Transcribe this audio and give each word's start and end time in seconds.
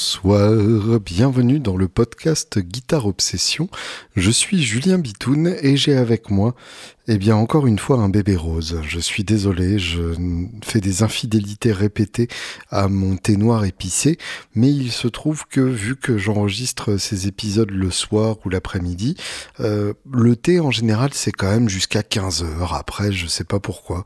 Bonsoir, 0.00 0.98
bienvenue 0.98 1.60
dans 1.60 1.76
le 1.76 1.86
podcast 1.86 2.58
Guitare 2.58 3.04
Obsession. 3.04 3.68
Je 4.16 4.30
suis 4.30 4.62
Julien 4.62 4.96
Bitoun 4.96 5.54
et 5.60 5.76
j'ai 5.76 5.94
avec 5.94 6.30
moi 6.30 6.54
eh 7.12 7.18
bien, 7.18 7.34
encore 7.34 7.66
une 7.66 7.80
fois, 7.80 7.98
un 7.98 8.08
bébé 8.08 8.36
rose. 8.36 8.78
Je 8.86 9.00
suis 9.00 9.24
désolé, 9.24 9.80
je 9.80 10.14
fais 10.62 10.80
des 10.80 11.02
infidélités 11.02 11.72
répétées 11.72 12.28
à 12.70 12.86
mon 12.86 13.16
thé 13.16 13.36
noir 13.36 13.64
épicé, 13.64 14.16
mais 14.54 14.70
il 14.70 14.92
se 14.92 15.08
trouve 15.08 15.44
que, 15.48 15.60
vu 15.60 15.96
que 15.96 16.18
j'enregistre 16.18 16.98
ces 16.98 17.26
épisodes 17.26 17.72
le 17.72 17.90
soir 17.90 18.36
ou 18.44 18.48
l'après-midi, 18.48 19.16
euh, 19.58 19.92
le 20.08 20.36
thé, 20.36 20.60
en 20.60 20.70
général, 20.70 21.10
c'est 21.12 21.32
quand 21.32 21.50
même 21.50 21.68
jusqu'à 21.68 22.04
15 22.04 22.44
heures. 22.44 22.74
Après, 22.74 23.10
je 23.10 23.26
sais 23.26 23.42
pas 23.42 23.58
pourquoi. 23.58 24.04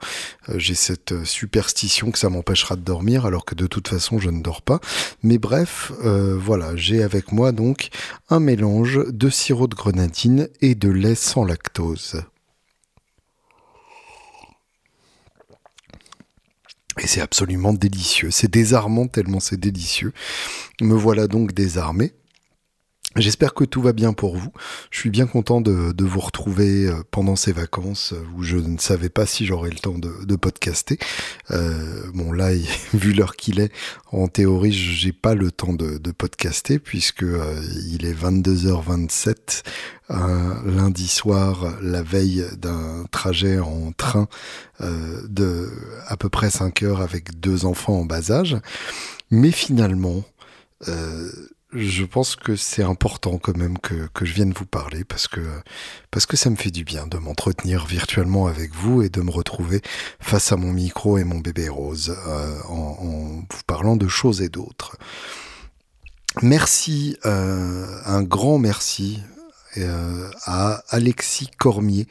Euh, 0.49 0.55
j'ai 0.57 0.75
cette 0.75 1.25
superstition 1.25 2.11
que 2.11 2.19
ça 2.19 2.31
m'empêchera 2.31 2.75
de 2.75 2.81
dormir, 2.81 3.27
alors 3.27 3.45
que 3.45 3.55
de 3.55 3.67
toute 3.67 3.89
façon, 3.89 4.19
je 4.19 4.31
ne 4.31 4.41
dors 4.41 4.63
pas. 4.63 4.81
Mais 5.23 5.37
bref, 5.37 5.93
euh, 6.07 6.39
voilà, 6.41 6.75
j'ai 6.75 7.03
avec 7.03 7.33
moi 7.33 7.53
donc 7.53 7.91
un 8.31 8.41
mélange 8.41 8.99
de 9.07 9.29
sirop 9.29 9.67
de 9.67 9.75
grenadine 9.75 10.49
et 10.63 10.75
de 10.75 10.89
lait 10.89 11.15
sans 11.15 11.45
lactose. 11.45 12.25
Et 17.01 17.07
c'est 17.07 17.21
absolument 17.21 17.73
délicieux. 17.73 18.31
C'est 18.31 18.51
désarmant 18.51 19.09
tellement 19.09 19.41
c'est 19.41 19.59
délicieux. 19.59 20.13
Me 20.81 20.95
voilà 20.95 21.27
donc 21.27 21.53
désarmé. 21.53 22.13
J'espère 23.17 23.55
que 23.55 23.63
tout 23.63 23.81
va 23.81 23.93
bien 23.93 24.13
pour 24.13 24.37
vous. 24.37 24.51
Je 24.91 24.99
suis 24.99 25.11
bien 25.11 25.27
content 25.27 25.61
de, 25.61 26.05
vous 26.05 26.21
retrouver 26.21 26.87
euh, 26.87 27.03
pendant 27.11 27.37
ces 27.37 27.53
vacances 27.53 28.13
euh, 28.13 28.23
où 28.37 28.43
je 28.43 28.57
ne 28.57 28.77
savais 28.77 29.09
pas 29.09 29.25
si 29.25 29.47
j'aurais 29.47 29.71
le 29.71 29.79
temps 29.79 29.99
de, 29.99 30.37
podcaster. 30.37 30.99
Euh, 31.53 32.11
bon 32.13 32.33
là, 32.33 32.51
vu 32.95 33.13
l'heure 33.13 33.37
qu'il 33.37 33.61
est, 33.61 33.73
en 34.11 34.27
théorie, 34.27 34.73
j'ai 34.73 35.13
pas 35.13 35.35
le 35.35 35.53
temps 35.53 35.73
de, 35.73 35.99
podcaster 36.11 36.79
puisque 36.79 37.25
il 37.89 38.05
est 38.05 38.13
22h27 38.13 39.63
un 40.09 40.63
lundi 40.65 41.09
soir, 41.09 41.77
la 41.81 42.03
veille 42.03 42.45
d'un 42.59 43.05
trajet 43.11 43.59
en 43.59 43.93
train 43.93 44.29
de 44.81 45.71
à 46.07 46.17
peu 46.17 46.29
près 46.29 46.51
5 46.51 46.83
heures 46.83 47.01
avec 47.01 47.41
deux 47.41 47.65
enfants 47.65 48.01
en 48.01 48.05
bas 48.05 48.31
âge. 48.31 48.57
Mais 49.31 49.51
finalement, 49.51 50.25
je 51.75 52.05
pense 52.05 52.37
que 52.37 52.57
c'est 52.57 52.83
important 52.83 53.39
quand 53.39 53.57
même 53.57 53.79
que, 53.79 54.09
je 54.23 54.33
vienne 54.33 54.53
vous 54.53 54.67
parler 54.67 55.05
parce 55.05 55.29
que, 55.29 55.41
ça 56.35 56.51
me 56.51 56.57
fait 56.57 56.71
du 56.71 56.85
bien 56.85 57.07
de 57.07 57.19
m'entretenir 57.19 57.87
virtuellement 57.87 58.47
avec 58.47 58.75
vous 58.75 59.03
et 59.03 59.09
de 59.09 59.21
me 59.21 59.31
retrouver 59.31 59.83
face 60.21 60.53
à 60.53 60.57
mon 60.57 60.73
micro 60.73 61.19
et 61.19 61.25
mon 61.25 61.39
bébé 61.39 61.69
rose 61.69 62.17
euh, 62.27 62.61
en, 62.69 62.75
en, 62.75 63.45
vous 63.51 63.63
parlant 63.67 63.97
de 63.97 64.09
choses 64.09 64.41
et 64.41 64.49
d'autres. 64.49 64.97
Merci, 66.43 67.17
euh, 67.27 67.87
un 68.05 68.23
grand 68.23 68.59
merci 68.59 69.21
euh, 69.79 70.31
à 70.45 70.83
Alexis 70.89 71.51
Cormier, 71.59 72.07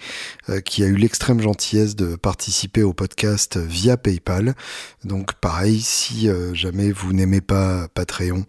euh, 0.49 0.59
qui 0.59 0.83
a 0.83 0.87
eu 0.87 0.95
l'extrême 0.95 1.41
gentillesse 1.41 1.95
de 1.95 2.15
participer 2.15 2.83
au 2.83 2.93
podcast 2.93 3.57
via 3.57 3.97
PayPal. 3.97 4.55
Donc 5.03 5.33
pareil, 5.33 5.81
si 5.81 6.27
euh, 6.27 6.53
jamais 6.53 6.91
vous 6.91 7.13
n'aimez 7.13 7.41
pas 7.41 7.87
Patreon, 7.93 8.45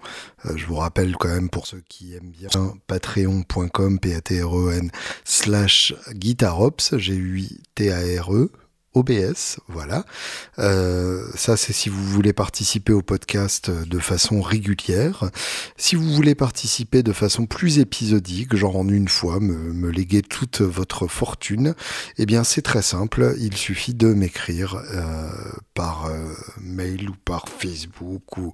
je 0.55 0.67
vous 0.67 0.77
rappelle 0.77 1.17
quand 1.17 1.29
même 1.29 1.49
pour 1.49 1.67
ceux 1.67 1.83
qui 1.89 2.15
aiment 2.15 2.31
bien 2.31 2.49
patreon.com, 2.87 3.99
p-a-t-r-e-n, 3.99 4.91
slash 5.25 5.95
guitarops, 6.13 6.99
G-U-I-T-A-R-E, 6.99 8.51
OBS, 8.95 9.59
voilà. 9.69 10.05
Euh, 10.61 11.27
ça, 11.35 11.57
c'est 11.57 11.73
si 11.73 11.89
vous 11.89 12.05
voulez 12.05 12.33
participer 12.33 12.93
au 12.93 13.03
podcast 13.03 13.71
de 13.71 13.99
façon 13.99 14.41
régulière. 14.41 15.31
Si 15.77 15.97
vous 15.97 16.09
voulez 16.13 16.37
participer 16.37 17.03
de 17.03 17.13
façon 17.13 17.47
plus 17.47 17.81
épisodique, 17.81 18.55
genre 18.55 18.77
en 18.77 18.89
une 18.89 19.09
fois, 19.09 19.41
me, 19.41 19.91
léguer 19.91 20.23
toute 20.23 20.61
votre 20.61 21.09
fortune, 21.09 21.75
eh 22.19 22.27
bien, 22.27 22.45
c'est 22.45 22.63
très 22.63 22.83
simple. 22.83 23.35
Il 23.39 23.57
suffit 23.57 23.95
de 23.95 24.15
m'écrire 24.15 24.77
euh, 24.77 25.29
par 25.75 26.07
euh, 26.07 26.33
mail 26.61 27.11
ou 27.11 27.15
par 27.25 27.49
Facebook 27.49 28.37
ou 28.39 28.53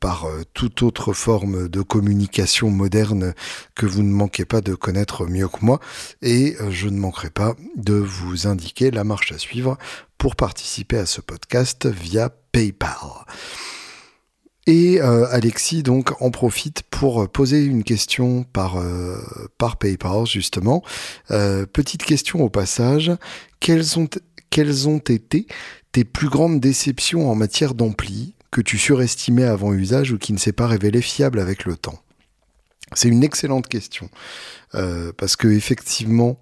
par 0.00 0.26
toute 0.54 0.82
autre 0.82 1.12
forme 1.12 1.68
de 1.68 1.82
communication 1.82 2.70
moderne 2.70 3.34
que 3.74 3.86
vous 3.86 4.02
ne 4.02 4.12
manquez 4.12 4.44
pas 4.44 4.60
de 4.60 4.74
connaître 4.74 5.26
mieux 5.26 5.48
que 5.48 5.58
moi. 5.62 5.80
Et 6.22 6.56
je 6.70 6.88
ne 6.88 6.98
manquerai 6.98 7.30
pas 7.30 7.54
de 7.76 7.94
vous 7.94 8.46
indiquer 8.46 8.90
la 8.90 9.04
marche 9.04 9.32
à 9.32 9.38
suivre 9.42 9.76
pour 10.18 10.36
participer 10.36 10.98
à 10.98 11.06
ce 11.06 11.20
podcast 11.20 11.86
via 11.86 12.30
PayPal. 12.52 12.96
Et 14.66 15.00
euh, 15.00 15.26
Alexis 15.30 15.82
donc 15.82 16.22
en 16.22 16.30
profite 16.30 16.82
pour 16.84 17.28
poser 17.28 17.64
une 17.64 17.82
question 17.82 18.44
par, 18.44 18.76
euh, 18.76 19.18
par 19.58 19.76
PayPal 19.76 20.24
justement. 20.26 20.84
Euh, 21.32 21.66
petite 21.66 22.04
question 22.04 22.40
au 22.42 22.48
passage, 22.48 23.10
quelles 23.58 23.98
ont, 23.98 24.08
quelles 24.50 24.88
ont 24.88 24.98
été 24.98 25.46
tes 25.90 26.04
plus 26.04 26.28
grandes 26.28 26.60
déceptions 26.60 27.28
en 27.28 27.34
matière 27.34 27.74
d'ampli 27.74 28.34
que 28.52 28.60
tu 28.60 28.78
surestimais 28.78 29.44
avant 29.44 29.72
usage 29.72 30.12
ou 30.12 30.18
qui 30.18 30.32
ne 30.32 30.38
s'est 30.38 30.52
pas 30.52 30.68
révélé 30.68 31.02
fiable 31.02 31.40
avec 31.40 31.64
le 31.64 31.76
temps? 31.76 31.98
C'est 32.94 33.08
une 33.08 33.24
excellente 33.24 33.68
question. 33.68 34.08
Euh, 34.74 35.12
parce 35.16 35.36
que 35.36 35.48
effectivement, 35.48 36.38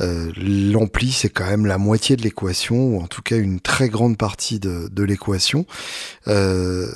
euh, 0.00 0.32
l'ampli 0.36 1.12
c'est 1.12 1.28
quand 1.28 1.46
même 1.46 1.66
la 1.66 1.78
moitié 1.78 2.16
de 2.16 2.22
l'équation, 2.22 2.96
ou 2.96 3.00
en 3.00 3.06
tout 3.06 3.22
cas 3.22 3.36
une 3.36 3.60
très 3.60 3.88
grande 3.88 4.16
partie 4.16 4.60
de, 4.60 4.88
de 4.90 5.02
l'équation. 5.02 5.66
Euh, 6.28 6.86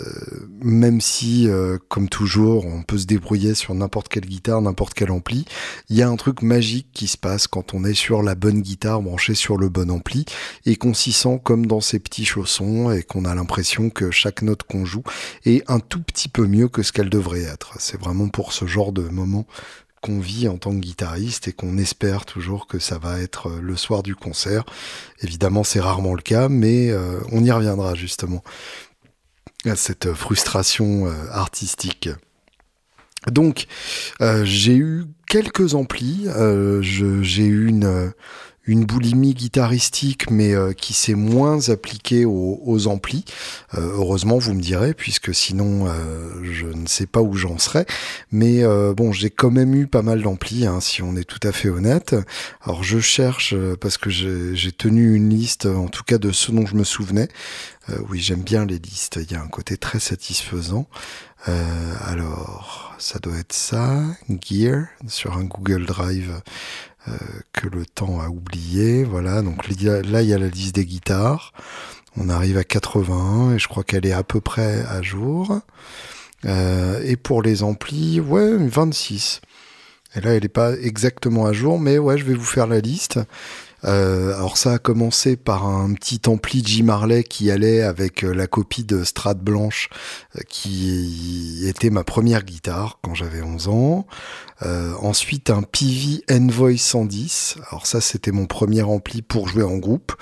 même 0.62 1.00
si, 1.00 1.48
euh, 1.48 1.78
comme 1.88 2.08
toujours, 2.08 2.66
on 2.66 2.82
peut 2.82 2.98
se 2.98 3.06
débrouiller 3.06 3.54
sur 3.54 3.74
n'importe 3.74 4.08
quelle 4.08 4.26
guitare, 4.26 4.62
n'importe 4.62 4.94
quel 4.94 5.10
ampli, 5.10 5.44
il 5.88 5.96
y 5.96 6.02
a 6.02 6.08
un 6.08 6.16
truc 6.16 6.42
magique 6.42 6.88
qui 6.92 7.08
se 7.08 7.16
passe 7.16 7.46
quand 7.46 7.74
on 7.74 7.84
est 7.84 7.94
sur 7.94 8.22
la 8.22 8.34
bonne 8.34 8.60
guitare 8.62 9.02
branchée 9.02 9.34
sur 9.34 9.56
le 9.56 9.68
bon 9.68 9.90
ampli 9.90 10.24
et 10.66 10.76
qu'on 10.76 10.94
s'y 10.94 11.12
sent 11.12 11.40
comme 11.44 11.66
dans 11.66 11.80
ses 11.80 11.98
petits 11.98 12.24
chaussons 12.24 12.90
et 12.90 13.02
qu'on 13.02 13.24
a 13.24 13.34
l'impression 13.34 13.90
que 13.90 14.10
chaque 14.10 14.42
note 14.42 14.62
qu'on 14.62 14.84
joue 14.84 15.02
est 15.44 15.68
un 15.70 15.80
tout 15.80 16.02
petit 16.02 16.28
peu 16.28 16.46
mieux 16.46 16.68
que 16.68 16.82
ce 16.82 16.92
qu'elle 16.92 17.10
devrait 17.10 17.42
être. 17.42 17.74
C'est 17.78 18.00
vraiment 18.00 18.28
pour 18.28 18.52
ce 18.52 18.66
genre 18.66 18.92
de 18.92 19.02
moment 19.02 19.46
qu'on 20.00 20.20
vit 20.20 20.48
en 20.48 20.58
tant 20.58 20.72
que 20.72 20.80
guitariste 20.80 21.48
et 21.48 21.52
qu'on 21.52 21.78
espère 21.78 22.24
toujours 22.24 22.66
que 22.66 22.78
ça 22.78 22.98
va 22.98 23.20
être 23.20 23.48
euh, 23.48 23.60
le 23.60 23.76
soir 23.76 24.02
du 24.02 24.14
concert. 24.14 24.64
Évidemment, 25.22 25.64
c'est 25.64 25.80
rarement 25.80 26.14
le 26.14 26.22
cas, 26.22 26.48
mais 26.48 26.90
euh, 26.90 27.20
on 27.32 27.44
y 27.44 27.50
reviendra 27.50 27.94
justement 27.94 28.42
à 29.64 29.76
cette 29.76 30.12
frustration 30.12 31.06
euh, 31.06 31.12
artistique. 31.30 32.08
Donc, 33.26 33.66
j'ai 34.44 34.76
eu 34.76 35.04
quelques 35.26 35.74
amplis. 35.74 36.28
j'ai 36.80 37.44
eu 37.44 37.68
une 37.68 38.12
une 38.68 38.84
boulimie 38.84 39.32
guitaristique, 39.32 40.30
mais 40.30 40.54
euh, 40.54 40.72
qui 40.74 40.92
s'est 40.92 41.14
moins 41.14 41.70
appliquée 41.70 42.26
aux, 42.26 42.86
amplis. 42.86 43.24
Euh, 43.74 43.80
heureusement, 43.94 44.38
vous 44.38 44.52
me 44.52 44.60
direz, 44.60 44.92
puisque 44.92 45.34
sinon, 45.34 45.86
euh, 45.88 46.44
je 46.44 46.66
ne 46.66 46.86
sais 46.86 47.06
pas 47.06 47.22
où 47.22 47.34
j'en 47.34 47.58
serais. 47.58 47.86
Mais 48.30 48.62
bon, 48.94 49.10
j'ai 49.10 49.30
quand 49.30 49.50
même 49.50 49.74
eu 49.74 49.86
pas 49.86 50.02
mal 50.02 50.22
d'amplis, 50.22 50.66
hein, 50.66 50.80
si 50.80 51.02
on 51.02 51.16
est 51.16 51.24
tout 51.24 51.40
à 51.42 51.50
fait 51.50 51.70
honnête. 51.70 52.14
Alors, 52.62 52.84
je 52.84 53.00
cherche, 53.00 53.54
parce 53.80 53.96
que 53.96 54.10
j'ai 54.10 54.72
tenu 54.72 55.14
une 55.14 55.30
liste, 55.30 55.64
en 55.66 55.88
tout 55.88 56.04
cas 56.04 56.18
de 56.18 56.30
ce 56.30 56.52
dont 56.52 56.66
je 56.66 56.76
me 56.76 56.84
souvenais. 56.84 57.28
oui, 58.10 58.20
j'aime 58.20 58.42
bien 58.42 58.66
les 58.66 58.78
listes, 58.78 59.18
il 59.22 59.32
y 59.32 59.34
a 59.34 59.42
un 59.42 59.48
côté 59.48 59.78
très 59.78 59.98
satisfaisant. 59.98 60.86
Alors, 61.46 62.94
ça 62.98 63.18
doit 63.18 63.36
être 63.38 63.52
ça, 63.52 64.02
Gear, 64.28 64.86
sur 65.06 65.36
un 65.36 65.44
Google 65.44 65.86
Drive 65.86 66.40
euh, 67.08 67.16
que 67.52 67.68
le 67.68 67.86
temps 67.86 68.20
a 68.20 68.28
oublié. 68.28 69.04
Voilà, 69.04 69.42
donc 69.42 69.68
là, 69.68 70.22
il 70.22 70.28
y 70.28 70.34
a 70.34 70.38
la 70.38 70.48
liste 70.48 70.74
des 70.74 70.84
guitares. 70.84 71.52
On 72.16 72.28
arrive 72.28 72.58
à 72.58 72.64
81 72.64 73.54
et 73.54 73.58
je 73.58 73.68
crois 73.68 73.84
qu'elle 73.84 74.06
est 74.06 74.12
à 74.12 74.24
peu 74.24 74.40
près 74.40 74.84
à 74.86 75.02
jour. 75.02 75.60
Euh, 76.44 77.00
et 77.04 77.16
pour 77.16 77.42
les 77.42 77.62
amplis, 77.62 78.20
ouais, 78.20 78.56
26. 78.56 79.40
Et 80.14 80.20
là, 80.20 80.32
elle 80.32 80.42
n'est 80.42 80.48
pas 80.48 80.72
exactement 80.72 81.46
à 81.46 81.52
jour, 81.52 81.78
mais 81.78 81.98
ouais, 81.98 82.18
je 82.18 82.24
vais 82.24 82.34
vous 82.34 82.44
faire 82.44 82.66
la 82.66 82.80
liste. 82.80 83.20
Euh, 83.84 84.34
alors 84.34 84.56
ça 84.56 84.72
a 84.74 84.78
commencé 84.78 85.36
par 85.36 85.66
un 85.66 85.92
petit 85.94 86.20
ampli 86.26 86.64
J 86.64 86.82
Marley 86.82 87.22
qui 87.22 87.50
allait 87.50 87.82
avec 87.82 88.24
euh, 88.24 88.32
la 88.32 88.46
copie 88.48 88.84
de 88.84 89.04
Strat 89.04 89.34
Blanche 89.34 89.88
euh, 90.36 90.40
qui 90.48 91.64
était 91.66 91.90
ma 91.90 92.02
première 92.02 92.42
guitare 92.42 92.98
quand 93.02 93.14
j'avais 93.14 93.42
11 93.42 93.68
ans. 93.68 94.06
ensuite 95.00 95.50
un 95.50 95.62
PV 95.62 96.24
Envoy 96.30 96.76
110. 96.76 97.58
Alors 97.70 97.86
ça 97.86 98.00
c'était 98.00 98.32
mon 98.32 98.46
premier 98.46 98.82
ampli 98.82 99.22
pour 99.22 99.48
jouer 99.48 99.62
en 99.62 99.76
groupe. 99.76 100.12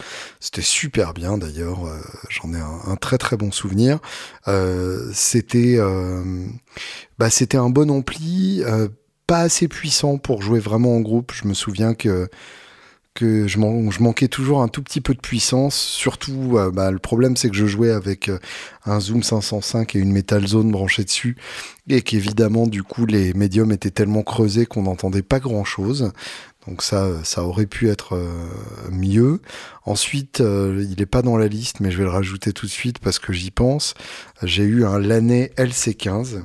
C'était 0.41 0.63
super 0.63 1.15
bien 1.15 1.39
d'ailleurs. 1.39 1.87
J'en 2.29 2.53
ai 2.53 2.61
un, 2.61 2.97
très 2.97 3.19
très 3.19 3.37
bon 3.37 3.51
souvenir. 3.51 3.99
c'était 5.13 5.79
bah, 7.19 7.31
c'était 7.31 7.57
un 7.57 7.71
bon 7.71 7.91
ampli, 7.91 8.63
pas 9.27 9.41
assez 9.41 9.69
puissant 9.69 10.19
pour 10.19 10.43
jouer 10.43 10.61
vraiment 10.61 10.95
en 10.97 11.01
groupe. 11.01 11.33
Je 11.33 11.49
me 11.49 11.55
souviens 11.55 11.95
que 11.95 12.29
que 13.17 13.49
je, 13.49 13.59
manquais 13.59 14.29
toujours 14.29 14.63
un 14.63 14.69
tout 14.69 14.83
petit 14.83 15.01
peu 15.01 15.15
de 15.15 15.21
puissance. 15.21 15.75
Surtout, 15.75 16.57
euh, 16.57 16.71
bah, 16.71 16.91
le 16.91 16.99
problème, 16.99 17.37
c'est 17.37 17.49
que 17.49 17.57
je 17.57 17.67
jouais 17.67 17.91
avec 17.91 18.29
euh, 18.29 18.39
un 18.85 19.01
Zoom 19.01 19.23
505 19.23 19.97
et 19.97 19.99
une 19.99 20.13
Metal 20.13 20.47
Zone 20.47 20.71
branchée 20.71 21.03
dessus, 21.03 21.37
et 21.89 22.03
qu'évidemment, 22.03 22.67
du 22.67 22.83
coup, 22.83 23.07
les 23.07 23.33
médiums 23.35 23.73
étaient 23.73 23.91
tellement 23.91 24.23
creusés 24.23 24.67
qu'on 24.67 24.83
n'entendait 24.83 25.23
pas 25.23 25.41
grand-chose. 25.41 26.13
Donc 26.69 26.83
ça, 26.83 27.09
ça 27.25 27.45
aurait 27.45 27.67
pu 27.67 27.89
être 27.89 28.15
euh, 28.15 28.29
mieux. 28.91 29.41
Ensuite, 29.85 30.41
il 30.41 30.95
n'est 30.99 31.07
pas 31.07 31.23
dans 31.23 31.37
la 31.37 31.49
liste, 31.49 31.81
mais 31.81 31.91
je 31.91 31.99
vais 31.99 32.05
le 32.05 32.11
rajouter 32.11 32.53
tout 32.53 32.67
de 32.67 32.71
suite 32.71 32.99
parce 32.99 33.19
que 33.19 33.33
j'y 33.33 33.51
pense. 33.51 33.95
J'ai 34.43 34.65
eu 34.65 34.85
un 34.85 34.99
Laney 34.99 35.53
LC15. 35.57 36.43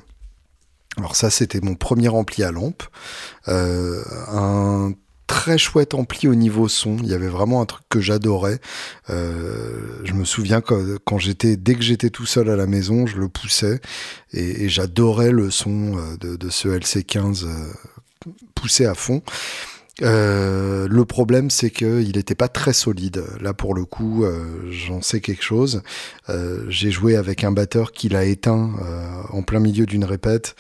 Alors 0.98 1.16
ça, 1.16 1.30
c'était 1.30 1.62
mon 1.62 1.76
premier 1.76 2.10
ampli 2.10 2.44
à 2.44 2.52
lampe. 2.52 2.84
un 3.48 4.94
très 5.32 5.58
chouette 5.58 5.94
ampli 5.94 6.28
au 6.28 6.36
niveau 6.36 6.68
son. 6.68 6.98
Il 6.98 7.08
y 7.08 7.14
avait 7.14 7.30
vraiment 7.30 7.62
un 7.62 7.66
truc 7.66 7.84
que 7.88 8.02
j'adorais. 8.02 8.60
Euh, 9.10 10.02
je 10.04 10.12
me 10.12 10.26
souviens 10.26 10.60
que 10.60 10.98
quand 11.06 11.20
j'étais, 11.20 11.56
dès 11.56 11.76
que 11.76 11.82
j'étais 11.82 12.10
tout 12.10 12.26
seul 12.26 12.50
à 12.50 12.58
la 12.58 12.68
maison, 12.68 13.08
je 13.08 13.16
le 13.16 13.30
poussais 13.30 13.80
et, 14.34 14.68
j'adorais 14.68 15.32
le 15.32 15.50
son 15.50 15.98
euh, 15.98 16.36
de, 16.36 16.50
ce 16.50 16.68
LC15 16.68 17.46
euh, 17.46 18.28
poussé 18.56 18.86
à 18.86 18.94
fond. 18.94 19.24
Euh, 20.02 20.88
le 20.90 21.06
problème, 21.06 21.50
c'est 21.50 21.70
qu'il 21.70 22.16
n'était 22.16 22.36
pas 22.36 22.48
très 22.48 22.74
solide. 22.74 23.24
Là, 23.40 23.54
pour 23.54 23.74
le 23.74 23.86
coup, 23.86 24.24
euh, 24.24 24.44
j'en 24.70 25.02
sais 25.02 25.20
quelque 25.20 25.44
chose. 25.44 25.84
Euh, 26.30 26.66
j'ai 26.70 26.92
joué 26.92 27.16
avec 27.16 27.44
un 27.44 27.52
batteur 27.52 27.92
qui 27.92 28.10
l'a 28.10 28.24
éteint 28.24 28.72
en 29.30 29.44
plein 29.44 29.60
milieu 29.60 29.86
d'une 29.86 30.06
répète, 30.06 30.56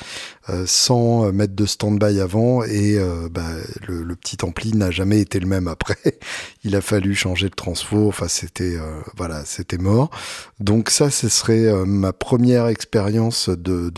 sans 0.66 1.31
mettre 1.31 1.56
de 1.56 1.66
stand-by 1.66 2.19
avant, 2.19 2.63
et 2.63 3.00
bah, 3.31 3.48
le, 3.88 4.16
petit 4.16 4.38
ampli 4.44 4.74
n'a 4.74 4.92
jamais 4.92 5.19
été 5.19 5.39
le 5.39 5.48
même 5.48 5.68
après. 5.68 6.19
Il 6.63 6.75
a 6.75 6.81
fallu 6.81 7.16
changer 7.16 7.50
de 7.50 7.56
transfo. 7.56 8.07
Enfin, 8.07 8.27
c'était 8.27 8.75
voilà, 9.16 9.44
c'était 9.45 9.77
mort. 9.77 10.12
Donc 10.60 10.89
ça, 10.89 11.10
ce 11.10 11.30
serait 11.30 11.72
ma 11.86 12.13
première 12.13 12.68
expérience 12.68 13.50
de 13.50 13.92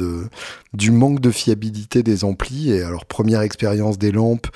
du 0.73 0.91
manque 0.91 1.19
de 1.19 1.31
fiabilité 1.31 2.03
des 2.03 2.23
amplis. 2.23 2.71
Et 2.71 2.83
alors 2.83 3.05
première 3.05 3.41
expérience 3.41 3.97
des 3.97 4.11
lampes 4.11 4.47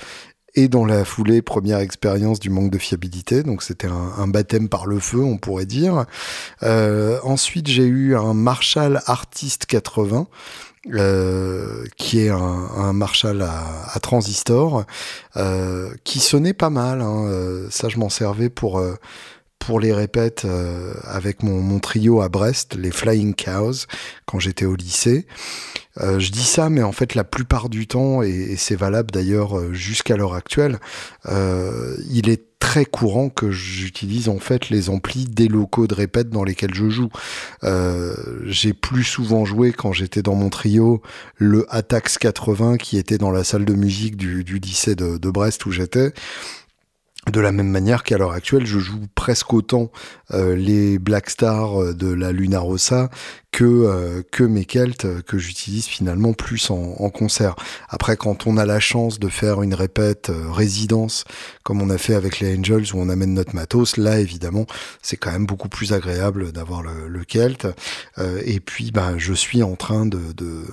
et 0.58 0.66
dans 0.66 0.84
la 0.84 1.04
foulée, 1.04 1.40
première 1.40 1.78
expérience 1.78 2.40
du 2.40 2.50
manque 2.50 2.72
de 2.72 2.78
fiabilité. 2.78 3.44
Donc 3.44 3.62
c'était 3.62 3.86
un, 3.86 4.26
baptême 4.26 4.68
par 4.68 4.86
le 4.86 4.98
feu, 4.98 5.20
on 5.20 5.38
pourrait 5.38 5.66
dire. 5.66 6.04
Euh, 6.64 7.20
ensuite, 7.22 7.68
j'ai 7.68 7.84
eu 7.84 8.16
un 8.16 8.34
Marshall 8.34 9.00
Artist 9.06 9.66
80. 9.66 10.26
Euh, 10.94 11.84
qui 11.96 12.20
est 12.20 12.30
un, 12.30 12.92
Marshall 12.94 13.42
à, 13.42 14.00
transistor, 14.00 14.84
euh, 15.36 15.90
qui 16.04 16.18
sonnait 16.18 16.54
pas 16.54 16.70
mal. 16.70 17.02
Hein. 17.02 17.68
ça, 17.68 17.88
je 17.88 17.98
m'en 17.98 18.08
servais 18.08 18.48
pour 18.48 18.82
pour 19.58 19.80
les 19.80 19.92
répètes 19.92 20.46
avec 21.04 21.42
mon, 21.42 21.60
mon, 21.60 21.78
trio 21.78 22.22
à 22.22 22.28
Brest, 22.28 22.74
les 22.74 22.92
Flying 22.92 23.34
Cows, 23.34 23.86
quand 24.24 24.38
j'étais 24.38 24.64
au 24.64 24.76
lycée. 24.76 25.26
Euh, 26.00 26.18
je 26.18 26.30
dis 26.30 26.44
ça, 26.44 26.70
mais 26.70 26.82
en 26.82 26.92
fait, 26.92 27.14
la 27.14 27.24
plupart 27.24 27.68
du 27.68 27.86
temps, 27.86 28.22
et, 28.22 28.56
c'est 28.56 28.76
valable 28.76 29.10
d'ailleurs 29.10 29.58
euh, 29.58 29.72
jusqu'à 29.72 30.16
l'heure 30.16 30.34
actuelle, 30.34 30.78
euh, 31.26 31.96
il 32.10 32.28
est 32.28 32.44
très 32.58 32.84
courant 32.84 33.28
que 33.28 33.52
j'utilise 33.52 34.28
en 34.28 34.40
fait 34.40 34.68
les 34.68 34.90
amplis 34.90 35.26
des 35.26 35.46
locaux 35.46 35.86
de 35.86 35.94
répète 35.94 36.28
dans 36.28 36.42
lesquels 36.42 36.74
je 36.74 36.90
joue. 36.90 37.08
j'ai 38.46 38.72
plus 38.72 39.04
souvent 39.04 39.44
joué 39.44 39.72
quand 39.72 39.92
j'étais 39.92 40.22
dans 40.22 40.34
mon 40.34 40.50
trio 40.50 41.00
le 41.36 41.66
Atax 41.70 42.18
80 42.18 42.76
qui 42.76 42.98
était 42.98 43.16
dans 43.16 43.30
la 43.30 43.44
salle 43.44 43.64
de 43.64 43.74
musique 43.74 44.16
du, 44.16 44.42
lycée 44.42 44.96
de, 44.96 45.18
de 45.18 45.30
Brest 45.30 45.64
où 45.66 45.70
j'étais 45.70 46.12
de 47.30 47.40
la 47.40 47.52
même 47.52 47.68
manière 47.68 48.02
qu'à 48.02 48.18
l'heure 48.18 48.32
actuelle, 48.32 48.66
je 48.66 48.78
joue 48.78 49.00
presque 49.14 49.52
autant 49.52 49.90
euh, 50.32 50.54
les 50.54 50.98
Black 50.98 51.30
Stars 51.30 51.82
euh, 51.82 51.94
de 51.94 52.12
la 52.12 52.32
Luna 52.32 52.60
Rossa 52.60 53.10
que 53.50 53.64
euh, 53.64 54.22
que 54.30 54.44
mes 54.44 54.66
Celtes 54.70 55.22
que 55.22 55.38
j'utilise 55.38 55.86
finalement 55.86 56.32
plus 56.32 56.70
en, 56.70 57.10
concert. 57.10 57.56
Après, 57.88 58.16
quand 58.16 58.46
on 58.46 58.56
a 58.56 58.66
la 58.66 58.78
chance 58.78 59.18
de 59.18 59.28
faire 59.28 59.62
une 59.62 59.74
répète 59.74 60.30
résidence 60.50 61.24
comme 61.62 61.80
on 61.80 61.90
a 61.90 61.98
fait 61.98 62.14
avec 62.14 62.40
les 62.40 62.58
Angels 62.58 62.94
où 62.94 62.98
on 62.98 63.08
amène 63.08 63.34
notre 63.34 63.54
matos, 63.54 63.96
là 63.96 64.20
évidemment 64.20 64.66
c'est 65.02 65.16
quand 65.16 65.32
même 65.32 65.46
beaucoup 65.46 65.68
plus 65.68 65.92
agréable 65.92 66.52
d'avoir 66.52 66.82
le, 66.82 67.08
le 67.08 67.24
Celt. 67.26 67.66
et 68.44 68.60
puis, 68.60 68.90
ben, 68.90 69.16
je 69.16 69.32
suis 69.32 69.62
en 69.62 69.76
train 69.76 70.04
de, 70.04 70.32
de 70.32 70.64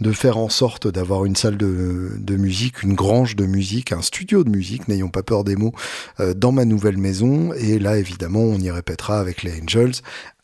de 0.00 0.12
faire 0.12 0.38
en 0.38 0.48
sorte 0.48 0.88
d'avoir 0.88 1.24
une 1.24 1.36
salle 1.36 1.56
de, 1.56 2.36
musique, 2.36 2.82
une 2.82 2.94
grange 2.94 3.36
de 3.36 3.46
musique, 3.46 3.92
un 3.92 4.02
studio 4.02 4.44
de 4.44 4.50
musique, 4.50 4.88
n'ayons 4.88 5.08
pas 5.08 5.22
peur 5.22 5.44
des 5.44 5.56
mots, 5.56 5.72
euh, 6.20 6.34
dans 6.34 6.52
ma 6.52 6.64
nouvelle 6.64 6.98
maison. 6.98 7.52
Et 7.54 7.78
là, 7.78 7.98
évidemment, 7.98 8.42
on 8.42 8.58
y 8.58 8.70
répétera 8.70 9.20
avec 9.20 9.42
les 9.42 9.60
Angels, 9.62 9.94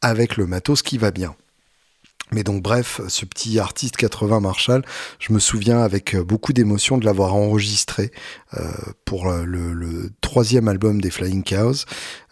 avec 0.01 0.37
le 0.37 0.47
matos 0.47 0.83
qui 0.83 0.99
va 0.99 1.11
bien. 1.11 1.35
Mais 2.33 2.43
donc 2.43 2.63
bref, 2.63 3.01
ce 3.09 3.25
petit 3.25 3.59
artiste 3.59 3.97
80 3.97 4.41
Marshall, 4.41 4.85
je 5.19 5.33
me 5.33 5.39
souviens 5.39 5.83
avec 5.83 6.17
beaucoup 6.17 6.53
d'émotion 6.53 6.99
de 6.99 7.05
l'avoir 7.05 7.35
enregistré 7.35 8.13
euh, 8.55 8.71
pour 9.05 9.31
le, 9.31 10.11
troisième 10.21 10.69
album 10.69 11.01
des 11.01 11.11
Flying 11.11 11.43
Cows. 11.43 11.85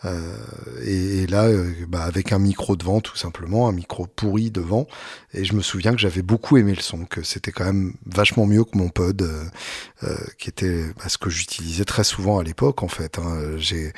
Euh, 0.04 0.36
et, 0.84 1.26
là, 1.26 1.46
euh, 1.46 1.72
bah, 1.88 2.04
avec 2.04 2.32
un 2.32 2.38
micro 2.38 2.76
devant, 2.76 3.00
tout 3.00 3.16
simplement, 3.16 3.68
un 3.68 3.72
micro 3.72 4.06
pourri 4.06 4.50
devant. 4.50 4.86
Et 5.34 5.44
je 5.44 5.54
me 5.54 5.62
souviens 5.62 5.92
que 5.92 5.98
j'avais 5.98 6.22
beaucoup 6.22 6.56
aimé 6.56 6.74
le 6.74 6.82
son, 6.82 7.04
que 7.04 7.22
c'était 7.22 7.52
quand 7.52 7.64
même 7.64 7.94
vachement 8.06 8.46
mieux 8.46 8.64
que 8.64 8.76
mon 8.78 8.88
pod, 8.88 9.22
euh, 9.22 10.16
qui 10.38 10.48
était 10.48 10.84
bah, 10.96 11.08
ce 11.08 11.18
que 11.18 11.30
j'utilisais 11.30 11.84
très 11.84 12.04
souvent 12.04 12.38
à 12.38 12.44
l'époque, 12.44 12.82
en 12.82 12.88
fait. 12.88 13.18
Hein. 13.18 13.56
J'ai 13.56 13.92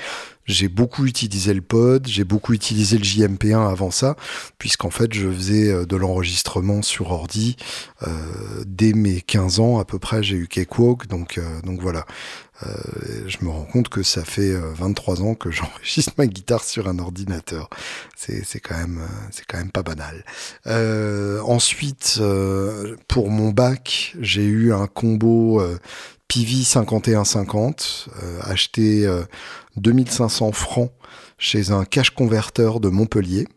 j'ai 0.50 0.68
beaucoup 0.68 1.06
utilisé 1.06 1.54
le 1.54 1.62
pod, 1.62 2.06
j'ai 2.06 2.24
beaucoup 2.24 2.52
utilisé 2.52 2.98
le 2.98 3.04
JMP1 3.04 3.70
avant 3.70 3.90
ça, 3.90 4.16
puisqu'en 4.58 4.90
fait 4.90 5.12
je 5.12 5.28
faisais 5.30 5.86
de 5.86 5.96
l'enregistrement 5.96 6.82
sur 6.82 7.10
ordi. 7.10 7.56
dès 8.66 8.92
mes 8.92 9.20
15 9.20 9.60
ans 9.60 9.78
à 9.78 9.84
peu 9.84 9.98
près, 9.98 10.22
j'ai 10.22 10.36
eu 10.36 10.48
Cakewalk, 10.48 11.06
donc, 11.06 11.40
donc 11.64 11.80
voilà. 11.80 12.06
Euh, 12.66 13.24
je 13.26 13.38
me 13.42 13.48
rends 13.50 13.64
compte 13.64 13.88
que 13.88 14.02
ça 14.02 14.24
fait 14.24 14.52
23 14.52 15.20
euh, 15.20 15.24
ans 15.24 15.34
que 15.34 15.50
j'enregistre 15.50 16.12
ma 16.18 16.26
guitare 16.26 16.64
sur 16.64 16.88
un 16.88 16.98
ordinateur. 16.98 17.70
C'est 18.16 18.60
quand 18.60 18.74
euh, 18.74 19.06
c'est 19.30 19.44
quand 19.46 19.58
même 19.58 19.70
pas 19.70 19.82
banal. 19.82 20.24
ensuite, 21.46 22.20
pour 23.08 23.30
mon 23.30 23.50
bac, 23.50 24.14
j'ai 24.20 24.44
eu 24.44 24.72
un 24.72 24.86
combo 24.86 25.62
PV 26.30 26.62
5150 26.62 28.08
acheté 28.42 29.04
2500 29.76 30.52
francs 30.52 30.92
chez 31.38 31.72
un 31.72 31.84
cash 31.84 32.10
converteur 32.10 32.78
de 32.78 32.88
Montpellier. 32.88 33.48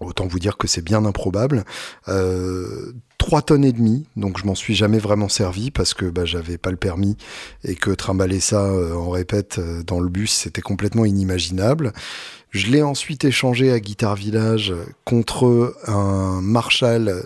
Autant 0.00 0.26
vous 0.26 0.38
dire 0.38 0.56
que 0.56 0.68
c'est 0.68 0.82
bien 0.82 1.04
improbable. 1.04 1.64
Euh, 2.08 2.92
3 3.18 3.42
tonnes 3.42 3.64
et 3.64 3.72
demie, 3.72 4.06
donc 4.16 4.38
je 4.38 4.46
m'en 4.46 4.56
suis 4.56 4.74
jamais 4.74 4.98
vraiment 4.98 5.28
servi 5.28 5.70
parce 5.70 5.94
que 5.94 6.06
bah, 6.06 6.24
j'avais 6.24 6.58
pas 6.58 6.70
le 6.70 6.76
permis 6.76 7.16
et 7.62 7.76
que 7.76 7.90
trimballer 7.92 8.40
ça 8.40 8.64
euh, 8.64 8.94
en 8.94 9.10
répète 9.10 9.58
euh, 9.58 9.84
dans 9.84 10.00
le 10.00 10.08
bus 10.08 10.32
c'était 10.32 10.60
complètement 10.60 11.04
inimaginable. 11.04 11.92
Je 12.50 12.66
l'ai 12.66 12.82
ensuite 12.82 13.24
échangé 13.24 13.70
à 13.72 13.80
Guitar 13.80 14.16
Village 14.16 14.74
contre 15.04 15.74
un 15.86 16.40
Marshall, 16.42 17.24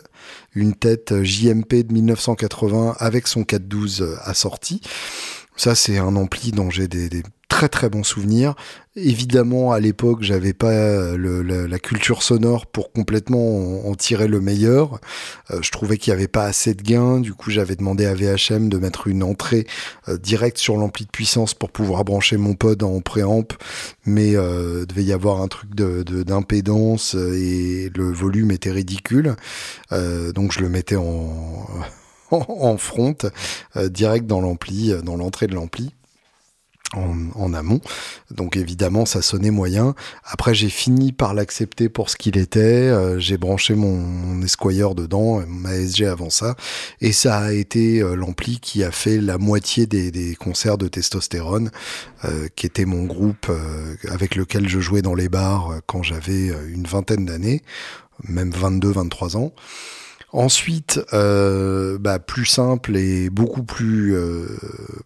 une 0.57 0.75
tête 0.75 1.23
JMP 1.23 1.87
de 1.87 1.93
1980 1.93 2.97
avec 2.99 3.29
son 3.29 3.45
412 3.45 4.19
assorti. 4.25 4.81
Ça, 5.57 5.75
c'est 5.75 5.99
un 5.99 6.17
ampli 6.17 6.51
dont 6.51 6.71
j'ai 6.71 6.89
des, 6.89 7.09
des, 7.09 7.23
très 7.49 7.69
très 7.69 7.89
bons 7.89 8.05
souvenirs. 8.05 8.55
Évidemment, 8.97 9.73
à 9.73 9.81
l'époque, 9.81 10.23
j'avais 10.23 10.53
pas 10.53 10.73
euh, 10.73 11.67
la, 11.69 11.79
culture 11.79 12.23
sonore 12.23 12.67
pour 12.67 12.93
complètement 12.93 13.87
en, 13.89 13.95
tirer 13.95 14.27
le 14.27 14.41
meilleur. 14.41 15.01
Euh, 15.51 15.61
je 15.63 15.71
trouvais 15.71 15.97
qu'il 15.97 16.11
y 16.11 16.15
avait 16.15 16.29
pas 16.29 16.45
assez 16.45 16.75
de 16.75 16.83
gains. 16.83 17.21
Du 17.21 17.35
coup, 17.35 17.51
j'avais 17.51 17.77
demandé 17.77 18.07
à 18.07 18.15
VHM 18.15 18.69
de 18.69 18.79
mettre 18.79 19.07
une 19.07 19.23
entrée 19.23 19.67
euh, 20.09 20.17
directe 20.17 20.59
sur 20.59 20.77
l'ampli 20.77 21.05
de 21.05 21.11
puissance 21.11 21.55
pour 21.55 21.71
pouvoir 21.71 22.05
brancher 22.05 22.37
mon 22.37 22.55
pod 22.55 22.83
en 22.83 23.01
préamp. 23.01 23.49
Mais 24.07 24.33
il 24.33 24.87
devait 24.87 25.05
y 25.05 25.13
avoir 25.13 25.41
un 25.41 25.49
truc 25.49 25.75
de 25.75 26.03
d'impédance 26.03 27.15
et 27.15 27.91
le 27.95 28.13
volume 28.13 28.51
était 28.51 28.71
ridicule. 28.71 29.37
donc, 29.91 30.53
je 30.53 30.61
le 30.61 30.69
mettais 30.69 30.97
en 30.97 31.67
en 32.31 32.77
front, 32.77 33.17
direct 33.77 34.27
dans 34.27 34.41
l'ampli, 34.41 34.93
dans 35.03 35.17
l'entrée 35.17 35.47
de 35.47 35.55
l'ampli 35.55 35.93
en, 36.95 37.53
amont. 37.55 37.81
Donc 38.31 38.57
évidemment, 38.57 39.07
ça 39.07 39.23
sonnait 39.23 39.51
moyen. 39.51 39.95
Après, 40.25 40.55
j'ai 40.55 40.69
fini 40.69 41.13
par 41.13 41.35
l'accepter 41.35 41.89
pour 41.89 42.11
ce 42.11 42.17
qu'il 42.17 42.37
était. 42.37 42.61
Euh, 42.61 43.19
j'ai 43.19 43.37
branché 43.39 43.75
mon, 43.75 43.97
mon, 43.97 44.43
Esquire 44.43 44.95
dedans, 44.95 45.43
ma 45.49 45.75
SG 45.75 46.07
avant 46.07 46.31
ça, 46.31 46.55
et 47.01 47.13
ça 47.13 47.39
a 47.39 47.53
été 47.53 48.01
euh, 48.01 48.15
l'ampli 48.15 48.61
qui 48.61 48.85
a 48.85 48.91
fait 48.91 49.19
la 49.21 49.39
moitié 49.39 49.87
des, 49.87 50.37
concerts 50.37 50.79
de 50.79 50.89
testostérone, 50.89 51.71
euh, 52.25 52.49
qui 52.55 52.67
était 52.67 52.85
mon 52.85 53.05
groupe 53.05 53.51
avec 54.09 54.37
lequel 54.37 54.69
je 54.69 54.81
jouais 54.81 55.03
dans 55.03 55.15
les 55.15 55.29
bars 55.29 55.81
quand 55.87 56.03
j'avais 56.03 56.49
une 56.69 56.85
vingtaine 56.85 57.27
d'années, 57.27 57.63
même 58.29 58.51
22-23 58.51 59.37
ans. 59.37 59.53
Ensuite, 60.33 61.01
euh, 61.13 61.99
bah, 61.99 62.19
plus 62.19 62.47
simple 62.47 62.97
et 62.97 63.31
beaucoup 63.31 63.63
plus 63.63 64.17
euh, 64.17 64.47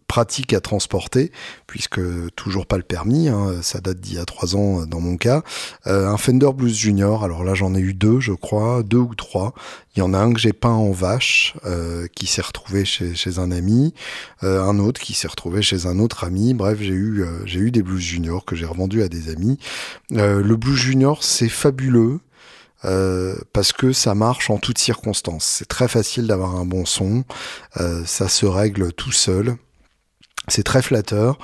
pratique 0.09 0.55
à 0.55 0.61
transporter, 0.61 1.31
puisque 1.67 2.00
toujours 2.37 2.67
pas 2.67 2.79
le 2.79 2.83
permis, 2.83 3.29
hein, 3.29 3.57
ça 3.61 3.81
date 3.81 4.00
d'il 4.00 4.15
y 4.15 4.19
a 4.19 4.25
trois 4.25 4.57
ans 4.57 4.87
dans 4.87 5.00
mon 5.00 5.19
cas. 5.19 5.43
Euh, 5.87 6.09
un 6.09 6.17
Fender 6.17 6.50
Blues 6.55 6.75
Junior, 6.75 7.23
alors 7.23 7.45
là 7.45 7.55
j'en 7.55 7.75
ai 7.75 7.81
eu 7.81 7.93
deux, 7.93 8.19
je 8.19 8.33
crois, 8.33 8.83
deux 8.83 8.99
ou 8.99 9.15
trois. 9.15 9.53
Il 9.95 9.99
y 9.99 10.03
en 10.03 10.15
a 10.15 10.19
un 10.19 10.33
que 10.33 10.41
j'ai 10.41 10.55
peint 10.55 10.71
en 10.71 10.93
vache, 10.93 11.55
qui 12.15 12.27
s'est 12.27 12.43
retrouvé 12.43 12.85
chez, 12.85 13.15
chez, 13.15 13.39
un 13.39 13.50
ami, 13.50 13.93
un 14.41 14.79
autre 14.79 15.00
qui 15.00 15.15
s'est 15.15 15.29
retrouvé 15.29 15.62
chez 15.62 15.87
un 15.87 15.99
autre 15.99 16.25
ami. 16.25 16.55
Bref, 16.55 16.79
j'ai 16.81 16.95
eu 16.95 17.25
j'ai 17.45 17.59
eu 17.59 17.71
des 17.73 17.83
Blues 17.83 18.00
Junior 18.00 18.45
que 18.45 18.55
j'ai 18.55 18.67
revendus 18.67 19.03
à 19.03 19.09
des 19.09 19.29
amis. 19.29 19.59
le 20.11 20.55
Blues 20.55 20.77
Junior, 20.77 21.25
c'est 21.25 21.49
fabuleux. 21.49 22.21
Euh, 22.85 23.37
parce 23.53 23.73
que 23.73 23.93
ça 23.93 24.15
marche 24.15 24.49
en 24.51 24.59
toutes 24.59 24.79
circonstances. 24.79 25.45
C'est 25.45 25.69
très 25.69 25.89
facile 25.89 26.27
d'avoir 26.27 26.57
un 26.57 26.65
bon 26.65 26.87
son, 26.87 27.25
euh, 27.79 28.03
ça 28.07 28.29
se 28.29 28.47
règle 28.47 28.93
tout 28.93 29.13
seul, 29.13 29.57
c'est 30.49 30.63
très 30.63 30.83
flatteur. 30.83 31.39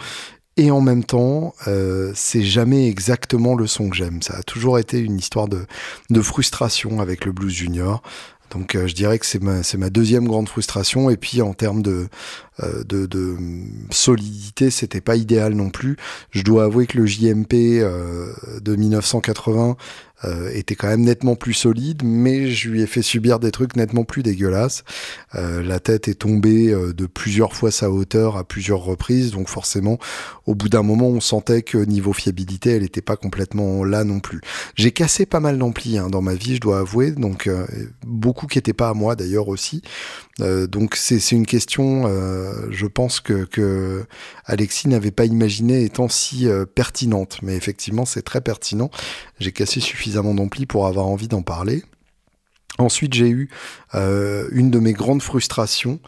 Et 0.59 0.71
en 0.71 0.81
même 0.81 1.05
temps, 1.05 1.53
euh, 1.67 2.13
c'est 2.15 2.43
jamais 2.43 2.89
exactement 2.89 3.55
le 3.55 3.67
son 3.67 3.91
que 3.91 3.97
j'aime. 3.97 4.23
Ça 4.23 4.39
a 4.39 4.43
toujours 4.43 4.79
été 4.79 4.99
une 4.99 5.19
histoire 5.19 5.49
de, 5.49 5.67
de 6.09 6.23
frustration 6.23 7.01
avec 7.01 7.27
le 7.27 7.33
blues 7.33 7.53
junior. 7.53 8.03
Donc 8.51 8.75
je 8.75 8.95
dirais 8.95 9.19
que 9.19 9.27
c'est 9.27 9.43
ma, 9.43 9.61
ma 9.77 9.91
deuxième 9.91 10.27
grande 10.27 10.49
frustration. 10.49 11.11
Et 11.11 11.19
puis 11.19 11.43
en 11.43 11.53
termes 11.53 11.83
de, 11.83 12.09
de, 12.63 13.05
de 13.05 13.37
solidité, 13.91 14.71
c'était 14.71 15.03
pas 15.03 15.17
idéal 15.17 15.53
non 15.53 15.69
plus. 15.69 15.99
Je 16.31 16.43
dois 16.43 16.65
avouer 16.65 16.87
que 16.87 16.97
le 16.97 17.05
JMP 17.05 17.53
de 18.63 18.77
1980 18.77 19.77
euh, 20.25 20.51
était 20.55 20.75
quand 20.75 20.89
même 20.89 21.03
nettement 21.03 21.37
plus 21.37 21.53
solide, 21.53 22.03
mais 22.03 22.51
je 22.51 22.71
lui 22.71 22.81
ai 22.81 22.87
fait 22.87 23.03
subir 23.03 23.39
des 23.39 23.51
trucs 23.51 23.77
nettement 23.77 24.05
plus 24.05 24.23
dégueulasses. 24.23 24.83
Euh, 25.35 25.63
la 25.63 25.79
tête 25.79 26.09
est 26.09 26.15
tombée 26.15 26.73
euh, 26.73 26.95
de 26.95 27.05
plusieurs 27.05 27.53
fois 27.53 27.71
sa 27.71 27.91
hauteur 27.91 28.39
à 28.39 28.45
plusieurs 28.45 28.81
reprises, 28.81 29.33
donc 29.33 29.49
forcément, 29.49 29.99
au 30.47 30.55
bout 30.55 30.71
d'un 30.71 30.83
moment, 30.83 31.09
on 31.09 31.21
sentait 31.21 31.61
que 31.61 31.77
niveau 31.77 32.15
fiabilité, 32.15 32.71
elle 32.71 32.83
n'était 32.83 33.03
pas 33.03 33.17
complètement 33.17 33.85
là 33.85 34.05
non 34.05 34.21
plus. 34.21 34.41
J'ai 34.75 34.91
cassé 34.91 35.27
pas 35.27 35.41
mal 35.41 35.59
d'amplis 35.59 35.99
hein, 35.99 36.09
dans 36.09 36.23
ma 36.23 36.35
vie, 36.35 36.57
je 36.57 36.61
dois 36.61 36.79
avouer, 36.79 37.11
donc 37.11 37.51
beaucoup 38.07 38.47
qui 38.47 38.57
n'étaient 38.57 38.73
pas 38.73 38.89
à 38.89 38.95
moi 38.95 39.17
d'ailleurs 39.17 39.49
aussi. 39.49 39.83
Donc 40.39 40.97
c'est 40.97 41.33
une 41.33 41.47
question, 41.47 42.05
je 42.71 42.87
pense 42.87 43.21
que, 43.21 43.45
que 43.45 44.05
Alexis 44.45 44.89
n'avait 44.89 45.11
pas 45.11 45.25
imaginé 45.25 45.85
étant 45.85 46.09
si 46.09 46.47
pertinente, 46.75 47.39
mais 47.43 47.57
effectivement 47.57 48.05
c'est 48.05 48.23
très 48.23 48.41
pertinent. 48.41 48.91
J'ai 49.39 49.53
cassé 49.53 49.81
suffisamment 49.81 50.35
d'ampli 50.35 50.67
pour 50.67 50.87
avoir 50.87 51.07
envie 51.07 51.29
d'en 51.29 51.43
parler. 51.43 51.85
Ensuite, 52.79 53.15
j'ai 53.15 53.29
eu 53.29 53.49
euh, 53.95 54.49
une 54.53 54.71
de 54.71 54.79
mes 54.79 54.93
grandes 54.93 55.23
frustrations, 55.23 55.99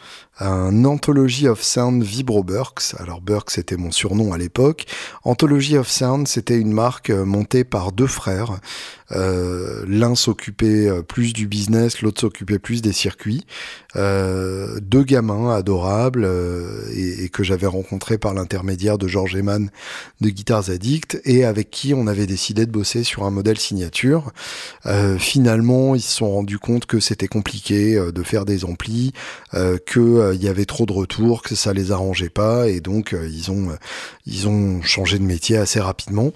un 0.41 0.85
Anthology 0.85 1.49
of 1.49 1.63
Sound 1.63 2.03
Vibro 2.03 2.43
Burks. 2.43 2.95
Alors 2.99 3.21
Burks 3.21 3.51
c'était 3.51 3.77
mon 3.77 3.91
surnom 3.91 4.33
à 4.33 4.39
l'époque. 4.39 4.87
Anthology 5.25 5.77
of 5.77 5.89
Sound 5.89 6.29
c'était 6.29 6.59
une 6.59 6.73
marque 6.73 7.11
euh, 7.11 7.25
montée 7.25 7.65
par 7.65 7.93
deux 7.93 8.07
frères. 8.07 8.61
Euh, 9.13 9.85
L'un 9.87 10.15
s'occupait 10.15 10.89
euh, 10.89 11.03
plus 11.03 11.33
du 11.33 11.47
business, 11.47 12.03
l'autre 12.03 12.21
s'occupait 12.21 12.59
plus 12.59 12.83
des 12.83 12.93
circuits. 12.93 13.47
Euh, 13.97 14.81
deux 14.81 15.03
gamins 15.03 15.55
adorables 15.55 16.25
euh, 16.25 16.83
et, 16.93 17.25
et, 17.25 17.29
que 17.31 17.43
j'avais 17.43 17.67
rencontrés 17.67 18.19
par 18.19 18.35
l'intermédiaire 18.35 18.99
de 18.99 19.09
George 19.09 19.35
Eman 19.35 19.71
de 20.21 20.29
Guitars 20.29 20.69
Addict 20.69 21.21
et 21.25 21.45
avec 21.45 21.71
qui 21.71 21.95
on 21.95 22.07
avait 22.07 22.27
décidé 22.27 22.67
de 22.67 22.71
bosser 22.71 23.03
sur 23.03 23.25
un 23.25 23.31
modèle 23.31 23.59
signature. 23.59 24.33
finalement, 25.19 25.95
ils 25.95 26.01
se 26.03 26.17
sont 26.17 26.31
rendus 26.31 26.59
compte 26.59 26.87
que 26.87 27.01
c'était 27.01 27.29
compliqué 27.29 27.99
de 28.13 28.23
faire 28.23 28.45
des 28.45 28.65
amplis, 28.65 29.13
que 29.53 30.28
il 30.35 30.43
y 30.43 30.49
avait 30.49 30.65
trop 30.65 30.87
de 30.87 30.93
retours, 30.93 31.43
que 31.43 31.55
ça 31.55 31.73
les 31.73 31.93
arrangeait 31.93 32.29
pas, 32.29 32.69
et 32.69 32.81
donc 32.81 33.13
euh, 33.13 33.29
ils 33.29 33.51
ont 33.51 33.71
euh, 33.71 33.77
ils 34.29 34.47
ont 34.47 34.83
changé 34.83 35.19
de 35.19 35.25
métier 35.25 35.57
assez 35.57 35.81
rapidement. 35.81 36.33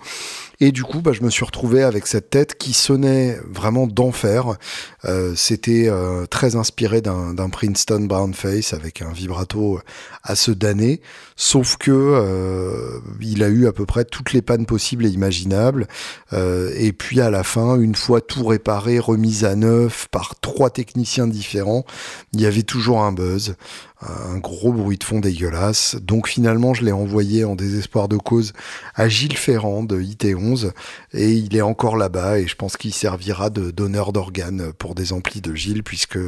Et 0.61 0.71
du 0.71 0.85
coup, 0.85 1.01
bah, 1.01 1.11
je 1.13 1.23
me 1.23 1.31
suis 1.31 1.45
retrouvé 1.45 1.83
avec 1.83 2.07
cette 2.07 2.31
tête 2.31 2.57
qui 2.57 2.73
sonnait 2.73 3.37
vraiment 3.51 3.89
d'enfer. 3.89 4.57
Euh, 5.05 5.33
C'était 5.35 5.89
euh, 5.89 6.25
très 6.27 6.55
inspiré 6.55 7.01
d'un 7.03 7.51
Princeton 7.51 8.01
Brown 8.01 8.33
Face 8.33 8.73
avec 8.73 9.03
un 9.03 9.11
vibrato 9.11 9.81
à 10.23 10.37
se 10.37 10.53
damner, 10.53 11.01
sauf 11.35 11.77
que 11.79 11.91
euh, 11.91 13.01
il 13.21 13.43
a 13.43 13.49
eu 13.49 13.67
à 13.67 13.73
peu 13.73 13.87
près 13.87 14.05
toutes 14.05 14.33
les 14.33 14.41
pannes 14.41 14.67
possibles 14.67 15.05
et 15.05 15.09
imaginables. 15.09 15.89
Euh, 16.33 16.73
et 16.77 16.93
puis 16.93 17.21
à 17.21 17.29
la 17.29 17.43
fin, 17.43 17.77
une 17.81 17.97
fois 17.97 18.21
tout 18.21 18.47
réparé, 18.47 19.01
remis 19.01 19.45
à 19.45 19.57
neuf 19.57 20.07
par 20.13 20.39
trois 20.41 20.71
techniciens 20.71 21.27
différents, 21.27 21.85
il 22.33 22.41
y 22.41 22.47
avait 22.47 22.63
toujours 22.63 23.03
un 23.03 23.13
buzz 23.13 23.57
un 24.03 24.39
gros 24.39 24.73
bruit 24.73 24.99
de 24.99 25.05
fond 25.05 25.21
dégueulasse. 25.21 25.97
Donc 26.01 26.29
finalement, 26.29 26.75
je 26.75 26.85
l'ai 26.85 26.93
envoyé 26.93 27.45
en 27.45 27.55
désespoir 27.55 28.09
de 28.09 28.17
cause 28.17 28.53
à 28.95 29.09
Gilles 29.09 29.37
Ferrand 29.37 29.83
de 29.83 30.01
IT11 30.01 30.73
et 31.13 31.33
il 31.33 31.57
est 31.57 31.63
encore 31.63 31.97
là-bas 31.97 32.39
et 32.39 32.47
je 32.47 32.57
pense 32.57 32.77
qu'il 32.77 32.93
servira 32.93 33.51
de 33.51 33.71
donneur 33.71 34.13
d'organes 34.13 34.73
pour 34.79 34.95
des 34.95 35.13
amplis 35.13 35.41
de 35.41 35.55
Gilles 35.55 35.83
puisque 35.83 36.19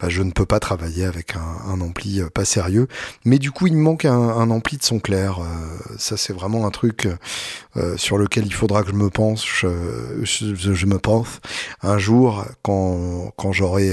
bah, 0.00 0.08
je 0.08 0.22
ne 0.22 0.30
peux 0.30 0.46
pas 0.46 0.60
travailler 0.60 1.04
avec 1.04 1.34
un, 1.36 1.80
ampli 1.80 2.20
euh, 2.20 2.28
pas 2.28 2.44
sérieux. 2.44 2.88
Mais 3.24 3.38
du 3.38 3.50
coup, 3.50 3.66
il 3.66 3.74
me 3.74 3.82
manque 3.82 4.04
un, 4.04 4.50
ampli 4.50 4.76
de 4.76 4.82
son 4.82 4.98
clair. 4.98 5.38
Euh, 5.40 5.94
ça, 5.98 6.16
c'est 6.16 6.32
vraiment 6.32 6.66
un 6.66 6.70
truc 6.70 7.08
euh, 7.76 7.96
sur 7.96 8.18
lequel 8.18 8.46
il 8.46 8.54
faudra 8.54 8.82
que 8.82 8.90
je 8.90 8.94
me 8.94 9.10
penche, 9.10 9.64
je, 9.64 10.86
me 10.86 10.98
pense 10.98 11.40
un 11.82 11.98
jour 11.98 12.44
quand, 12.62 13.32
quand 13.36 13.52
j'aurai 13.52 13.92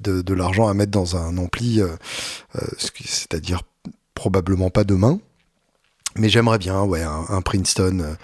de, 0.00 0.22
de 0.22 0.34
l'argent 0.34 0.68
à 0.68 0.74
mettre 0.74 0.92
dans 0.92 1.16
un 1.16 1.36
ampli 1.38 1.80
euh, 1.80 1.88
c'est-à-dire 2.78 3.62
probablement 4.14 4.70
pas 4.70 4.84
demain. 4.84 5.20
Mais 6.16 6.28
j'aimerais 6.28 6.58
bien, 6.58 6.82
ouais, 6.82 7.02
un, 7.02 7.42
Princeton 7.42 7.98
euh, 7.98 8.14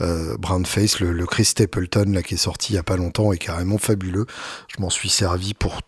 euh, 0.00 0.36
Brownface, 0.38 1.00
le, 1.00 1.12
le, 1.12 1.26
Chris 1.26 1.44
Stapleton 1.44 2.06
là 2.12 2.22
qui 2.22 2.34
est 2.34 2.38
sorti 2.38 2.72
il 2.72 2.76
y 2.76 2.78
a 2.78 2.82
pas 2.82 2.96
longtemps 2.96 3.30
est 3.32 3.38
carrément 3.38 3.76
fabuleux. 3.76 4.26
Je 4.74 4.80
m'en 4.80 4.88
suis 4.88 5.10
servi 5.10 5.52
pour 5.52 5.80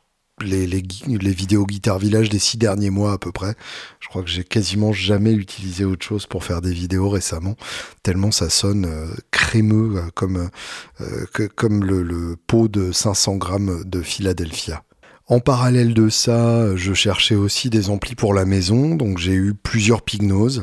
les, 0.42 0.66
vidéos 0.66 1.64
Guitar 1.64 1.98
Village 1.98 2.28
des 2.28 2.38
six 2.38 2.58
derniers 2.58 2.90
mois 2.90 3.12
à 3.12 3.18
peu 3.18 3.32
près. 3.32 3.54
Je 3.98 4.08
crois 4.08 4.22
que 4.22 4.28
j'ai 4.28 4.44
quasiment 4.44 4.92
jamais 4.92 5.32
utilisé 5.32 5.86
autre 5.86 6.04
chose 6.04 6.26
pour 6.26 6.44
faire 6.44 6.60
des 6.60 6.72
vidéos 6.72 7.08
récemment, 7.08 7.56
tellement 8.02 8.30
ça 8.30 8.50
sonne 8.50 9.10
crémeux 9.32 10.00
comme, 10.14 10.48
comme 11.56 11.82
le, 11.82 12.02
le, 12.02 12.36
pot 12.36 12.68
de 12.68 12.92
500 12.92 13.36
grammes 13.36 13.82
de 13.84 14.00
Philadelphia. 14.00 14.84
En 15.30 15.40
parallèle 15.40 15.92
de 15.92 16.08
ça, 16.08 16.74
je 16.74 16.94
cherchais 16.94 17.34
aussi 17.34 17.68
des 17.68 17.90
amplis 17.90 18.14
pour 18.14 18.32
la 18.32 18.46
maison, 18.46 18.94
donc 18.94 19.18
j'ai 19.18 19.34
eu 19.34 19.52
plusieurs 19.52 20.00
Pignos. 20.00 20.62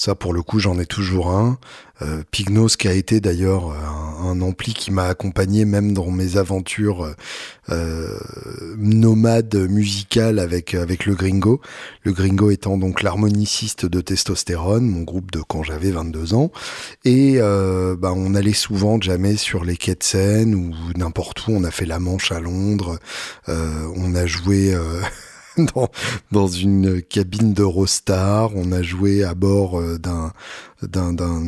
Ça, 0.00 0.14
pour 0.14 0.32
le 0.32 0.40
coup, 0.40 0.60
j'en 0.60 0.78
ai 0.78 0.86
toujours 0.86 1.28
un. 1.30 1.58
Euh, 2.00 2.22
Pignos 2.30 2.78
qui 2.78 2.88
a 2.88 2.94
été 2.94 3.20
d'ailleurs 3.20 3.70
un, 4.24 4.40
ampli 4.40 4.72
qui 4.72 4.90
m'a 4.90 5.04
accompagné 5.04 5.66
même 5.66 5.92
dans 5.92 6.10
mes 6.10 6.38
aventures 6.38 7.14
euh, 7.68 8.18
nomades 8.78 9.54
musicales 9.68 10.38
avec 10.38 10.72
avec 10.72 11.04
le 11.04 11.14
Gringo. 11.14 11.60
Le 12.02 12.12
Gringo 12.12 12.50
étant 12.50 12.78
donc 12.78 13.02
l'harmoniciste 13.02 13.84
de 13.84 14.00
Testostérone, 14.00 14.88
mon 14.88 15.02
groupe 15.02 15.30
de 15.32 15.42
quand 15.42 15.62
j'avais 15.62 15.90
22 15.90 16.32
ans. 16.32 16.50
Et 17.04 17.34
euh, 17.36 17.94
bah, 17.94 18.14
on 18.16 18.34
allait 18.34 18.54
souvent 18.54 18.98
jamais 18.98 19.36
sur 19.36 19.66
les 19.66 19.76
quais 19.76 19.96
de 19.96 20.02
Seine 20.02 20.54
ou 20.54 20.72
n'importe 20.96 21.46
où. 21.46 21.50
On 21.50 21.64
a 21.64 21.70
fait 21.70 21.84
la 21.84 21.98
Manche 21.98 22.32
à 22.32 22.40
Londres. 22.40 22.98
Euh, 23.50 23.86
on 23.96 24.14
a 24.14 24.24
joué 24.24 24.74
dans, 25.74 25.88
dans 26.30 26.46
une 26.46 27.02
cabine 27.02 27.54
d'Eurostar. 27.54 28.50
On 28.54 28.72
a 28.72 28.82
joué 28.82 29.24
à 29.24 29.34
bord 29.34 29.80
euh, 29.80 29.98
d'un 29.98 30.32
d'un 30.82 31.42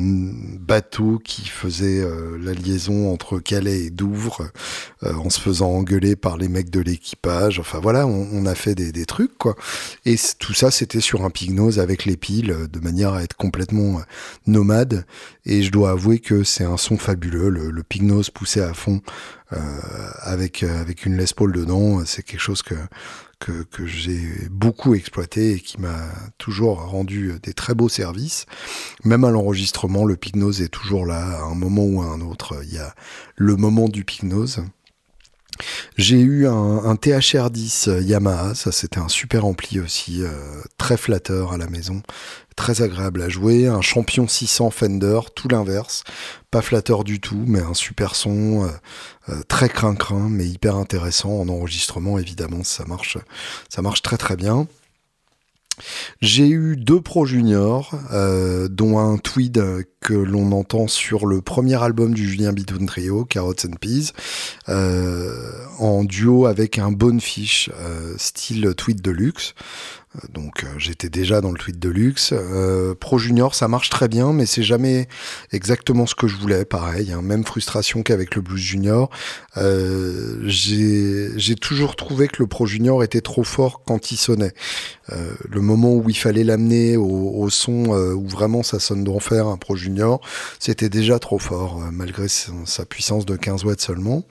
bateau 0.60 1.18
qui 1.24 1.46
faisait 1.46 2.02
euh, 2.02 2.36
la 2.38 2.52
liaison 2.52 3.10
entre 3.10 3.38
Calais 3.38 3.84
et 3.84 3.90
Douvres 3.90 4.50
euh, 5.04 5.14
en 5.14 5.30
se 5.30 5.40
faisant 5.40 5.70
engueuler 5.70 6.16
par 6.16 6.36
les 6.36 6.48
mecs 6.48 6.68
de 6.68 6.80
l'équipage. 6.80 7.58
Enfin 7.58 7.78
voilà, 7.80 8.06
on, 8.06 8.28
on, 8.30 8.44
a 8.44 8.54
fait 8.54 8.74
des, 8.74 8.92
des, 8.92 9.06
trucs 9.06 9.38
quoi. 9.38 9.56
Et 10.04 10.16
tout 10.38 10.52
ça, 10.52 10.70
c'était 10.70 11.00
sur 11.00 11.24
un 11.24 11.30
Pignose 11.30 11.78
avec 11.78 12.04
les 12.04 12.18
piles, 12.18 12.54
de 12.70 12.80
manière 12.80 13.14
à 13.14 13.22
être 13.22 13.36
complètement 13.36 14.02
nomade. 14.46 15.06
Et 15.46 15.62
je 15.62 15.70
dois 15.70 15.92
avouer 15.92 16.18
que 16.18 16.44
c'est 16.44 16.64
un 16.64 16.76
son 16.76 16.98
fabuleux. 16.98 17.48
Le, 17.48 17.70
le 17.70 17.82
Pignose 17.82 18.28
poussé 18.28 18.60
à 18.60 18.74
fond 18.74 19.00
euh, 19.52 19.58
avec 20.20 20.62
avec 20.62 21.04
une 21.04 21.16
Les 21.16 21.26
Paul 21.34 21.52
dedans, 21.52 22.04
c'est 22.06 22.22
quelque 22.22 22.40
chose 22.40 22.62
que 22.62 22.74
que, 23.70 23.86
j'ai 23.86 24.20
beaucoup 24.50 24.94
exploité 24.94 25.52
et 25.52 25.60
qui 25.60 25.80
m'a 25.80 26.08
toujours 26.38 26.80
rendu 26.80 27.32
des 27.42 27.52
très 27.52 27.74
beaux 27.74 27.88
services. 27.88 28.46
Même 29.04 29.24
à 29.24 29.30
l'enregistrement, 29.30 30.04
le 30.04 30.16
Pignose 30.16 30.62
est 30.62 30.68
toujours 30.68 31.06
là, 31.06 31.40
à 31.40 31.42
un 31.44 31.54
moment 31.54 31.84
ou 31.84 32.02
à 32.02 32.06
un 32.06 32.20
autre. 32.20 32.60
Il 32.64 32.74
y 32.74 32.78
a 32.78 32.94
le 33.36 33.56
moment 33.56 33.88
du 33.88 34.04
Pignose. 34.04 34.62
J'ai 35.96 36.20
eu 36.20 36.46
un, 36.46 36.52
un, 36.84 36.94
THR10 36.94 38.02
Yamaha, 38.02 38.54
ça 38.54 38.72
c'était 38.72 38.98
un 38.98 39.08
super 39.08 39.44
ampli 39.44 39.80
aussi, 39.80 40.22
très 40.78 40.96
flatteur 40.96 41.52
à 41.52 41.58
la 41.58 41.68
maison, 41.68 42.02
très 42.56 42.82
agréable 42.82 43.22
à 43.22 43.28
jouer, 43.28 43.66
un 43.66 43.80
champion 43.80 44.28
600 44.28 44.70
Fender, 44.70 45.20
tout 45.34 45.48
l'inverse, 45.48 46.04
pas 46.50 46.62
flatteur 46.62 47.04
du 47.04 47.20
tout, 47.20 47.44
mais 47.46 47.60
un 47.60 47.74
super 47.74 48.14
son, 48.14 48.70
très 49.48 49.68
crin-crin, 49.68 50.28
mais 50.28 50.46
hyper 50.46 50.76
intéressant 50.76 51.40
en 51.40 51.48
enregistrement 51.48 52.18
évidemment, 52.18 52.64
ça 52.64 52.84
marche, 52.84 53.18
ça 53.68 53.82
marche 53.82 54.02
très 54.02 54.18
très 54.18 54.36
bien. 54.36 54.66
J'ai 56.20 56.48
eu 56.48 56.76
deux 56.76 57.00
Pro 57.00 57.26
Junior, 57.26 57.92
euh, 58.12 58.68
dont 58.68 58.98
un 58.98 59.18
tweed 59.18 59.62
que 60.00 60.14
l'on 60.14 60.52
entend 60.52 60.86
sur 60.86 61.26
le 61.26 61.40
premier 61.40 61.82
album 61.82 62.14
du 62.14 62.28
Julien 62.28 62.52
Bitoun 62.52 62.86
Trio, 62.86 63.24
Carrots 63.24 63.54
and 63.64 63.76
Peas, 63.80 64.12
euh, 64.68 65.50
en 65.78 66.04
duo 66.04 66.46
avec 66.46 66.78
un 66.78 66.92
Bonefish, 66.92 67.70
euh, 67.80 68.14
style 68.18 68.74
tweed 68.76 69.00
de 69.00 69.10
luxe. 69.10 69.54
Donc 70.34 70.64
euh, 70.64 70.66
j'étais 70.76 71.08
déjà 71.08 71.40
dans 71.40 71.50
le 71.50 71.58
tweet 71.58 71.78
de 71.78 71.88
luxe. 71.88 72.34
Euh, 72.34 72.94
Pro 72.94 73.18
Junior, 73.18 73.54
ça 73.54 73.66
marche 73.66 73.88
très 73.88 74.08
bien, 74.08 74.34
mais 74.34 74.44
c'est 74.44 74.62
jamais 74.62 75.08
exactement 75.52 76.04
ce 76.04 76.14
que 76.14 76.28
je 76.28 76.36
voulais. 76.36 76.66
Pareil, 76.66 77.12
hein, 77.12 77.22
même 77.22 77.44
frustration 77.44 78.02
qu'avec 78.02 78.34
le 78.34 78.42
Blues 78.42 78.60
Junior. 78.60 79.08
Euh, 79.56 80.42
j'ai 80.44 81.54
toujours 81.54 81.96
trouvé 81.96 82.28
que 82.28 82.42
le 82.42 82.46
Pro 82.46 82.66
Junior 82.66 83.02
était 83.02 83.22
trop 83.22 83.44
fort 83.44 83.82
quand 83.86 84.12
il 84.12 84.16
sonnait. 84.16 84.52
Le 85.48 85.60
moment 85.60 85.94
où 85.94 86.08
il 86.08 86.16
fallait 86.16 86.44
l'amener 86.44 86.96
au, 86.96 87.50
son 87.50 87.88
où 87.88 88.26
vraiment 88.28 88.62
ça 88.62 88.78
sonne 88.78 89.04
d'enfer, 89.04 89.46
un 89.46 89.58
Pro 89.58 89.76
Junior, 89.76 90.20
c'était 90.58 90.88
déjà 90.88 91.18
trop 91.18 91.38
fort, 91.38 91.80
malgré 91.92 92.28
sa, 92.28 92.86
puissance 92.86 93.26
de 93.26 93.36
15 93.36 93.64
watts 93.64 93.80
seulement. 93.80 94.24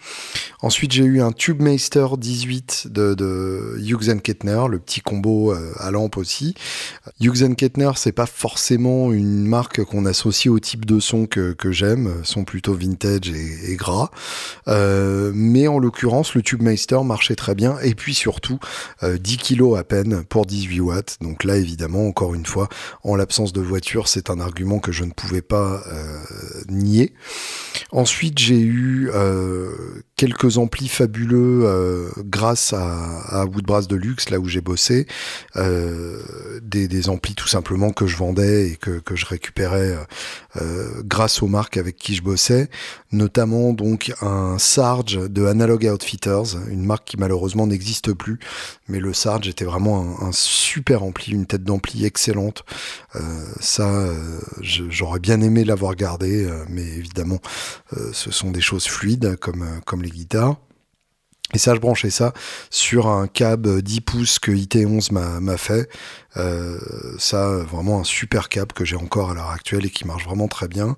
Ensuite, 0.61 0.91
j'ai 0.91 1.03
eu 1.03 1.21
un 1.21 1.33
Tubemeister 1.33 2.07
18 2.17 2.87
de, 2.89 3.13
de 3.13 3.77
Hughes 3.79 4.21
Kettner, 4.21 4.63
le 4.69 4.79
petit 4.79 5.01
combo 5.01 5.53
à 5.77 5.91
lampe 5.91 6.17
aussi. 6.17 6.55
Hughes 7.19 7.55
Kettner, 7.55 7.91
c'est 7.95 8.11
pas 8.11 8.25
forcément 8.25 9.11
une 9.11 9.45
marque 9.45 9.83
qu'on 9.83 10.05
associe 10.05 10.51
au 10.51 10.59
type 10.59 10.85
de 10.85 10.99
son 10.99 11.25
que, 11.25 11.55
j'aime, 11.71 12.23
sont 12.23 12.43
plutôt 12.43 12.73
vintage 12.73 13.29
et, 13.29 13.75
gras. 13.75 14.11
Euh, 14.67 15.31
mais 15.33 15.67
en 15.67 15.79
l'occurrence, 15.79 16.33
le 16.35 16.41
Tubemeister 16.41 16.99
marchait 17.03 17.35
très 17.35 17.55
bien. 17.55 17.77
Et 17.83 17.95
puis 17.95 18.13
surtout, 18.13 18.59
10 19.01 19.07
euh, 19.07 19.17
kilos 19.37 19.77
à 19.77 19.83
peine 19.83 20.23
pour 20.23 20.45
18 20.45 20.79
watts. 20.81 21.17
Donc 21.21 21.43
là, 21.43 21.57
évidemment, 21.57 22.07
encore 22.07 22.33
une 22.33 22.45
fois, 22.45 22.69
en 23.03 23.15
l'absence 23.15 23.53
de 23.53 23.61
voiture, 23.61 24.07
c'est 24.07 24.29
un 24.29 24.39
argument 24.39 24.79
que 24.79 24.91
je 24.91 25.03
ne 25.03 25.11
pouvais 25.11 25.41
pas 25.41 25.83
euh, 25.87 26.19
nier. 26.69 27.13
Ensuite, 27.91 28.37
j'ai 28.39 28.59
eu 28.59 29.09
quelques 30.15 30.57
amplis 30.57 30.87
fabuleux 30.87 32.11
grâce 32.19 32.73
à, 32.73 33.21
à 33.21 33.45
Woodbrass 33.45 33.87
Deluxe, 33.87 34.29
là 34.29 34.39
où 34.39 34.47
j'ai 34.47 34.61
bossé. 34.61 35.07
Euh, 35.61 36.59
des, 36.61 37.09
amplis 37.09 37.35
tout 37.35 37.47
simplement 37.47 37.91
que 37.91 38.05
je 38.05 38.15
vendais 38.15 38.69
et 38.69 38.75
que, 38.75 39.01
je 39.15 39.25
récupérais 39.25 39.91
euh, 39.91 40.03
euh, 40.61 41.01
grâce 41.03 41.41
aux 41.41 41.47
marques 41.47 41.77
avec 41.77 41.97
qui 41.97 42.15
je 42.15 42.21
bossais, 42.21 42.69
notamment 43.11 43.73
donc 43.73 44.13
un 44.21 44.57
Sarge 44.57 45.17
de 45.17 45.45
Analog 45.45 45.83
Outfitters, 45.91 46.57
une 46.69 46.85
marque 46.85 47.05
qui 47.05 47.17
malheureusement 47.17 47.67
n'existe 47.67 48.13
plus, 48.13 48.39
mais 48.87 48.99
le 48.99 49.13
Sarge 49.13 49.47
était 49.47 49.65
vraiment 49.65 50.21
un, 50.21 50.31
super 50.31 51.03
ampli, 51.03 51.33
une 51.33 51.45
tête 51.45 51.63
d'ampli 51.63 52.05
excellente. 52.05 52.63
ça, 53.59 54.05
j'aurais 54.61 55.19
bien 55.19 55.41
aimé 55.41 55.63
l'avoir 55.63 55.95
gardé, 55.95 56.47
mais 56.69 56.83
évidemment, 56.83 57.39
ce 58.13 58.31
sont 58.31 58.51
des 58.51 58.61
choses 58.61 58.85
fluides 58.85 59.35
comme, 59.37 59.65
comme 59.85 60.03
les 60.03 60.11
guitares. 60.11 60.57
Et 61.53 61.57
ça, 61.57 61.75
je 61.75 61.79
branchais 61.79 62.09
ça 62.09 62.33
sur 62.69 63.07
un 63.07 63.27
câble 63.27 63.81
10 63.81 64.01
pouces 64.01 64.39
que 64.39 64.51
IT11 64.51 65.11
m'a 65.11 65.57
fait. 65.57 65.89
Euh, 66.37 66.79
ça, 67.17 67.57
vraiment 67.57 67.99
un 67.99 68.03
super 68.03 68.47
câble 68.47 68.71
que 68.73 68.85
j'ai 68.85 68.95
encore 68.95 69.31
à 69.31 69.33
l'heure 69.33 69.49
actuelle 69.49 69.85
et 69.85 69.89
qui 69.89 70.07
marche 70.07 70.23
vraiment 70.25 70.47
très 70.47 70.67
bien. 70.67 70.95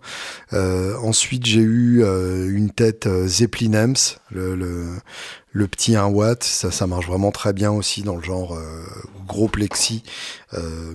Euh, 0.54 0.96
ensuite, 0.98 1.46
j'ai 1.46 1.62
eu 1.62 2.04
euh, 2.04 2.50
une 2.56 2.70
tête 2.70 3.08
euh, 3.08 3.28
Zeppelin 3.28 3.74
Amps, 3.74 4.20
le, 4.30 4.56
le, 4.56 4.90
le, 5.52 5.68
petit 5.68 5.96
1 5.96 6.06
watt. 6.06 6.44
Ça, 6.44 6.70
ça 6.70 6.86
marche 6.86 7.08
vraiment 7.08 7.32
très 7.32 7.54
bien 7.54 7.72
aussi 7.72 8.04
dans 8.04 8.16
le 8.16 8.22
genre 8.22 8.56
euh, 8.56 8.84
gros 9.28 9.48
plexi, 9.48 10.04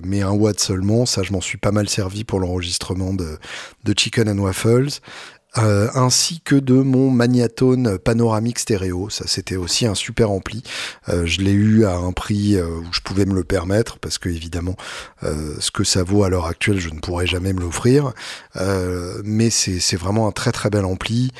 mais 0.03 0.21
1 0.21 0.31
watt 0.31 0.57
seulement. 0.59 1.05
Ça, 1.05 1.23
je 1.23 1.33
m'en 1.33 1.41
suis 1.41 1.57
pas 1.57 1.71
mal 1.71 1.89
servi 1.89 2.23
pour 2.23 2.39
l'enregistrement 2.39 3.13
de, 3.13 3.37
de 3.83 3.93
Chicken 3.97 4.29
and 4.29 4.39
Waffles. 4.39 5.01
Euh, 5.57 5.87
ainsi 5.95 6.41
que 6.41 6.53
de 6.53 6.75
mon 6.75 7.09
Magnatone 7.09 7.97
panoramique 7.97 8.59
stéréo. 8.59 9.09
Ça, 9.09 9.25
c'était 9.25 9.55
aussi 9.55 9.87
un 9.87 9.95
super 9.95 10.29
ampli. 10.29 10.61
Euh, 11.09 11.25
je 11.25 11.41
l'ai 11.41 11.53
eu 11.53 11.85
à 11.85 11.95
un 11.95 12.11
prix 12.11 12.55
euh, 12.55 12.67
où 12.67 12.85
je 12.91 13.01
pouvais 13.01 13.25
me 13.25 13.33
le 13.33 13.43
permettre, 13.43 13.97
parce 13.97 14.19
que 14.19 14.29
évidemment, 14.29 14.75
ce 15.23 15.71
que 15.71 15.83
ça 15.83 16.03
vaut 16.03 16.23
à 16.23 16.29
l'heure 16.29 16.45
actuelle, 16.45 16.79
je 16.79 16.89
ne 16.89 16.99
pourrais 16.99 17.25
jamais 17.25 17.53
me 17.53 17.61
l'offrir. 17.61 18.13
mais 19.23 19.49
c'est 19.49 19.95
vraiment 19.95 20.27
un 20.27 20.31
très 20.31 20.51
très 20.51 20.69
bel 20.69 20.85
ampli. 20.85 21.31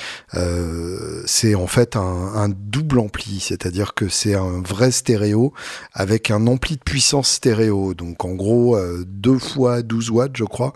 c'est 1.26 1.56
en 1.56 1.68
fait 1.68 1.96
un, 1.96 2.50
double 2.50 3.00
ampli, 3.00 3.40
c'est-à-dire 3.40 3.94
que 3.94 4.10
c'est 4.10 4.36
un 4.36 4.62
vrai 4.62 4.92
stéréo 4.92 5.54
avec 5.94 6.32
un 6.32 6.48
ampli 6.48 6.76
de 6.76 6.84
puissance 6.84 7.30
stéréo. 7.30 7.94
Donc 7.94 8.26
en 8.26 8.34
gros, 8.34 8.78
deux 9.06 9.40
fois 9.40 9.82
12 9.82 10.10
watts, 10.10 10.38
je 10.38 10.46
crois, 10.46 10.74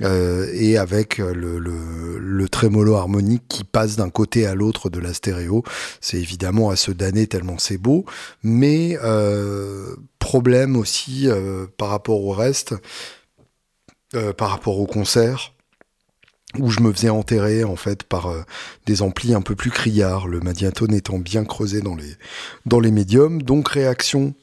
et 0.00 0.78
avec 0.78 1.18
le, 1.18 1.58
le, 1.58 2.18
le 2.18 2.48
trémolo 2.62 2.94
harmonique 2.94 3.42
qui 3.48 3.64
passe 3.64 3.96
d'un 3.96 4.08
côté 4.08 4.46
à 4.46 4.54
l'autre 4.54 4.88
de 4.88 5.00
la 5.00 5.12
stéréo. 5.12 5.64
C'est 6.00 6.18
évidemment 6.18 6.70
à 6.70 6.76
se 6.76 6.92
damner 6.92 7.26
tellement 7.26 7.58
c'est 7.58 7.76
beau, 7.76 8.04
mais 8.44 8.96
euh, 9.02 9.96
problème 10.20 10.76
aussi 10.76 11.28
euh, 11.28 11.66
par 11.76 11.88
rapport 11.88 12.24
au 12.24 12.30
reste, 12.30 12.74
euh, 14.14 14.32
par 14.32 14.50
rapport 14.50 14.78
au 14.78 14.86
concert 14.86 15.54
où 16.58 16.70
je 16.70 16.80
me 16.80 16.92
faisais 16.92 17.08
enterrer 17.08 17.64
en 17.64 17.76
fait 17.76 18.02
par 18.02 18.30
des 18.84 19.00
amplis 19.00 19.32
un 19.32 19.40
peu 19.40 19.56
plus 19.56 19.70
criards, 19.70 20.28
le 20.28 20.38
Madiatone 20.38 20.92
étant 20.92 21.18
bien 21.18 21.44
creusé 21.44 21.80
dans 21.80 21.94
les 21.94 22.14
dans 22.66 22.78
les 22.78 22.90
médiums. 22.90 23.40
Donc 23.40 23.70
réaction 23.70 24.34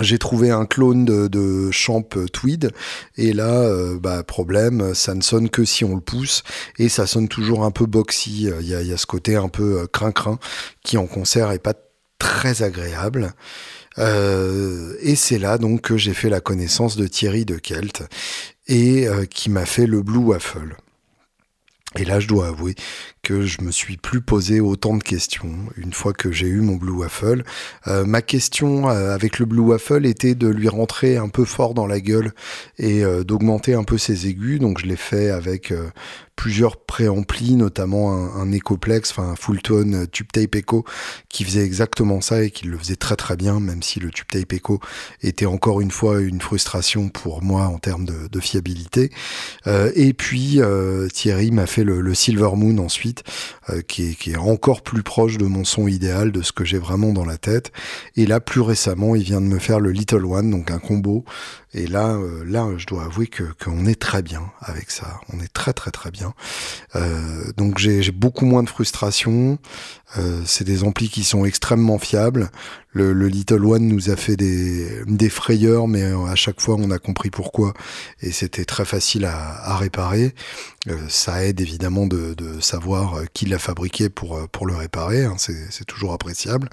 j'ai 0.00 0.18
trouvé 0.18 0.50
un 0.50 0.64
clone 0.64 1.04
de, 1.04 1.70
Champ 1.70 2.02
Tweed 2.32 2.72
et 3.16 3.32
là, 3.32 3.60
euh, 3.60 3.98
bah, 3.98 4.22
problème, 4.22 4.94
ça 4.94 5.14
ne 5.14 5.22
sonne 5.22 5.50
que 5.50 5.64
si 5.64 5.84
on 5.84 5.94
le 5.94 6.00
pousse 6.00 6.42
et 6.78 6.88
ça 6.88 7.06
sonne 7.06 7.28
toujours 7.28 7.64
un 7.64 7.70
peu 7.70 7.86
boxy. 7.86 8.50
Il 8.60 8.66
y 8.66 8.74
a, 8.74 8.82
y 8.82 8.96
ce 8.96 9.06
côté 9.06 9.36
un 9.36 9.48
peu 9.48 9.80
euh, 9.80 9.86
crin-crin 9.86 10.38
qui 10.82 10.96
en 10.96 11.06
concert 11.06 11.50
est 11.50 11.58
pas 11.58 11.74
très 12.18 12.62
agréable. 12.62 13.34
Euh, 13.98 14.96
et 15.00 15.16
c'est 15.16 15.38
là 15.38 15.58
donc 15.58 15.82
que 15.82 15.96
j'ai 15.96 16.14
fait 16.14 16.30
la 16.30 16.40
connaissance 16.40 16.96
de 16.96 17.06
Thierry 17.06 17.44
de 17.44 17.56
Kelt 17.56 18.02
et 18.66 19.06
euh, 19.06 19.26
qui 19.26 19.50
m'a 19.50 19.66
fait 19.66 19.86
le 19.86 20.02
Blue 20.02 20.18
Waffle. 20.18 20.76
Et 21.98 22.04
là, 22.04 22.20
je 22.20 22.28
dois 22.28 22.48
avouer 22.48 22.74
que 23.22 23.42
je 23.42 23.60
me 23.60 23.70
suis 23.70 23.96
plus 23.96 24.20
posé 24.20 24.60
autant 24.60 24.96
de 24.96 25.02
questions 25.02 25.52
une 25.76 25.92
fois 25.92 26.12
que 26.12 26.32
j'ai 26.32 26.46
eu 26.46 26.60
mon 26.60 26.76
Blue 26.76 26.92
Waffle. 26.92 27.44
Euh, 27.86 28.04
ma 28.04 28.22
question 28.22 28.88
euh, 28.88 29.14
avec 29.14 29.38
le 29.38 29.46
Blue 29.46 29.60
Waffle 29.60 30.06
était 30.06 30.34
de 30.34 30.48
lui 30.48 30.68
rentrer 30.68 31.18
un 31.18 31.28
peu 31.28 31.44
fort 31.44 31.74
dans 31.74 31.86
la 31.86 32.00
gueule 32.00 32.32
et 32.78 33.04
euh, 33.04 33.24
d'augmenter 33.24 33.74
un 33.74 33.84
peu 33.84 33.98
ses 33.98 34.26
aigus. 34.26 34.58
Donc 34.58 34.80
je 34.80 34.86
l'ai 34.86 34.96
fait 34.96 35.30
avec 35.30 35.72
plusieurs 36.42 36.76
préamplis, 36.76 37.54
notamment 37.54 38.12
un, 38.12 38.42
un 38.42 38.52
Ecoplex, 38.52 39.12
enfin 39.12 39.30
un 39.30 39.36
Fulltone 39.36 40.08
Tube 40.08 40.26
Tape 40.32 40.56
Echo 40.56 40.84
qui 41.28 41.44
faisait 41.44 41.64
exactement 41.64 42.20
ça 42.20 42.42
et 42.42 42.50
qui 42.50 42.66
le 42.66 42.76
faisait 42.76 42.96
très 42.96 43.14
très 43.14 43.36
bien, 43.36 43.60
même 43.60 43.80
si 43.80 44.00
le 44.00 44.10
Tube 44.10 44.26
Tape 44.28 44.52
Echo 44.52 44.80
était 45.22 45.46
encore 45.46 45.80
une 45.80 45.92
fois 45.92 46.20
une 46.20 46.40
frustration 46.40 47.10
pour 47.10 47.44
moi 47.44 47.66
en 47.66 47.78
termes 47.78 48.04
de, 48.04 48.26
de 48.26 48.40
fiabilité. 48.40 49.12
et 49.94 50.12
puis 50.14 50.60
Thierry 51.12 51.52
m'a 51.52 51.66
fait 51.66 51.84
le, 51.84 52.12
Silver 52.12 52.50
Moon 52.56 52.78
ensuite 52.78 53.22
euh, 53.70 53.80
qui, 53.82 54.16
qui, 54.16 54.32
est, 54.32 54.36
encore 54.36 54.82
plus 54.82 55.04
proche 55.04 55.38
de 55.38 55.46
mon 55.46 55.62
son 55.62 55.86
idéal, 55.86 56.32
de 56.32 56.42
ce 56.42 56.50
que 56.50 56.64
j'ai 56.64 56.78
vraiment 56.78 57.12
dans 57.12 57.24
la 57.24 57.38
tête. 57.38 57.70
Et 58.16 58.26
là, 58.26 58.40
plus 58.40 58.62
récemment, 58.62 59.14
il 59.14 59.22
vient 59.22 59.40
de 59.40 59.46
me 59.46 59.60
faire 59.60 59.78
le 59.78 59.92
Little 59.92 60.24
One, 60.24 60.50
donc 60.50 60.72
un 60.72 60.80
combo. 60.80 61.24
Et 61.74 61.86
là, 61.86 62.14
euh, 62.14 62.44
là, 62.44 62.68
je 62.76 62.86
dois 62.86 63.04
avouer 63.04 63.26
que 63.26 63.44
qu'on 63.62 63.86
est 63.86 64.00
très 64.00 64.22
bien 64.22 64.42
avec 64.60 64.90
ça. 64.90 65.20
On 65.32 65.40
est 65.40 65.52
très 65.52 65.72
très 65.72 65.90
très 65.90 66.10
bien. 66.10 66.34
Euh, 66.96 67.50
donc 67.56 67.78
j'ai 67.78 68.10
beaucoup 68.10 68.44
moins 68.44 68.62
de 68.62 68.68
frustration. 68.68 69.58
Euh, 70.18 70.42
c'est 70.44 70.64
des 70.64 70.84
amplis 70.84 71.08
qui 71.08 71.24
sont 71.24 71.46
extrêmement 71.46 71.98
fiables. 71.98 72.50
Le, 72.90 73.14
le, 73.14 73.28
Little 73.28 73.64
One 73.64 73.88
nous 73.88 74.10
a 74.10 74.16
fait 74.16 74.36
des, 74.36 75.02
des 75.06 75.30
frayeurs, 75.30 75.88
mais 75.88 76.02
à 76.02 76.34
chaque 76.34 76.60
fois 76.60 76.76
on 76.78 76.90
a 76.90 76.98
compris 76.98 77.30
pourquoi. 77.30 77.72
Et 78.20 78.32
c'était 78.32 78.66
très 78.66 78.84
facile 78.84 79.24
à, 79.24 79.62
à 79.62 79.78
réparer. 79.78 80.34
Euh, 80.88 80.96
ça 81.08 81.42
aide 81.44 81.62
évidemment 81.62 82.06
de, 82.06 82.34
de 82.34 82.60
savoir 82.60 83.22
qui 83.32 83.46
l'a 83.46 83.58
fabriqué 83.58 84.10
pour, 84.10 84.46
pour 84.50 84.66
le 84.66 84.74
réparer. 84.74 85.24
Hein, 85.24 85.36
c'est 85.38 85.86
toujours 85.86 86.12
appréciable. 86.12 86.68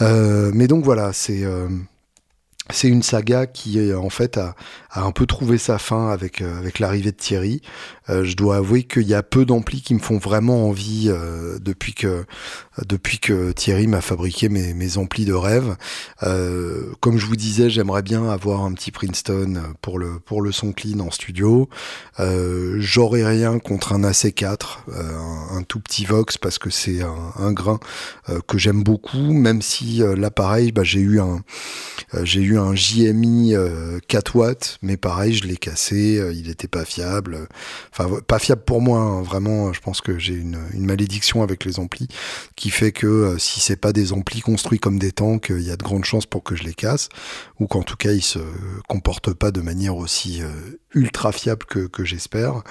Euh, 0.00 0.52
mais 0.54 0.68
donc 0.68 0.84
voilà, 0.84 1.12
c'est 1.12 1.44
c'est 2.70 2.88
une 2.88 3.02
saga 3.02 3.46
qui 3.46 3.92
en 3.94 4.10
fait 4.10 4.36
a, 4.36 4.54
un 4.94 5.12
peu 5.12 5.26
trouvé 5.26 5.58
sa 5.58 5.78
fin 5.78 6.10
avec 6.10 6.42
euh, 6.42 6.68
l'arrivée 6.78 7.12
de 7.12 7.16
Thierry. 7.16 7.62
Euh, 8.08 8.24
je 8.24 8.36
dois 8.36 8.56
avouer 8.56 8.84
qu'il 8.84 9.06
y 9.06 9.14
a 9.14 9.22
peu 9.22 9.44
d'amplis 9.44 9.82
qui 9.82 9.94
me 9.94 9.98
font 9.98 10.18
vraiment 10.18 10.66
envie 10.68 11.06
euh, 11.08 11.58
depuis 11.60 11.94
que 11.94 13.52
Thierry 13.52 13.86
m'a 13.86 14.00
fabriqué 14.00 14.48
mes, 14.48 14.74
mes 14.74 14.98
amplis 14.98 15.24
de 15.24 15.32
rêve. 15.32 15.76
comme 17.00 17.18
je 17.18 17.26
vous 17.26 17.36
disais, 17.36 17.70
j'aimerais 17.70 18.02
bien 18.02 18.28
avoir 18.28 18.64
un 18.64 18.72
petit 18.72 18.90
Princeton 18.90 19.62
pour 19.82 19.98
le 19.98 20.18
pour 20.20 20.42
son 20.52 20.72
clean 20.72 21.00
en 21.00 21.10
studio. 21.10 21.68
J'aurais 22.18 23.24
rien 23.24 23.58
contre 23.58 23.92
un 23.92 24.02
AC4, 24.02 24.78
un, 25.52 25.62
tout 25.62 25.80
petit 25.80 26.04
Vox 26.04 26.38
parce 26.38 26.58
que 26.58 26.70
c'est 26.70 27.00
un, 27.02 27.52
grain 27.52 27.80
que 28.46 28.58
j'aime 28.58 28.82
beaucoup, 28.82 29.32
même 29.32 29.62
si 29.62 30.02
l'appareil, 30.16 30.72
bah, 30.72 30.84
j'ai 30.84 31.00
eu 31.00 31.20
un 31.20 31.42
un 32.58 32.74
JMI 32.74 33.54
4 34.08 34.36
euh, 34.36 34.38
watts, 34.38 34.78
mais 34.82 34.96
pareil, 34.96 35.34
je 35.34 35.46
l'ai 35.46 35.56
cassé, 35.56 36.18
euh, 36.18 36.32
il 36.32 36.48
n'était 36.48 36.68
pas 36.68 36.84
fiable. 36.84 37.48
Enfin, 37.92 38.20
pas 38.26 38.38
fiable 38.38 38.62
pour 38.64 38.80
moi, 38.80 39.00
hein, 39.00 39.22
vraiment, 39.22 39.72
je 39.72 39.80
pense 39.80 40.00
que 40.00 40.18
j'ai 40.18 40.34
une, 40.34 40.58
malédiction 40.74 41.42
avec 41.42 41.64
les 41.64 41.80
amplis 41.80 42.08
qui 42.56 42.70
fait 42.70 42.92
que 42.92 43.06
euh, 43.06 43.38
si 43.38 43.60
c'est 43.60 43.76
pas 43.76 43.92
des 43.92 44.12
amplis 44.12 44.40
construits 44.40 44.78
comme 44.78 44.98
des 44.98 45.12
tanks, 45.12 45.48
il 45.50 45.62
y 45.62 45.70
a 45.70 45.76
de 45.76 45.82
grandes 45.82 46.04
chances 46.04 46.26
pour 46.26 46.42
que 46.42 46.56
je 46.56 46.64
les 46.64 46.74
casse, 46.74 47.08
ou 47.60 47.66
qu'en 47.66 47.82
tout 47.82 47.96
cas 47.96 48.12
ils 48.12 48.22
se 48.22 48.38
comportent 48.88 49.34
pas 49.34 49.50
de 49.50 49.60
manière 49.60 49.96
aussi 49.96 50.40
ultra 50.94 51.32
fiable 51.32 51.66
que, 51.66 51.86
que 51.86 52.04
j'espère. 52.04 52.62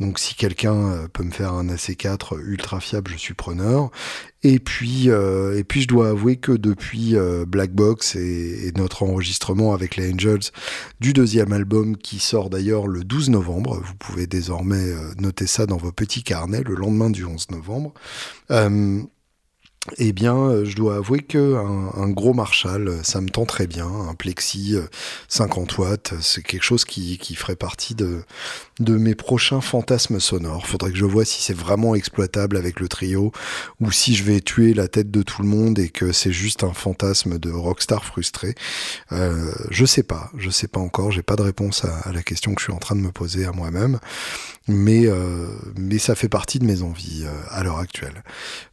Donc 0.00 0.18
si 0.18 0.34
quelqu'un 0.34 1.06
peut 1.12 1.22
me 1.22 1.30
faire 1.30 1.52
un 1.54 1.68
AC4 1.68 2.40
ultra 2.40 2.80
fiable, 2.80 3.12
je 3.12 3.18
suis 3.18 3.34
preneur. 3.34 3.90
Et 4.42 4.58
puis, 4.58 5.10
euh, 5.10 5.58
et 5.58 5.64
puis 5.64 5.82
je 5.82 5.88
dois 5.88 6.08
avouer 6.08 6.36
que 6.36 6.52
depuis 6.52 7.14
euh, 7.14 7.44
Black 7.46 7.72
Box 7.72 8.16
et, 8.16 8.72
notre 8.76 9.02
enregistrement 9.02 9.74
avec 9.74 9.96
les 9.96 10.12
Angels 10.12 10.50
du 11.00 11.12
deuxième 11.12 11.52
album 11.52 11.96
qui 11.96 12.18
sort 12.18 12.48
d'ailleurs 12.48 12.86
le 12.86 13.04
12 13.04 13.30
novembre, 13.30 13.82
vous 13.84 13.94
pouvez 13.96 14.26
désormais 14.26 14.76
euh, 14.76 15.12
noter 15.18 15.46
ça 15.46 15.66
dans 15.66 15.76
vos 15.76 15.92
petits 15.92 16.22
carnets 16.22 16.62
le 16.62 16.74
lendemain 16.74 17.10
du 17.10 17.24
11 17.24 17.50
novembre. 17.50 17.92
Eh 19.98 20.12
bien, 20.12 20.36
euh, 20.36 20.64
je 20.64 20.76
dois 20.76 20.96
avouer 20.96 21.20
que 21.20 21.56
un, 21.96 22.08
gros 22.08 22.34
Marshall, 22.34 22.88
euh, 22.88 23.02
ça 23.02 23.20
me 23.20 23.28
tend 23.28 23.44
très 23.44 23.66
bien. 23.66 23.86
Un 23.86 24.14
Plexi 24.14 24.76
50 25.28 25.72
euh, 25.72 25.82
watts, 25.82 26.14
c'est 26.20 26.42
quelque 26.42 26.62
chose 26.62 26.84
qui, 26.84 27.18
ferait 27.34 27.56
partie 27.56 27.94
de, 27.94 28.22
mes 28.80 29.14
prochains 29.14 29.60
fantasmes 29.60 30.20
sonores. 30.20 30.66
Faudrait 30.66 30.90
que 30.90 30.96
je 30.96 31.04
vois 31.04 31.24
si 31.24 31.42
c'est 31.42 31.56
vraiment 31.56 31.94
exploitable 31.94 32.56
avec 32.56 32.80
le 32.80 32.88
trio 32.88 33.32
ou 33.80 33.90
si 33.92 34.14
je 34.14 34.24
vais 34.24 34.40
tuer 34.40 34.74
la 34.74 34.88
tête 34.88 35.10
de 35.10 35.22
tout 35.22 35.42
le 35.42 35.48
monde 35.48 35.78
et 35.78 35.88
que 35.88 36.12
c'est 36.12 36.32
juste 36.32 36.64
un 36.64 36.72
fantasme 36.72 37.38
de 37.38 37.50
rockstar 37.50 38.04
frustré. 38.04 38.54
Je 39.10 39.84
sais 39.84 40.02
pas, 40.02 40.30
je 40.36 40.50
sais 40.50 40.68
pas 40.68 40.80
encore. 40.80 41.12
J'ai 41.12 41.22
pas 41.22 41.36
de 41.36 41.42
réponse 41.42 41.84
à, 41.84 42.12
la 42.12 42.22
question 42.22 42.54
que 42.54 42.60
je 42.60 42.64
suis 42.64 42.72
en 42.72 42.78
train 42.78 42.96
de 42.96 43.00
me 43.00 43.12
poser 43.12 43.44
à 43.44 43.52
moi-même, 43.52 43.98
mais 44.66 45.06
ça 45.98 46.14
fait 46.14 46.28
partie 46.28 46.58
de 46.58 46.64
mes 46.64 46.82
envies 46.82 47.24
à 47.50 47.62
l'heure 47.62 47.78
actuelle. 47.78 48.22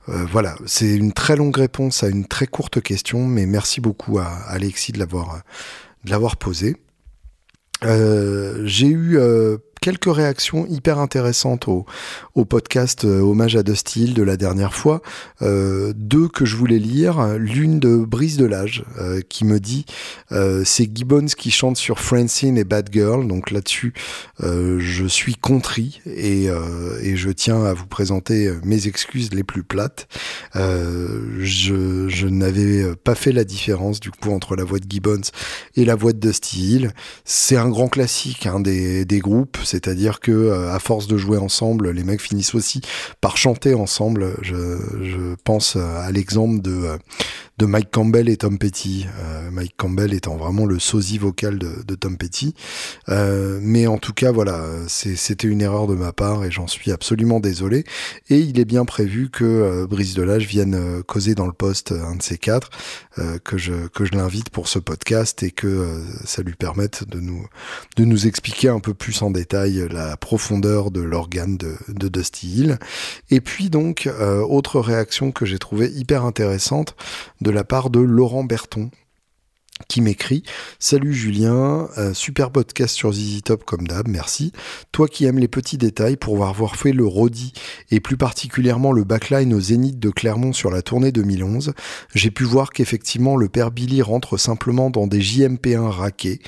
Euh, 0.10 0.26
voilà, 0.26 0.56
c'est 0.65 0.96
une 0.96 1.12
très 1.12 1.36
longue 1.36 1.58
réponse 1.58 2.04
à 2.04 2.08
une 2.08 2.26
très 2.26 2.48
courte 2.48 2.82
question, 2.82 3.26
mais 3.26 3.46
merci 3.46 3.82
beaucoup 3.82 4.20
à 4.20 4.28
Alexis 4.48 4.91
de 4.91 5.00
l'avoir 5.00 5.41
de 6.06 6.12
l'avoir 6.12 6.38
posée. 6.38 6.78
Euh, 7.84 8.62
j'ai 8.65 8.88
eu 8.88 9.17
euh, 9.17 9.58
quelques 9.82 10.13
réactions 10.13 10.66
hyper 10.68 11.00
intéressantes 11.00 11.68
au, 11.68 11.86
podcast 12.46 13.04
euh, 13.04 13.22
Hommage 13.22 13.56
à 13.56 13.63
Dusty 13.63 14.13
de 14.13 14.24
la 14.24 14.38
dernière 14.38 14.74
fois. 14.74 15.02
Euh, 15.42 15.94
deux 15.96 16.28
que 16.28 16.46
je 16.46 16.56
voulais 16.56 16.80
lire. 16.80 17.36
L'une 17.38 17.80
de 17.80 17.98
Brise 17.98 18.38
de 18.38 18.46
l'âge 18.46 18.84
euh, 19.00 19.22
qui 19.28 19.44
me 19.44 19.60
dit 19.60 19.86
euh, 20.32 20.63
c'est 20.66 20.90
Gibbons 20.94 21.28
qui 21.38 21.52
chante 21.52 21.78
sur 21.78 22.00
Francine 22.00 22.58
et 22.58 22.63
Bad 22.63 22.90
Girl. 22.92 23.28
Donc 23.28 23.52
là-dessus, 23.52 23.94
je 24.40 25.06
suis 25.08 25.36
contrit 25.36 26.02
et, 26.06 26.48
je 27.16 27.30
tiens 27.30 27.63
à 27.63 27.74
vous 27.74 27.88
présenter 27.88 28.52
mes 28.63 28.88
excuses 28.88 29.34
les 29.34 29.44
plus 29.44 29.63
plates. 29.63 30.08
je, 30.54 32.28
n'avais 32.28 32.96
pas 32.96 33.16
fait 33.16 33.32
la 33.32 33.44
différence 33.44 34.00
du 34.00 34.12
coup 34.12 34.32
entre 34.32 34.56
la 34.56 34.63
voix 34.63 34.80
de 34.80 34.86
Gibbons 34.90 35.22
et 35.76 35.86
la 35.86 35.96
voix 35.96 36.13
de 36.13 36.20
Dusty 36.20 36.76
Hill. 36.76 36.92
C'est 37.26 37.58
un 37.58 37.70
grand 37.70 37.88
classique 37.88 38.46
hein, 38.46 38.60
des 38.60 39.20
groupes 39.20 39.58
c'est-à-dire 39.68 40.20
que 40.20 40.32
euh, 40.32 40.74
à 40.74 40.80
force 40.80 41.08
de 41.08 41.18
jouer 41.18 41.38
ensemble, 41.38 41.92
les 41.92 42.04
mecs 42.04 42.22
finissent 42.22 42.56
aussi 42.56 42.82
par 43.22 43.38
chanter 43.38 43.74
ensemble. 43.74 44.36
Je, 44.42 44.78
je 45.02 45.36
pense 45.44 45.76
à 45.76 46.12
l'exemple 46.12 46.62
de 46.62 46.72
euh, 46.72 46.98
de 47.58 47.65
Mike 47.65 47.89
Campbell 47.91 48.30
et 48.30 48.38
Tom 48.38 48.58
Petty. 48.60 49.08
Euh, 49.20 49.50
Mike 49.52 49.74
Campbell 49.78 50.13
étant 50.13 50.38
vraiment 50.38 50.65
le 50.65 50.80
sosie 50.80 51.17
vocal 51.17 51.58
de, 51.58 51.84
de 51.86 51.96
Tom 51.96 52.17
Petty. 52.17 52.54
Euh, 53.10 53.60
mais 53.62 53.88
en 53.88 53.98
tout 53.98 54.13
cas, 54.13 54.32
voilà, 54.32 54.63
c'était 54.88 55.48
une 55.48 55.62
erreur 55.62 55.88
de 55.88 55.96
ma 55.96 56.13
part 56.13 56.46
et 56.46 56.52
j'en 56.52 56.67
suis 56.67 56.91
absolument 56.91 57.39
désolé. 57.39 57.84
Et 58.30 58.39
il 58.39 58.60
est 58.60 58.65
bien 58.65 58.86
prévu 58.86 59.30
que 59.30 59.43
euh, 59.43 59.88
Brice 59.88 60.13
Delage 60.13 60.46
vienne 60.46 60.76
euh, 60.76 61.02
causer 61.04 61.34
dans 61.36 61.48
le 61.48 61.54
poste 61.54 61.91
un 61.91 62.15
de 62.15 62.22
ces 62.22 62.38
quatre, 62.38 62.70
euh, 63.17 63.39
que 63.43 63.58
je, 63.58 63.88
que 63.88 64.06
je 64.06 64.13
l'invite 64.13 64.50
pour 64.50 64.67
ce 64.67 64.80
podcast 64.80 65.41
et 65.43 65.52
que 65.52 66.02
ça 66.26 66.43
lui 66.43 66.54
permette 66.54 67.08
de 67.08 67.20
nous, 67.20 67.48
de 67.96 68.06
nous 68.06 68.28
expliquer 68.28 68.70
un 68.70 68.80
peu 68.80 68.93
plus 68.93 69.22
en 69.22 69.32
détail 69.32 69.88
la 69.89 70.17
profondeur 70.17 70.91
de 70.91 71.02
l'organe 71.02 71.58
de, 71.58 71.76
de 71.88 72.08
Dusty 72.08 72.48
Hill. 72.48 72.80
Et 73.30 73.41
puis 73.41 73.70
donc, 73.70 74.10
autre 74.48 74.80
réaction 74.80 75.32
que 75.32 75.46
j'ai 75.46 75.60
trouvé 75.60 75.89
hyper 75.89 76.26
intéressante, 76.26 76.96
la 77.50 77.64
part 77.64 77.90
de 77.90 78.00
Laurent 78.00 78.44
Berton 78.44 78.90
qui 79.88 80.02
m'écrit 80.02 80.44
Salut 80.80 81.14
Julien, 81.14 81.88
euh, 81.98 82.14
super 82.14 82.52
podcast 82.52 82.96
sur 82.96 83.12
ZZ 83.12 83.42
Top 83.44 83.64
comme 83.64 83.88
d'hab, 83.88 84.08
merci. 84.08 84.52
Toi 84.92 85.08
qui 85.08 85.26
aimes 85.26 85.40
les 85.40 85.48
petits 85.48 85.78
détails 85.78 86.18
pour 86.18 86.46
avoir 86.46 86.76
fait 86.76 86.92
le 86.92 87.06
Rodi 87.06 87.54
et 87.92 88.00
plus 88.00 88.18
particulièrement 88.18 88.92
le 88.92 89.04
backline 89.04 89.54
au 89.54 89.60
Zénith 89.60 90.00
de 90.00 90.10
Clermont 90.10 90.54
sur 90.54 90.72
la 90.72 90.82
tournée 90.82 91.12
2011, 91.12 91.74
j'ai 92.16 92.32
pu 92.32 92.44
voir 92.44 92.72
qu'effectivement 92.72 93.36
le 93.36 93.50
père 93.50 93.72
Billy 93.72 94.02
rentre 94.02 94.38
simplement 94.38 94.90
dans 94.90 95.08
des 95.08 95.22
JMP1 95.22 95.90
raqués, 95.90 96.40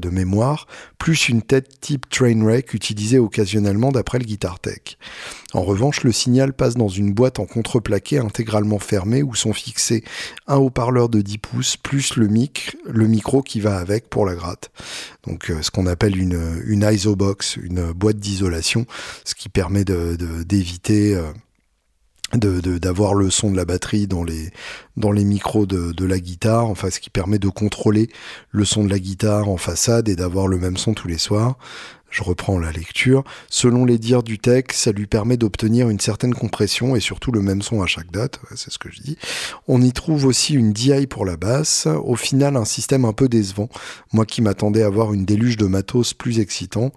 de 0.00 0.08
mémoire, 0.08 0.66
plus 0.96 1.28
une 1.28 1.42
tête 1.42 1.80
type 1.80 2.08
Trainwreck 2.08 2.72
utilisée 2.72 3.18
occasionnellement 3.18 3.92
d'après 3.92 4.18
le 4.18 4.24
Guitar 4.24 4.60
Tech. 4.60 4.96
En 5.52 5.62
revanche, 5.62 6.04
le 6.04 6.12
signal 6.12 6.54
passe 6.54 6.74
dans 6.74 6.88
une 6.88 7.12
boîte 7.12 7.38
en 7.38 7.44
contreplaqué 7.44 8.18
intégralement 8.18 8.78
fermée 8.78 9.22
où 9.22 9.34
sont 9.34 9.52
fixés 9.52 10.04
un 10.46 10.56
haut-parleur 10.56 11.10
de 11.10 11.20
10 11.20 11.38
pouces 11.38 11.76
plus 11.76 12.16
le, 12.16 12.28
mic, 12.28 12.76
le 12.86 13.06
micro 13.06 13.42
qui 13.42 13.60
va 13.60 13.76
avec 13.76 14.08
pour 14.08 14.24
la 14.24 14.34
gratte. 14.34 14.70
Donc 15.26 15.50
euh, 15.50 15.60
ce 15.60 15.70
qu'on 15.70 15.86
appelle 15.86 16.16
une, 16.16 16.62
une 16.66 16.88
ISO 16.90 17.14
box, 17.14 17.56
une 17.56 17.92
boîte 17.92 18.16
d'isolation, 18.16 18.86
ce 19.24 19.34
qui 19.34 19.50
permet 19.50 19.84
d'éviter... 19.84 21.14
De, 21.14 21.24
euh, 22.34 22.60
de 22.60 22.78
d'avoir 22.78 23.14
le 23.14 23.30
son 23.30 23.50
de 23.50 23.56
la 23.56 23.64
batterie 23.64 24.06
dans 24.06 24.24
les 24.24 24.50
dans 24.96 25.12
les 25.12 25.24
micros 25.24 25.66
de, 25.66 25.92
de 25.92 26.04
la 26.04 26.18
guitare, 26.18 26.66
enfin 26.66 26.90
ce 26.90 27.00
qui 27.00 27.10
permet 27.10 27.38
de 27.38 27.48
contrôler 27.48 28.08
le 28.50 28.64
son 28.64 28.84
de 28.84 28.90
la 28.90 28.98
guitare 28.98 29.48
en 29.48 29.56
façade 29.56 30.08
et 30.08 30.16
d'avoir 30.16 30.48
le 30.48 30.58
même 30.58 30.76
son 30.76 30.94
tous 30.94 31.08
les 31.08 31.18
soirs. 31.18 31.56
Je 32.10 32.22
reprends 32.22 32.58
la 32.58 32.72
lecture. 32.72 33.22
Selon 33.50 33.84
les 33.84 33.98
dires 33.98 34.22
du 34.22 34.38
tech, 34.38 34.64
ça 34.72 34.92
lui 34.92 35.06
permet 35.06 35.36
d'obtenir 35.36 35.90
une 35.90 36.00
certaine 36.00 36.34
compression 36.34 36.96
et 36.96 37.00
surtout 37.00 37.32
le 37.32 37.42
même 37.42 37.60
son 37.60 37.82
à 37.82 37.86
chaque 37.86 38.10
date, 38.10 38.40
c'est 38.54 38.72
ce 38.72 38.78
que 38.78 38.90
je 38.90 39.02
dis. 39.02 39.18
On 39.66 39.82
y 39.82 39.92
trouve 39.92 40.24
aussi 40.24 40.54
une 40.54 40.72
DI 40.72 41.06
pour 41.06 41.26
la 41.26 41.36
basse. 41.36 41.86
Au 41.86 42.16
final, 42.16 42.56
un 42.56 42.64
système 42.64 43.04
un 43.04 43.12
peu 43.12 43.28
décevant. 43.28 43.68
Moi 44.12 44.24
qui 44.24 44.40
m'attendais 44.40 44.82
à 44.82 44.86
avoir 44.86 45.12
une 45.12 45.26
déluge 45.26 45.58
de 45.58 45.66
matos 45.66 46.14
plus 46.14 46.40
excitant, 46.40 46.92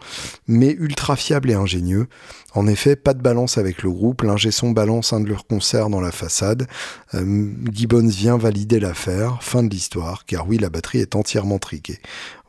mais 0.48 0.72
ultra 0.80 1.16
fiable 1.16 1.52
et 1.52 1.56
ingénieux. 1.56 2.08
En 2.54 2.68
effet, 2.68 2.96
pas 2.96 3.14
de 3.14 3.22
balance 3.22 3.58
avec 3.58 3.82
le 3.84 3.92
groupe. 3.92 4.24
L'ingé 4.24 4.52
son 4.52 4.72
balance 4.72 5.14
un 5.14 5.22
de 5.22 5.28
leurs 5.28 5.46
concerts 5.46 5.90
dans 5.90 6.02
la 6.02 6.12
façade. 6.12 6.68
Euh, 7.14 7.50
Gibbons 7.72 8.08
vient 8.08 8.38
valider 8.38 8.80
l'affaire. 8.80 9.42
Fin 9.42 9.64
de 9.64 9.70
l'histoire, 9.70 10.26
car 10.26 10.48
oui, 10.48 10.58
la 10.58 10.70
batterie 10.70 11.00
est 11.00 11.16
entièrement 11.16 11.60
triquée. 11.60 12.00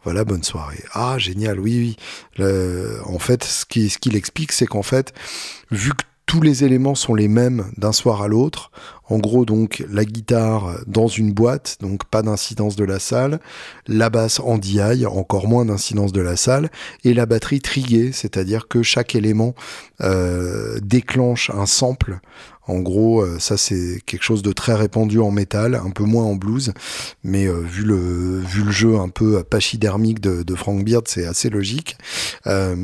Voilà, 0.04 0.24
bonne 0.24 0.42
soirée. 0.42 0.82
Ah, 0.92 1.16
génial, 1.18 1.60
oui, 1.60 1.96
oui. 2.38 2.44
en 3.06 3.18
fait, 3.18 3.44
ce 3.44 3.64
qu'il 3.64 3.90
ce 3.90 3.98
qu'il 3.98 4.16
explique, 4.16 4.52
c'est 4.52 4.66
qu'en 4.66 4.82
fait, 4.82 5.12
vu 5.70 5.90
que 5.90 6.04
tous 6.32 6.40
les 6.40 6.64
éléments 6.64 6.94
sont 6.94 7.14
les 7.14 7.28
mêmes 7.28 7.66
d'un 7.76 7.92
soir 7.92 8.22
à 8.22 8.26
l'autre. 8.26 8.70
En 9.10 9.18
gros, 9.18 9.44
donc, 9.44 9.84
la 9.90 10.06
guitare 10.06 10.78
dans 10.86 11.06
une 11.06 11.30
boîte, 11.30 11.76
donc 11.82 12.06
pas 12.06 12.22
d'incidence 12.22 12.74
de 12.74 12.84
la 12.84 12.98
salle, 12.98 13.38
la 13.86 14.08
basse 14.08 14.40
en 14.40 14.56
DI, 14.56 15.04
encore 15.04 15.46
moins 15.46 15.66
d'incidence 15.66 16.10
de 16.10 16.22
la 16.22 16.36
salle, 16.36 16.70
et 17.04 17.12
la 17.12 17.26
batterie 17.26 17.60
triguée, 17.60 18.12
c'est-à-dire 18.12 18.66
que 18.66 18.82
chaque 18.82 19.14
élément 19.14 19.54
euh, 20.00 20.78
déclenche 20.80 21.50
un 21.50 21.66
sample 21.66 22.20
en 22.68 22.78
gros, 22.78 23.22
euh, 23.22 23.38
ça 23.38 23.56
c'est 23.56 24.00
quelque 24.06 24.22
chose 24.22 24.42
de 24.42 24.52
très 24.52 24.74
répandu 24.74 25.18
en 25.18 25.30
métal, 25.30 25.74
un 25.74 25.90
peu 25.90 26.04
moins 26.04 26.24
en 26.24 26.36
blues, 26.36 26.72
mais 27.24 27.46
euh, 27.46 27.60
vu 27.60 27.82
le 27.82 28.38
vu 28.40 28.62
le 28.62 28.70
jeu 28.70 28.98
un 28.98 29.08
peu 29.08 29.42
pachydermique 29.42 30.20
de, 30.20 30.54
Frank 30.54 30.84
Beard, 30.84 31.08
c'est 31.08 31.26
assez 31.26 31.50
logique. 31.50 31.96
Euh, 32.46 32.76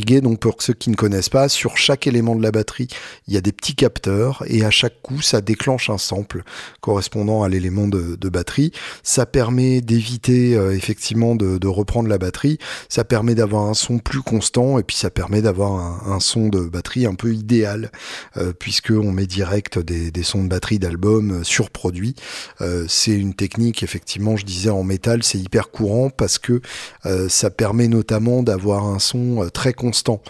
Donc 0.00 0.40
pour 0.40 0.56
ceux 0.60 0.72
qui 0.72 0.90
ne 0.90 0.96
connaissent 0.96 1.28
pas, 1.28 1.48
sur 1.48 1.76
chaque 1.76 2.06
élément 2.06 2.34
de 2.34 2.42
la 2.42 2.50
batterie, 2.50 2.88
il 3.28 3.34
y 3.34 3.36
a 3.36 3.40
des 3.40 3.52
petits 3.52 3.74
capteurs 3.74 4.42
et 4.46 4.64
à 4.64 4.70
chaque 4.70 5.02
coup, 5.02 5.20
ça 5.20 5.40
déclenche 5.40 5.90
un 5.90 5.98
sample 5.98 6.44
correspondant 6.80 7.42
à 7.42 7.48
l'élément 7.48 7.88
de, 7.88 8.16
batterie. 8.32 8.72
Ça 9.02 9.26
permet 9.26 9.82
d'éviter 9.82 10.56
euh, 10.56 10.74
effectivement 10.74 11.34
de, 11.34 11.66
reprendre 11.66 12.08
la 12.08 12.18
batterie. 12.18 12.58
Ça 12.88 13.04
permet 13.04 13.34
d'avoir 13.34 13.64
un 13.64 13.74
son 13.74 13.98
plus 13.98 14.22
constant 14.22 14.78
et 14.78 14.82
puis 14.82 14.96
ça 14.96 15.10
permet 15.10 15.42
d'avoir 15.42 15.72
un, 16.10 16.20
son 16.20 16.48
de 16.48 16.60
batterie 16.60 17.06
un 17.06 17.14
peu 17.14 17.34
idéal 17.34 17.90
euh, 18.36 18.52
puisque 18.58 18.90
on 18.90 19.12
met 19.12 19.26
direct 19.26 19.78
des, 19.78 20.22
sons 20.22 20.44
de 20.44 20.48
batterie 20.48 20.78
d'album 20.78 21.40
euh, 21.40 21.44
surproduits. 21.44 22.14
c'est 22.88 23.12
une 23.12 23.34
technique 23.34 23.82
effectivement, 23.82 24.36
je 24.36 24.44
disais 24.44 24.70
en 24.70 24.84
métal, 24.84 25.22
c'est 25.22 25.38
hyper 25.38 25.70
courant 25.70 26.10
parce 26.10 26.38
que 26.38 26.60
ça 27.28 27.50
permet 27.50 27.88
notamment 27.88 28.42
d'avoir 28.42 28.86
un 28.86 28.98
son 28.98 29.48
très 29.52 29.72
constant. 29.82 30.22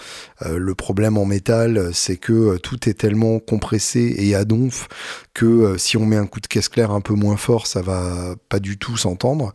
Euh, 0.47 0.57
le 0.57 0.75
problème 0.75 1.19
en 1.19 1.27
métal, 1.27 1.91
c'est 1.93 2.17
que 2.17 2.33
euh, 2.33 2.59
tout 2.59 2.89
est 2.89 2.95
tellement 2.95 3.39
compressé 3.39 4.15
et 4.17 4.35
à 4.35 4.47
donf 4.47 4.89
que 5.35 5.47
euh, 5.47 5.79
si 5.79 5.97
on 5.97 6.05
met 6.05 6.17
un 6.17 6.27
coup 6.27 6.41
de 6.41 6.47
caisse 6.47 6.69
claire 6.69 6.91
un 6.91 7.01
peu 7.01 7.15
moins 7.15 7.37
fort, 7.37 7.67
ça 7.67 7.83
va 7.83 8.35
pas 8.49 8.61
du 8.61 8.79
tout 8.79 8.97
s'entendre. 8.97 9.53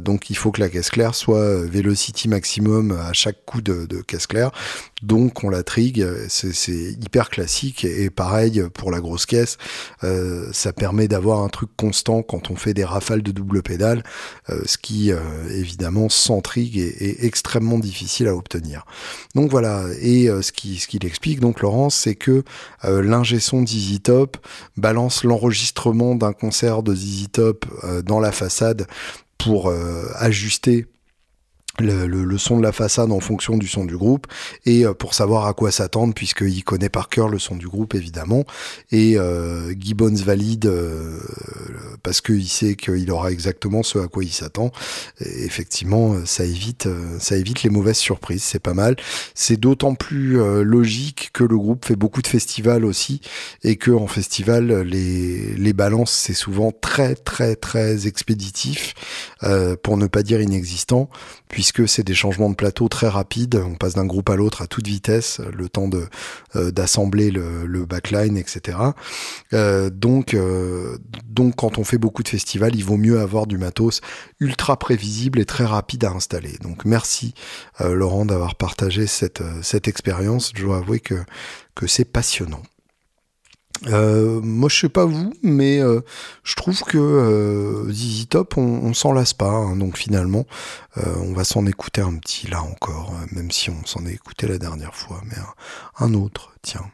donc 0.00 0.30
il 0.30 0.36
faut 0.36 0.50
que 0.52 0.60
la 0.60 0.68
caisse 0.68 0.90
claire 0.90 1.14
soit 1.14 1.64
velocity 1.64 2.28
maximum 2.28 2.92
à 2.92 3.12
chaque 3.12 3.44
coup 3.44 3.62
de, 3.62 3.86
caisse 4.02 4.26
claire. 4.26 4.50
Donc 5.02 5.42
on 5.44 5.50
la 5.50 5.62
trigue, 5.62 6.06
c'est 6.28 6.92
hyper 7.00 7.30
classique 7.30 7.84
et, 7.84 8.10
pareil 8.10 8.62
pour 8.74 8.90
la 8.90 9.00
grosse 9.00 9.26
caisse, 9.26 9.56
ça 10.52 10.72
permet 10.72 11.08
d'avoir 11.08 11.40
un 11.40 11.48
truc 11.48 11.70
constant 11.76 12.22
quand 12.22 12.50
on 12.50 12.56
fait 12.56 12.74
des 12.74 12.84
rafales 12.84 13.22
de 13.22 13.32
double 13.32 13.62
pédale, 13.62 14.02
ce 14.48 14.76
qui 14.78 15.10
évidemment 15.50 16.08
sans 16.08 16.40
trigue 16.40 16.78
est, 16.78 17.24
extrêmement 17.24 17.78
difficile 17.78 18.28
à 18.28 18.36
obtenir. 18.36 18.84
Donc 19.34 19.50
voilà, 19.50 19.84
et 20.00 20.28
euh, 20.28 20.42
ce 20.42 20.52
qu'il 20.52 20.78
ce 20.78 20.86
qu'il 20.86 21.04
explique, 21.06 21.40
donc 21.40 21.60
Laurence, 21.60 21.94
c'est 21.94 22.14
que 22.14 22.42
euh, 22.84 23.02
l'ingé 23.02 23.40
son 23.40 23.62
d'Easy 23.62 24.00
Top 24.00 24.36
l'enregistrement 25.24 26.14
d'un 26.14 26.32
concert 26.32 26.82
de 26.82 26.94
ZZ 26.94 27.28
Top 27.32 27.66
euh, 27.84 28.02
dans 28.02 28.20
la 28.20 28.32
façade 28.32 28.86
pour 29.38 29.72
ajuster 30.16 30.86
le, 31.80 32.38
son 32.38 32.58
de 32.58 32.62
la 32.62 32.72
façade 32.72 33.12
en 33.12 33.20
fonction 33.20 33.56
du 33.56 33.68
son 33.68 33.84
du 33.84 33.96
groupe 33.96 34.26
et 34.66 34.84
euh, 34.84 34.94
pour 34.94 35.14
savoir 35.14 35.46
à 35.46 35.54
quoi 35.54 35.70
s'attendre 35.70 36.14
puisqu'il 36.14 36.64
connaît 36.64 36.88
par 36.88 37.08
cœur 37.08 37.28
le 37.28 37.38
son 37.38 37.56
du 37.56 37.68
groupe 37.68 37.94
évidemment. 37.94 38.44
Et 38.92 39.18
euh, 39.18 39.72
Gibbons 39.78 40.14
valide 40.14 40.66
euh, 40.66 41.18
parce 42.02 42.20
qu'il 42.20 42.48
sait 42.48 42.76
qu'il 42.76 43.10
aura 43.10 43.30
exactement 43.30 43.82
ce 43.82 43.98
à 43.98 44.08
quoi 44.08 44.24
il 44.24 44.32
s'attend. 44.32 44.72
Effectivement 45.20 46.14
ça 46.24 46.44
évite 46.44 46.88
ça 47.18 47.36
évite 47.36 47.62
les 47.62 47.70
mauvaises 47.70 47.98
surprises 47.98 48.42
c'est 48.42 48.62
pas 48.62 48.74
mal. 48.74 48.96
C'est 49.34 49.58
d'autant 49.58 49.94
plus 49.94 50.38
logique 50.62 51.30
que 51.32 51.44
le 51.44 51.56
groupe 51.56 51.84
fait 51.84 51.96
beaucoup 51.96 52.22
de 52.22 52.26
festivals 52.26 52.84
aussi 52.84 53.20
et 53.64 53.76
que 53.76 53.90
en 53.90 54.06
festival 54.06 54.82
les, 54.82 55.54
les 55.54 55.72
balances 55.72 56.12
c'est 56.12 56.34
souvent 56.34 56.72
très 56.72 57.14
très 57.14 57.56
très 57.56 58.06
expéditif 58.06 58.94
pour 59.82 59.96
ne 59.96 60.06
pas 60.06 60.22
dire 60.22 60.40
inexistant 60.40 61.08
puisque 61.48 61.69
c'est 61.86 62.02
des 62.02 62.14
changements 62.14 62.50
de 62.50 62.54
plateau 62.54 62.88
très 62.88 63.08
rapides. 63.08 63.56
On 63.56 63.74
passe 63.74 63.94
d'un 63.94 64.06
groupe 64.06 64.30
à 64.30 64.36
l'autre 64.36 64.62
à 64.62 64.66
toute 64.66 64.86
vitesse, 64.86 65.40
le 65.52 65.68
temps 65.68 65.90
euh, 66.56 66.70
d'assembler 66.70 67.30
le, 67.30 67.84
backline, 67.86 68.36
etc. 68.36 68.78
Euh, 69.52 69.90
donc, 69.90 70.34
euh, 70.34 70.98
donc, 71.26 71.56
quand 71.56 71.78
on 71.78 71.84
fait 71.84 71.98
beaucoup 71.98 72.22
de 72.22 72.28
festivals, 72.28 72.74
il 72.74 72.84
vaut 72.84 72.96
mieux 72.96 73.20
avoir 73.20 73.46
du 73.46 73.58
matos 73.58 74.00
ultra 74.38 74.78
prévisible 74.78 75.38
et 75.40 75.44
très 75.44 75.64
rapide 75.64 76.04
à 76.04 76.10
installer. 76.10 76.58
Donc, 76.62 76.84
merci 76.84 77.34
Laurent 77.80 78.24
d'avoir 78.26 78.54
partagé 78.54 79.06
cette 79.06 79.88
expérience. 79.88 80.52
Je 80.54 80.62
dois 80.64 80.78
avouer 80.78 81.00
que 81.00 81.86
c'est 81.86 82.04
passionnant. 82.04 82.62
Euh, 83.86 84.40
moi, 84.42 84.68
je 84.68 84.80
sais 84.80 84.88
pas 84.88 85.04
vous, 85.04 85.32
mais 85.42 85.80
euh, 85.80 86.00
je 86.44 86.54
trouve 86.54 86.82
que 86.82 86.98
euh, 86.98 87.92
on, 88.56 88.94
s'en 88.94 89.12
lasse 89.12 89.32
pas. 89.34 89.50
Hein, 89.50 89.76
donc 89.76 89.96
finalement, 89.96 90.46
euh, 90.98 91.14
on 91.22 91.32
va 91.32 91.44
s'en 91.44 91.66
écouter 91.66 92.00
un 92.00 92.16
petit 92.16 92.46
là 92.48 92.62
encore, 92.62 93.12
même 93.32 93.50
si 93.50 93.70
on 93.70 93.84
s'en 93.86 94.04
est 94.06 94.12
écouté 94.12 94.46
la 94.46 94.58
dernière 94.58 94.94
fois, 94.94 95.20
mais 95.24 95.36
un 95.98 96.14
autre, 96.14 96.52
tiens. 96.62 96.84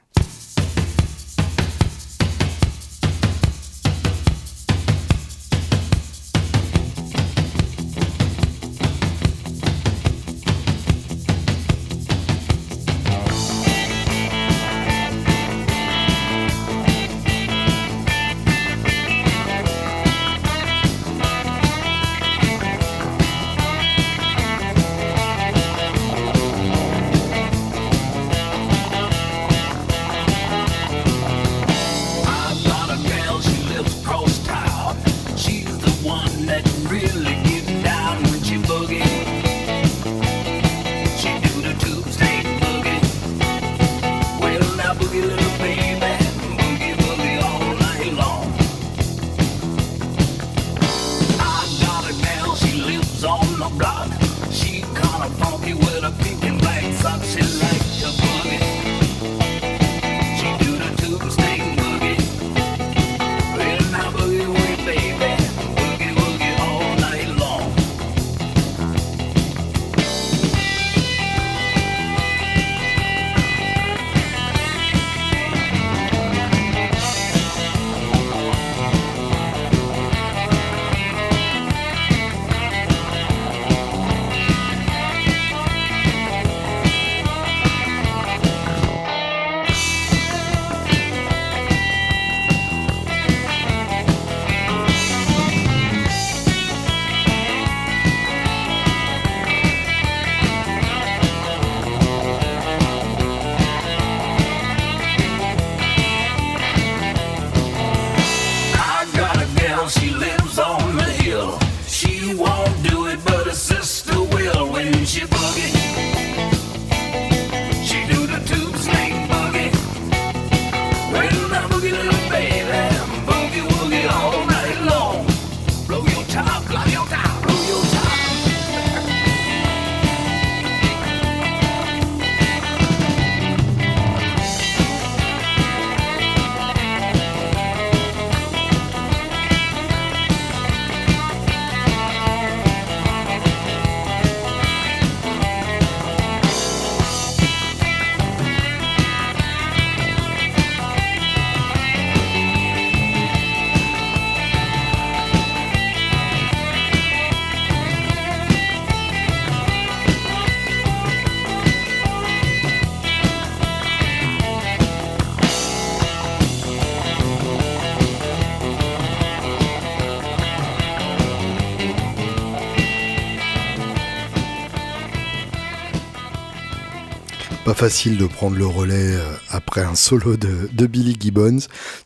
Facile 177.77 178.17
de 178.17 178.25
prendre 178.25 178.57
le 178.57 178.65
relais 178.65 179.17
euh, 179.17 179.37
après 179.51 179.83
un 179.83 179.95
solo 179.95 180.39
de, 180.39 180.71
de 180.73 180.87
Billy 180.87 181.15
Gibbons. 181.21 181.59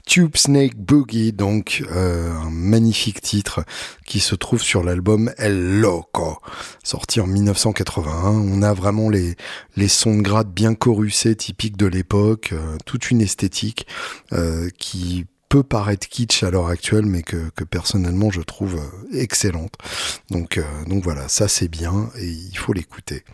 Tube 0.05 0.37
Snake 0.37 0.75
Boogie, 0.75 1.33
donc 1.33 1.85
euh, 1.93 2.33
un 2.33 2.51
magnifique 2.51 3.21
titre 3.21 3.65
qui 4.05 4.19
se 4.19 4.35
trouve 4.35 4.61
sur 4.61 4.83
l'album 4.83 5.31
El 5.39 5.81
Loco, 5.81 6.39
sorti 6.83 7.21
en 7.21 7.29
1981. 7.29 8.31
On 8.31 8.63
a 8.63 8.75
vraiment 8.75 9.09
les, 9.11 9.37
les 9.77 9.87
sons 9.87 10.17
de 10.17 10.23
grade 10.23 10.53
bien 10.53 10.75
corussés, 10.75 11.37
typiques 11.37 11.77
de 11.77 11.87
l'époque, 11.87 12.51
euh, 12.53 12.77
toute 12.85 13.13
une 13.13 13.21
esthétique 13.21 13.87
qui 14.77 15.27
peut 15.49 15.63
paraître 15.63 16.09
kitsch 16.09 16.43
à 16.43 16.51
l'heure 16.51 16.69
actuelle, 16.69 17.07
mais 17.07 17.23
que, 17.23 17.51
que, 17.51 17.63
personnellement 17.63 18.31
je 18.33 18.41
trouve 18.41 18.81
excellente. 19.13 19.75
Donc, 20.31 20.61
donc 20.89 21.05
voilà, 21.05 21.29
ça 21.29 21.47
c'est 21.47 21.69
bien 21.69 22.11
et 22.19 22.27
il 22.27 22.57
faut 22.57 22.73
l'écouter. 22.73 23.25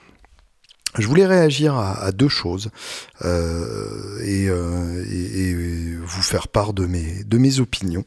Je 0.99 1.07
voulais 1.07 1.27
réagir 1.27 1.77
à, 1.77 2.11
deux 2.13 2.29
choses 2.29 2.71
euh, 3.25 4.19
euh, 4.23 5.05
et, 5.11 5.55
vous 6.07 6.23
faire 6.23 6.47
part 6.49 6.73
de 6.73 6.87
mes, 6.87 7.25
de 7.25 7.37
mes 7.37 7.59
opinions, 7.59 8.05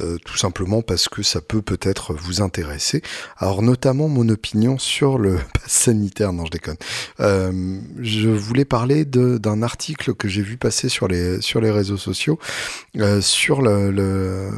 euh, 0.00 0.18
tout 0.24 0.36
simplement 0.36 0.82
parce 0.82 1.08
que 1.08 1.22
ça 1.22 1.40
peut 1.40 1.62
peut-être 1.62 2.12
vous 2.12 2.42
intéresser. 2.42 3.02
Alors 3.38 3.62
notamment 3.62 4.08
mon 4.08 4.28
opinion 4.28 4.78
sur 4.78 5.16
le 5.16 5.36
pass 5.54 5.72
sanitaire, 5.72 6.32
non 6.32 6.44
je 6.44 6.50
déconne. 6.50 6.76
je 7.18 8.28
voulais 8.28 8.64
parler 8.64 9.04
d'un 9.04 9.62
article 9.62 10.14
que 10.14 10.28
j'ai 10.28 10.42
vu 10.42 10.56
passer 10.56 10.88
sur 10.88 11.06
les, 11.08 11.40
sur 11.40 11.60
les 11.60 11.70
réseaux 11.70 11.96
sociaux 11.96 12.38
sur 13.20 13.62
le, 13.62 14.50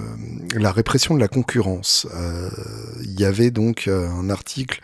la 0.54 0.72
répression 0.72 1.14
de 1.14 1.20
la 1.20 1.28
concurrence. 1.28 2.06
Il 3.02 3.20
y 3.20 3.24
avait 3.24 3.50
donc 3.50 3.88
un 3.88 4.30
article 4.30 4.80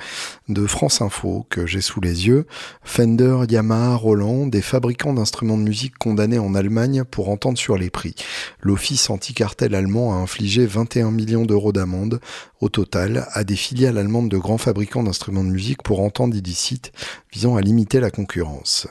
de 0.48 0.66
France 0.66 1.00
Info 1.00 1.46
que 1.48 1.66
j'ai 1.66 1.80
sous 1.80 2.00
les 2.00 2.26
yeux 2.26 2.46
Fender, 2.84 3.38
Yamaha, 3.48 3.96
Roland, 3.96 4.46
des 4.46 4.62
fabricants 4.62 5.14
d'instruments 5.14 5.58
de 5.58 5.62
musique 5.62 5.98
condamnés 5.98 6.38
en 6.38 6.54
Allemagne 6.54 7.02
pour 7.04 7.30
entente 7.30 7.58
sur 7.58 7.76
les 7.76 7.90
prix. 7.90 8.14
L'office 8.60 9.10
anti-cartel 9.10 9.74
allemand 9.74 10.12
a 10.12 10.16
infligé 10.16 10.66
21 10.66 11.10
millions 11.10 11.46
d'euros 11.46 11.72
d'amende 11.72 12.20
au 12.60 12.68
total 12.68 13.26
à 13.32 13.42
des 13.42 13.56
filiales 13.56 13.98
allemandes 13.98 14.28
de 14.28 14.38
grands 14.38 14.58
fabricants 14.58 15.02
d'instruments 15.02 15.44
de 15.44 15.50
musique 15.50 15.82
pour 15.82 16.00
entente 16.00 16.34
illicite 16.34 16.92
visant 17.32 17.56
à 17.56 17.60
limiter 17.62 18.00
la 18.00 18.10
concurrence. 18.10 18.86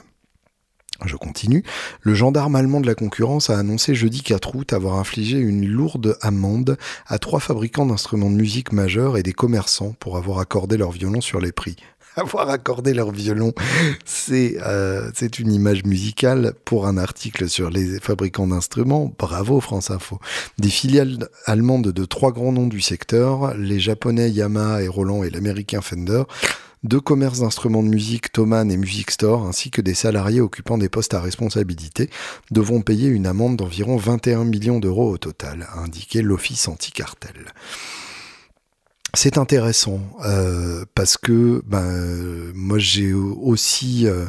Je 1.06 1.16
continue. 1.16 1.64
Le 2.02 2.14
gendarme 2.14 2.56
allemand 2.56 2.80
de 2.80 2.88
la 2.88 2.96
concurrence 2.96 3.50
a 3.50 3.58
annoncé 3.58 3.96
jeudi 3.96 4.22
4 4.22 4.56
août 4.56 4.74
avoir 4.74 4.96
infligé 4.96 5.38
une 5.38 5.66
lourde 5.66 6.18
amende 6.22 6.78
à 7.08 7.20
trois 7.20 7.40
fabricants 7.40 7.86
d'instruments 7.86 8.30
de 8.30 8.36
musique 8.36 8.72
majeurs 8.72 9.18
et 9.18 9.24
des 9.24 9.34
commerçants 9.34 9.96
pour 10.00 10.18
avoir 10.18 10.40
accordé 10.40 10.78
leur 10.78 10.92
violon 10.92 11.20
sur 11.20 11.40
les 11.40 11.52
prix. 11.52 11.76
avoir 12.18 12.50
accordé 12.50 12.94
leur 12.94 13.12
violon, 13.12 13.54
c'est 14.06 14.58
euh, 14.62 15.10
c'est 15.14 15.40
une 15.40 15.52
image 15.52 15.84
musicale 15.84 16.54
pour 16.66 16.88
un 16.88 16.98
article 16.98 17.50
sur 17.50 17.70
les 17.70 18.00
fabricants 18.00 18.48
d'instruments. 18.48 19.14
Bravo 19.18 19.60
France 19.60 19.92
Info. 19.92 20.20
Des 20.58 20.70
filiales 20.70 21.28
allemandes 21.46 21.92
de 21.92 22.06
trois 22.06 22.32
grands 22.32 22.52
noms 22.52 22.68
du 22.68 22.82
secteur, 22.82 23.56
les 23.56 23.80
japonais 23.80 24.30
Yamaha 24.30 24.84
et 24.84 24.88
Roland 24.88 25.24
et 25.24 25.30
l'américain 25.30 25.82
Fender, 25.82 26.24
deux 26.84 27.00
commerces 27.00 27.40
d'instruments 27.40 27.84
de 27.84 27.88
musique, 27.88 28.32
Thomann 28.34 28.70
et 28.70 28.78
Music 28.78 29.12
Store, 29.12 29.46
ainsi 29.48 29.72
que 29.72 29.82
des 29.82 29.94
salariés 29.94 30.42
occupant 30.42 30.78
des 30.78 30.90
postes 30.90 31.14
à 31.14 31.22
responsabilité, 31.22 32.10
devront 32.52 32.82
payer 32.82 33.08
une 33.08 33.26
amende 33.26 33.56
d'environ 33.56 33.96
21 33.96 34.44
millions 34.44 34.80
d'euros 34.80 35.10
au 35.10 35.18
total, 35.18 35.68
a 35.72 35.80
indiqué 35.80 36.22
l'Office 36.22 36.68
anti-cartel. 36.68 37.54
C'est 39.16 39.38
intéressant 39.38 40.02
euh, 40.26 40.86
parce 40.96 41.18
que 41.18 41.62
ben, 41.68 42.52
moi 42.56 42.80
j'ai 42.80 43.14
aussi 43.14 44.08
euh, 44.08 44.26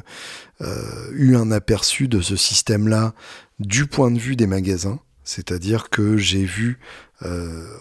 euh, 0.61 1.11
eu 1.14 1.37
un 1.37 1.51
aperçu 1.51 2.07
de 2.07 2.20
ce 2.20 2.37
système-là 2.37 3.14
du 3.59 3.87
point 3.87 4.11
de 4.11 4.18
vue 4.18 4.37
des 4.37 4.47
magasins, 4.47 5.01
c'est-à-dire 5.25 5.88
que 5.88 6.18
j'ai 6.18 6.44
vu 6.44 6.81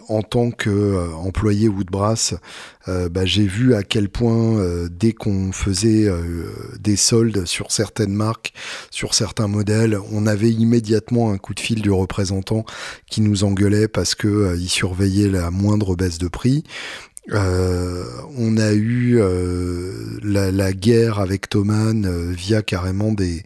en 0.07 0.21
tant 0.21 0.51
qu'employé 0.51 1.67
Woodbrass, 1.67 2.35
euh, 2.87 3.09
bah, 3.09 3.25
j'ai 3.25 3.45
vu 3.45 3.73
à 3.73 3.83
quel 3.83 4.09
point 4.09 4.59
euh, 4.59 4.89
dès 4.91 5.13
qu'on 5.13 5.51
faisait 5.51 6.09
des 6.79 6.95
soldes 6.95 7.45
sur 7.45 7.71
certaines 7.71 8.13
marques, 8.13 8.53
sur 8.91 9.13
certains 9.13 9.47
modèles, 9.47 9.97
on 10.11 10.27
avait 10.27 10.51
immédiatement 10.51 11.31
un 11.31 11.37
coup 11.37 11.53
de 11.53 11.59
fil 11.59 11.81
du 11.81 11.91
représentant 11.91 12.65
qui 13.07 13.21
nous 13.21 13.43
engueulait 13.43 13.87
parce 13.87 14.15
que 14.15 14.55
il 14.57 14.69
surveillait 14.69 15.29
la 15.29 15.51
moindre 15.51 15.95
baisse 15.95 16.17
de 16.17 16.27
prix. 16.27 16.63
Euh, 17.31 18.03
on 18.37 18.57
a 18.57 18.73
eu 18.73 19.17
euh, 19.17 20.19
la, 20.23 20.73
guerre 20.73 21.19
avec 21.19 21.47
Thomann 21.47 22.05
euh, 22.05 22.31
via 22.31 22.61
carrément 22.61 23.13
des, 23.13 23.43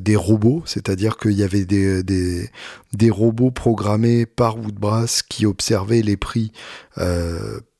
des 0.00 0.16
robots, 0.16 0.62
c'est-à-dire 0.66 1.16
qu'il 1.16 1.32
y 1.32 1.42
avait 1.42 1.64
des, 1.64 2.02
des, 2.02 3.10
robots 3.10 3.50
programmés 3.50 4.26
par 4.26 4.58
Woodbrass 4.58 5.22
qui 5.22 5.46
observaient 5.46 6.02
les 6.02 6.16
prix 6.16 6.52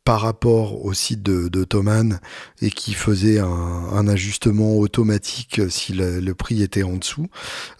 par 0.05 0.23
rapport 0.23 0.85
au 0.85 0.95
site 0.95 1.23
de, 1.23 1.49
de 1.49 1.63
Thomann 1.63 2.21
et 2.63 2.71
qui 2.71 2.95
faisaient 2.95 3.39
un, 3.39 4.09
ajustement 4.09 4.77
automatique 4.79 5.61
si 5.69 5.93
le, 5.93 6.33
prix 6.33 6.63
était 6.63 6.83
en 6.83 6.97
dessous 6.97 7.29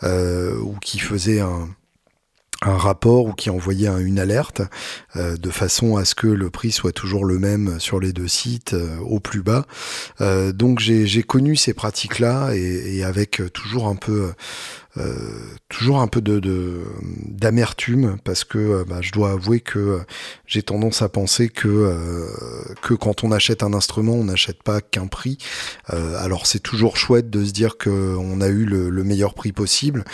ou 0.03 0.75
qui 0.81 0.99
faisait 0.99 1.41
un 1.41 1.69
un 2.63 2.77
rapport 2.77 3.27
ou 3.27 3.33
qui 3.33 3.51
envoyait 3.51 3.89
une 3.89 4.19
alerte 4.19 4.63
euh, 5.17 5.37
de 5.37 5.51
façon 5.51 5.97
à 5.97 6.05
ce 6.05 6.15
que 6.15 6.27
le 6.27 6.51
prix 6.51 6.73
soit 6.73 6.93
toujours 6.93 7.25
le 7.25 7.39
même 7.39 7.81
sur 7.81 8.01
les 8.01 8.13
deux 8.13 8.29
sites 8.29 8.75
euh, 8.75 8.99
au 8.99 9.19
plus 9.19 9.43
bas. 9.43 9.67
Euh, 10.21 10.53
donc 10.53 10.81
j'ai 10.81 11.23
connu 11.23 11.57
ces 11.57 11.73
pratiques-là 11.73 12.55
et, 12.55 12.99
et, 12.99 13.05
avec 13.05 13.43
toujours 13.53 13.89
un 13.89 13.97
peu 13.97 14.33
toujours 15.69 16.01
un 16.01 16.09
peu 16.09 16.21
de 16.21 16.83
d'amertume 17.27 18.17
parce 18.25 18.45
que 18.45 18.59
euh, 18.59 18.85
bah, 18.87 18.99
je 19.01 19.13
dois 19.13 19.31
avouer 19.31 19.61
que 19.61 19.79
euh, 19.79 19.99
j'ai 20.47 20.63
tendance 20.63 21.01
à 21.01 21.09
penser 21.09 21.49
que 21.49 22.27
que 22.83 22.95
quand 22.95 23.23
on 23.23 23.31
achète 23.31 23.63
un 23.63 23.73
instrument, 23.73 24.15
on 24.15 24.25
n'achète 24.25 24.63
pas 24.63 24.81
qu'un 24.81 25.07
prix. 25.07 25.39
alors 25.87 26.47
c'est 26.47 26.59
toujours 26.59 26.97
chouette 26.97 27.31
de 27.31 27.45
se 27.45 27.53
dire 27.53 27.77
que 27.77 28.17
on 28.19 28.41
a 28.41 28.49
eu 28.49 28.65
le, 28.65 28.91
le 28.91 29.05
meilleur 29.05 29.35
prix 29.35 29.53
possible, 29.53 30.05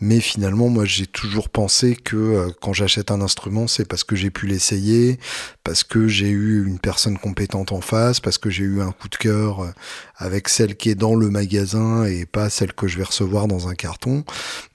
mais 0.00 0.20
finalement 0.20 0.68
moi 0.68 0.84
j'ai 0.84 1.06
toujours 1.06 1.48
pensé 1.48 1.96
que 1.96 2.50
quand 2.60 2.72
j'achète 2.72 3.10
un 3.10 3.20
instrument, 3.20 3.66
c'est 3.66 3.86
parce 3.86 4.04
que 4.04 4.16
j'ai 4.16 4.30
pu 4.30 4.46
l'essayer, 4.46 5.18
parce 5.64 5.82
que 5.82 6.08
j'ai 6.08 6.28
eu 6.28 6.66
une 6.66 6.78
personne 6.78 7.18
compétente 7.18 7.72
en 7.72 7.80
face, 7.80 8.20
parce 8.20 8.38
que 8.38 8.50
j'ai 8.50 8.64
eu 8.64 8.82
un 8.82 8.92
coup 8.92 9.08
de 9.08 9.16
cœur 9.16 9.72
avec 10.16 10.48
celle 10.48 10.76
qui 10.76 10.90
est 10.90 10.94
dans 10.94 11.14
le 11.14 11.30
magasin 11.30 12.04
et 12.04 12.26
pas 12.26 12.50
celle 12.50 12.72
que 12.72 12.86
je 12.86 12.98
vais 12.98 13.04
recevoir 13.04 13.48
dans 13.48 13.68
un 13.68 13.74
carton. 13.74 14.24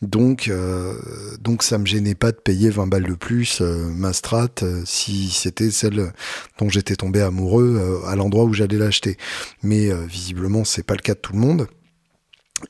Donc, 0.01 0.47
euh, 0.47 0.95
donc 1.39 1.63
ça 1.63 1.77
me 1.77 1.85
gênait 1.85 2.15
pas 2.15 2.31
de 2.31 2.37
payer 2.37 2.69
20 2.69 2.87
balles 2.87 3.07
de 3.07 3.13
plus 3.13 3.61
euh, 3.61 3.89
ma 3.89 4.13
strat 4.13 4.47
euh, 4.63 4.81
si 4.85 5.29
c'était 5.29 5.71
celle 5.71 6.11
dont 6.59 6.69
j'étais 6.69 6.95
tombé 6.95 7.21
amoureux 7.21 8.01
à 8.07 8.15
l'endroit 8.15 8.45
où 8.45 8.53
j'allais 8.53 8.77
l'acheter. 8.77 9.17
Mais 9.63 9.91
visiblement, 10.05 10.63
c'est 10.63 10.83
pas 10.83 10.95
le 10.95 11.01
cas 11.01 11.13
de 11.13 11.19
tout 11.19 11.33
le 11.33 11.39
monde. 11.39 11.67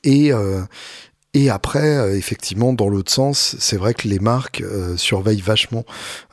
Et 0.04 0.30
et 1.34 1.50
après, 1.50 2.16
effectivement, 2.16 2.72
dans 2.72 2.88
l'autre 2.88 3.10
sens, 3.10 3.56
c'est 3.58 3.76
vrai 3.76 3.94
que 3.94 4.08
les 4.08 4.18
marques 4.18 4.62
surveillent 4.96 5.40
vachement 5.40 5.84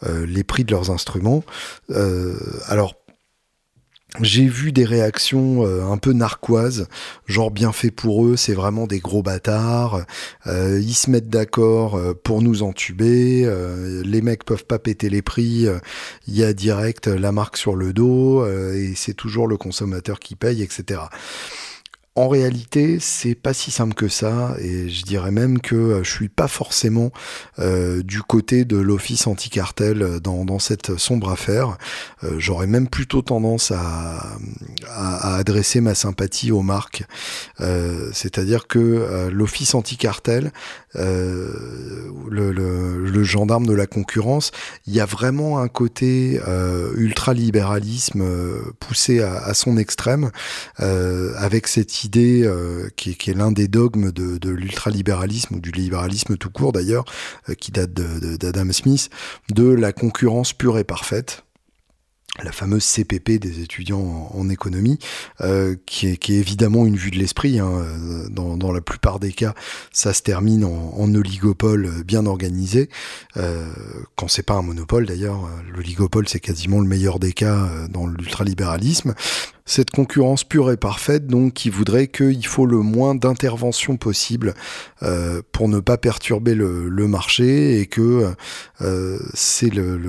les 0.05 0.43
prix 0.43 0.63
de 0.63 0.71
leurs 0.71 0.91
instruments. 0.91 1.43
alors 2.67 2.95
j'ai 4.21 4.47
vu 4.47 4.71
des 4.71 4.85
réactions 4.85 5.65
euh, 5.65 5.85
un 5.85 5.97
peu 5.97 6.13
narquoises, 6.13 6.87
genre 7.27 7.51
bien 7.51 7.71
fait 7.71 7.91
pour 7.91 8.25
eux, 8.25 8.35
c'est 8.37 8.53
vraiment 8.53 8.87
des 8.87 8.99
gros 8.99 9.21
bâtards, 9.21 10.03
euh, 10.47 10.79
ils 10.81 10.95
se 10.95 11.11
mettent 11.11 11.29
d'accord 11.29 11.95
euh, 11.95 12.13
pour 12.13 12.41
nous 12.41 12.63
entuber, 12.63 13.47
les 14.03 14.21
mecs 14.21 14.43
peuvent 14.43 14.65
pas 14.65 14.79
péter 14.79 15.09
les 15.09 15.21
prix, 15.21 15.67
il 16.27 16.35
y 16.35 16.43
a 16.43 16.53
direct 16.53 17.07
la 17.07 17.31
marque 17.31 17.57
sur 17.57 17.75
le 17.75 17.93
dos, 17.93 18.45
et 18.45 18.93
c'est 18.95 19.13
toujours 19.13 19.47
le 19.47 19.57
consommateur 19.57 20.19
qui 20.19 20.35
paye, 20.35 20.61
etc. 20.61 21.01
En 22.15 22.27
réalité, 22.27 22.97
c'est 22.99 23.35
pas 23.35 23.53
si 23.53 23.69
simple 23.71 23.93
que 23.93 24.07
ça, 24.07 24.55
et 24.59 24.89
je 24.89 25.03
dirais 25.03 25.31
même 25.31 25.61
que 25.61 25.75
euh, 25.75 26.03
je 26.03 26.11
suis 26.11 26.27
pas 26.27 26.47
forcément 26.47 27.11
euh, 27.59 28.01
du 28.01 28.23
côté 28.23 28.65
de 28.65 28.77
l'office 28.77 29.27
anti-cartel 29.27 30.01
euh, 30.01 30.19
dans, 30.19 30.59
cette 30.59 30.97
sombre 30.97 31.29
affaire. 31.29 31.77
J'aurais 32.37 32.67
même 32.67 32.89
plutôt 32.89 33.21
tendance 33.21 33.71
à, 33.71 34.37
adresser 35.37 35.79
ma 35.79 35.95
sympathie 35.95 36.51
aux 36.51 36.63
marques. 36.63 37.03
C'est-à-dire 37.59 38.67
que 38.67 39.29
l'office 39.31 39.73
anti-cartel, 39.73 40.51
le, 40.95 41.63
gendarme 43.23 43.65
de 43.65 43.73
la 43.73 43.87
concurrence, 43.87 44.51
il 44.85 44.93
y 44.93 44.99
a 44.99 45.05
vraiment 45.05 45.59
un 45.59 45.69
côté 45.69 46.41
ultra-libéralisme 46.95 48.25
poussé 48.79 49.21
à, 49.21 49.37
à, 49.37 49.53
son 49.53 49.77
extrême, 49.77 50.31
avec 50.77 51.67
cette 51.67 51.98
idée 52.03 52.43
euh, 52.43 52.89
qui, 52.95 53.11
est 53.11 53.33
l'un 53.33 53.51
des 53.51 53.67
dogmes 53.67 54.11
de, 54.11 54.49
l'ultralibéralisme 54.49 55.55
ou 55.55 55.59
du 55.59 55.71
libéralisme 55.71 56.37
tout 56.37 56.49
court 56.49 56.71
d'ailleurs, 56.71 57.05
euh, 57.49 57.53
qui 57.53 57.71
date 57.71 57.93
d'Adam 57.93 58.71
Smith, 58.71 59.09
de 59.49 59.67
la 59.67 59.91
concurrence 59.93 60.53
pure 60.53 60.77
et 60.77 60.83
parfaite. 60.83 61.43
la 62.43 62.51
fameuse 62.51 62.85
CPP 62.85 63.37
des 63.39 63.61
étudiants 63.61 64.29
en, 64.33 64.49
économie, 64.49 64.97
euh, 65.41 65.75
qui, 65.85 66.07
est, 66.07 66.29
évidemment 66.29 66.85
une 66.85 66.95
vue 66.95 67.11
de 67.11 67.17
l'esprit. 67.17 67.59
Hein. 67.59 67.83
Dans, 68.29 68.71
la 68.71 68.81
plupart 68.81 69.19
des 69.19 69.33
cas, 69.33 69.53
ça 69.91 70.13
se 70.13 70.21
termine 70.21 70.63
en, 70.63 71.13
oligopole 71.13 72.03
bien 72.05 72.25
organisé. 72.25 72.89
Quand 74.15 74.27
c'est 74.27 74.43
pas 74.43 74.53
un 74.53 74.61
monopole 74.61 75.05
d'ailleurs, 75.05 75.49
l'oligopole 75.73 76.29
c'est 76.29 76.39
quasiment 76.39 76.79
le 76.79 76.87
meilleur 76.87 77.19
des 77.19 77.33
cas 77.33 77.69
dans 77.89 78.07
l'ultralibéralisme 78.07 79.15
cette 79.69 79.91
concurrence 79.91 80.43
pure 80.43 80.71
et 80.71 80.77
parfaite, 80.77 81.27
donc 81.27 81.53
qui 81.53 81.69
voudrait 81.69 82.07
qu'il 82.07 82.43
faut 82.47 82.65
le 82.65 82.79
moins 82.79 83.13
d'intervention 83.13 83.97
possible 83.97 84.55
euh, 85.03 85.43
pour 85.51 85.69
ne 85.69 85.79
pas 85.79 85.97
perturber 85.97 86.55
le, 86.55 86.89
marché 87.07 87.79
et 87.79 87.85
que 87.85 88.33
euh, 88.81 89.19
c'est 89.35 89.71
le, 89.71 89.99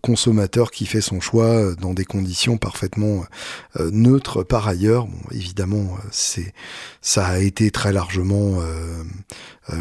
consommateur 0.00 0.70
qui 0.70 0.86
fait 0.86 1.02
son 1.02 1.20
choix 1.20 1.74
dans 1.74 1.92
des 1.92 2.06
conditions 2.06 2.56
parfaitement 2.56 3.24
euh, 3.78 3.90
neutres 3.92 4.42
par 4.42 4.66
ailleurs. 4.66 5.06
Bon, 5.06 5.18
évidemment, 5.32 5.98
c'est 6.10 6.54
ça 7.00 7.26
a 7.26 7.38
été 7.38 7.70
très 7.70 7.92
largement 7.92 8.58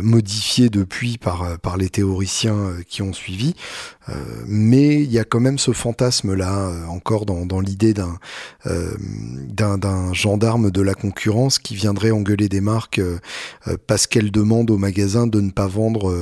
modifié 0.02 0.70
depuis 0.70 1.18
par, 1.18 1.60
par 1.60 1.78
les 1.78 1.90
théoriciens 1.90 2.74
qui 2.88 3.02
ont 3.02 3.14
suivi. 3.14 3.56
Euh, 4.10 4.44
mais 4.48 4.96
il 4.96 5.12
y 5.12 5.20
a 5.20 5.24
quand 5.24 5.40
même 5.40 5.58
ce 5.58 5.72
fantasme-là, 5.72 6.70
euh, 6.70 6.86
encore 6.86 7.26
dans, 7.26 7.46
dans 7.46 7.60
l'idée 7.60 7.94
euh, 8.66 8.96
d'un, 9.48 9.78
d'un, 9.78 10.14
gendarme 10.14 10.72
de 10.72 10.82
la 10.82 10.94
concurrence 10.94 11.60
qui 11.60 11.76
viendrait 11.76 12.12
engueuler 12.12 12.50
des 12.50 12.62
marques 12.62 13.02
parce 13.88 14.08
qu'elles 14.08 14.32
demandent 14.32 14.72
aux 14.72 14.78
magasins 14.78 15.28
de 15.28 15.42
ne 15.42 15.52
pas 15.52 15.68
vendre 15.68 16.14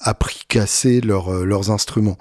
à 0.00 0.14
prix 0.14 0.42
cassé 0.48 1.00
leurs 1.00 1.70
instruments. 1.70 2.18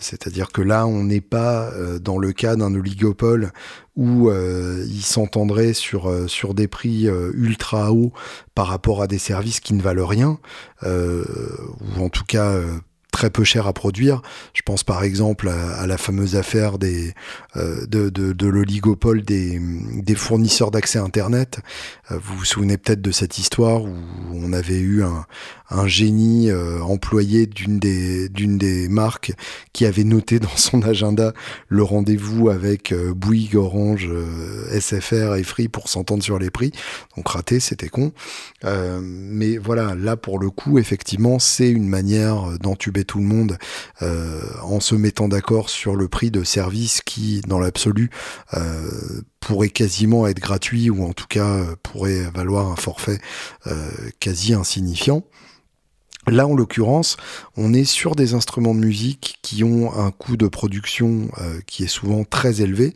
C'est-à-dire 0.00 0.50
que 0.50 0.62
là, 0.62 0.86
on 0.86 1.04
n'est 1.04 1.20
pas 1.20 1.70
dans 2.00 2.18
le 2.18 2.32
cas 2.32 2.56
d'un 2.56 2.74
oligopole 2.74 3.52
où 3.98 4.30
ils 4.30 5.04
s'entendraient 5.04 5.74
sur, 5.74 6.10
sur 6.30 6.54
des 6.54 6.68
prix 6.68 7.08
ultra 7.34 7.92
hauts 7.92 8.12
par 8.54 8.68
rapport 8.68 9.02
à 9.02 9.06
des 9.06 9.18
services 9.18 9.60
qui 9.60 9.74
ne 9.74 9.82
valent 9.82 10.06
rien, 10.06 10.38
ou 10.84 12.00
en 12.02 12.08
tout 12.08 12.24
cas 12.24 12.58
très 13.12 13.30
peu 13.30 13.44
cher 13.44 13.66
à 13.66 13.72
produire. 13.72 14.22
Je 14.54 14.62
pense 14.62 14.84
par 14.84 15.02
exemple 15.02 15.48
à, 15.48 15.86
la 15.86 15.98
fameuse 15.98 16.36
affaire 16.36 16.74
euh, 16.84 17.86
de, 17.86 18.10
de, 18.10 18.32
de 18.32 18.46
l'oligopole 18.46 19.22
des, 19.22 19.60
fournisseurs 20.14 20.70
d'accès 20.70 20.98
Internet. 20.98 21.60
Euh, 22.10 22.18
vous 22.22 22.36
vous 22.36 22.44
souvenez 22.44 22.76
peut-être 22.76 23.00
de 23.00 23.10
cette 23.10 23.38
histoire 23.38 23.82
où 23.82 23.94
on 24.32 24.52
avait 24.52 24.78
eu 24.78 25.02
un, 25.02 25.24
un 25.70 25.86
génie 25.86 26.50
euh, 26.50 26.80
employé 26.82 27.46
d'une 27.46 27.78
des, 27.78 28.28
d'une 28.28 28.58
des 28.58 28.88
marques 28.88 29.32
qui 29.72 29.86
avait 29.86 30.04
noté 30.04 30.38
dans 30.38 30.56
son 30.56 30.82
agenda 30.82 31.32
le 31.68 31.82
rendez-vous 31.82 32.50
avec 32.50 32.94
Bouygues, 32.94 33.56
Orange, 33.56 34.08
SFR 34.78 35.36
et 35.36 35.44
Free 35.44 35.68
pour 35.68 35.88
s'entendre 35.88 36.22
sur 36.22 36.38
les 36.38 36.50
prix. 36.50 36.72
Donc 37.16 37.28
raté, 37.28 37.60
c'était 37.60 37.88
con. 37.88 38.12
mais 38.64 39.56
voilà, 39.56 39.94
là 39.94 40.16
pour 40.16 40.38
le 40.38 40.50
coup, 40.50 40.78
effectivement, 40.78 41.38
c'est 41.38 41.70
une 41.70 41.88
manière 41.88 42.58
d'entuber 42.58 42.97
tout 43.04 43.18
le 43.18 43.24
monde 43.24 43.58
euh, 44.02 44.40
en 44.62 44.80
se 44.80 44.94
mettant 44.94 45.28
d'accord 45.28 45.70
sur 45.70 45.96
le 45.96 46.08
prix 46.08 46.30
de 46.30 46.44
service 46.44 47.00
qui, 47.04 47.40
dans 47.46 47.58
l'absolu, 47.58 48.10
euh, 48.54 48.90
pourrait 49.40 49.68
quasiment 49.68 50.26
être 50.26 50.40
gratuit 50.40 50.90
ou 50.90 51.04
en 51.04 51.12
tout 51.12 51.26
cas 51.28 51.46
euh, 51.46 51.76
pourrait 51.82 52.30
valoir 52.34 52.68
un 52.68 52.76
forfait 52.76 53.18
quasi 54.20 54.54
insignifiant. 54.54 55.24
Là, 56.26 56.46
en 56.46 56.54
l'occurrence, 56.54 57.16
on 57.56 57.72
est 57.72 57.84
sur 57.84 58.14
des 58.14 58.34
instruments 58.34 58.74
de 58.74 58.80
musique 58.80 59.38
qui 59.40 59.64
ont 59.64 59.96
un 59.98 60.10
coût 60.10 60.36
de 60.36 60.46
production 60.46 61.30
qui 61.66 61.84
est 61.84 61.88
souvent 61.88 62.24
très 62.24 62.60
élevé. 62.60 62.94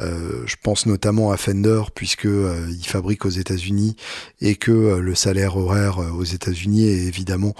je 0.00 0.56
pense 0.64 0.86
notamment 0.86 1.30
à 1.30 1.36
Fender 1.36 1.82
puisque 1.94 2.24
il 2.24 2.84
fabrique 2.84 3.24
aux 3.24 3.30
États-Unis 3.30 3.94
et 4.40 4.56
que 4.56 4.98
le 4.98 5.14
salaire 5.14 5.56
horaire 5.56 5.98
aux 5.98 6.24
États-Unis 6.24 6.86
est 6.88 7.06
évidemment 7.06 7.54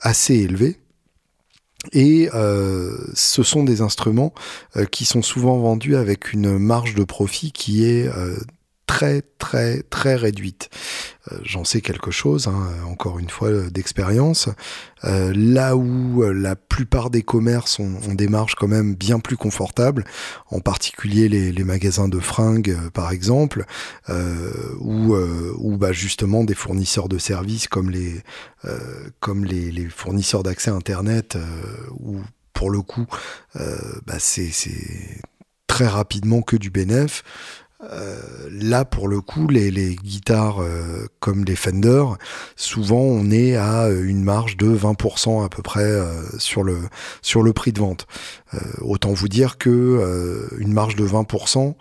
assez 0.00 0.34
élevé. 0.36 0.78
Et 1.92 2.28
euh, 2.34 2.96
ce 3.14 3.42
sont 3.42 3.64
des 3.64 3.80
instruments 3.80 4.32
euh, 4.76 4.84
qui 4.86 5.04
sont 5.04 5.22
souvent 5.22 5.58
vendus 5.58 5.96
avec 5.96 6.32
une 6.32 6.58
marge 6.58 6.94
de 6.94 7.04
profit 7.04 7.52
qui 7.52 7.84
est 7.84 8.08
euh, 8.08 8.36
très 8.86 9.22
très 9.38 9.82
très 9.82 10.14
réduite. 10.14 10.70
Euh, 11.32 11.38
j'en 11.42 11.64
sais 11.64 11.80
quelque 11.80 12.10
chose, 12.10 12.46
hein, 12.46 12.68
encore 12.86 13.18
une 13.18 13.30
fois 13.30 13.50
d'expérience. 13.70 14.48
Euh, 15.04 15.32
là 15.34 15.76
où 15.76 16.22
euh, 16.22 16.32
la 16.32 16.56
plupart 16.56 17.10
des 17.10 17.22
commerces 17.22 17.78
ont, 17.78 18.14
des 18.14 18.28
marges 18.28 18.54
quand 18.54 18.68
même 18.68 18.94
bien 18.94 19.18
plus 19.18 19.36
confortables, 19.36 20.04
en 20.50 20.60
particulier 20.60 21.28
les, 21.28 21.64
magasins 21.64 22.08
de 22.08 22.20
fringues 22.20 22.76
par 22.94 23.10
exemple, 23.10 23.64
ou, 24.78 25.16
ou 25.16 25.76
bah, 25.76 25.92
justement 25.92 26.44
des 26.44 26.54
fournisseurs 26.54 27.08
de 27.08 27.18
services 27.18 27.66
comme 27.66 27.90
les, 27.90 28.22
comme 29.18 29.44
les, 29.44 29.88
fournisseurs 29.88 30.44
d'accès 30.44 30.70
Internet, 30.70 31.36
où 31.98 32.20
pour 32.52 32.70
le 32.70 32.82
coup 32.82 33.06
bah, 33.54 34.18
c'est 34.18 34.52
très 35.66 35.88
rapidement 35.88 36.40
que 36.40 36.56
du 36.56 36.70
bénéf. 36.70 37.24
Euh, 37.82 38.16
là, 38.50 38.86
pour 38.86 39.06
le 39.06 39.20
coup, 39.20 39.48
les, 39.48 39.96
guitares 39.96 40.62
euh, 40.62 41.06
comme 41.20 41.44
les 41.44 41.56
Fender, 41.56 42.04
souvent 42.56 43.00
on 43.00 43.30
est 43.30 43.54
à 43.54 43.84
euh, 43.84 44.02
une 44.04 44.24
marge 44.24 44.56
de 44.56 44.74
20% 44.74 45.44
à 45.44 45.48
peu 45.50 45.62
près 45.62 45.86
sur 46.38 46.62
le 46.62 46.78
sur 47.20 47.42
le 47.42 47.52
prix 47.52 47.72
de 47.72 47.80
vente. 47.80 48.06
autant 48.80 49.12
vous 49.12 49.28
dire 49.28 49.58
que 49.58 50.48
une 50.58 50.72
marge 50.72 50.96
de 50.96 51.06
20%, 51.06 51.74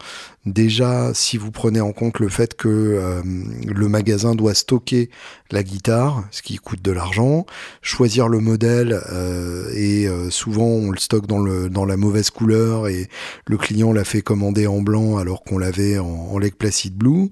Déjà, 0.45 1.11
si 1.15 1.37
vous 1.37 1.49
prenez 1.49 1.81
en 1.81 1.91
compte 1.91 2.19
le 2.19 2.29
fait 2.29 2.55
que 2.55 2.67
euh, 2.69 3.23
le 3.65 3.87
magasin 3.87 4.35
doit 4.35 4.53
stocker 4.53 5.09
la 5.49 5.63
guitare, 5.63 6.23
ce 6.29 6.43
qui 6.43 6.57
coûte 6.57 6.83
de 6.83 6.91
l'argent, 6.91 7.47
choisir 7.81 8.27
le 8.27 8.39
modèle 8.39 9.01
euh, 9.11 9.71
et 9.73 10.07
euh, 10.07 10.29
souvent 10.29 10.67
on 10.67 10.91
le 10.91 10.99
stocke 10.99 11.25
dans, 11.25 11.39
le, 11.39 11.67
dans 11.69 11.85
la 11.85 11.97
mauvaise 11.97 12.29
couleur 12.29 12.87
et 12.87 13.09
le 13.47 13.57
client 13.57 13.91
l'a 13.91 14.03
fait 14.03 14.21
commander 14.21 14.67
en 14.67 14.81
blanc 14.81 15.17
alors 15.17 15.43
qu'on 15.43 15.57
l'avait 15.57 15.97
en, 15.97 16.05
en 16.05 16.37
Lake 16.37 16.57
Placid 16.59 16.95
Blue. 16.95 17.29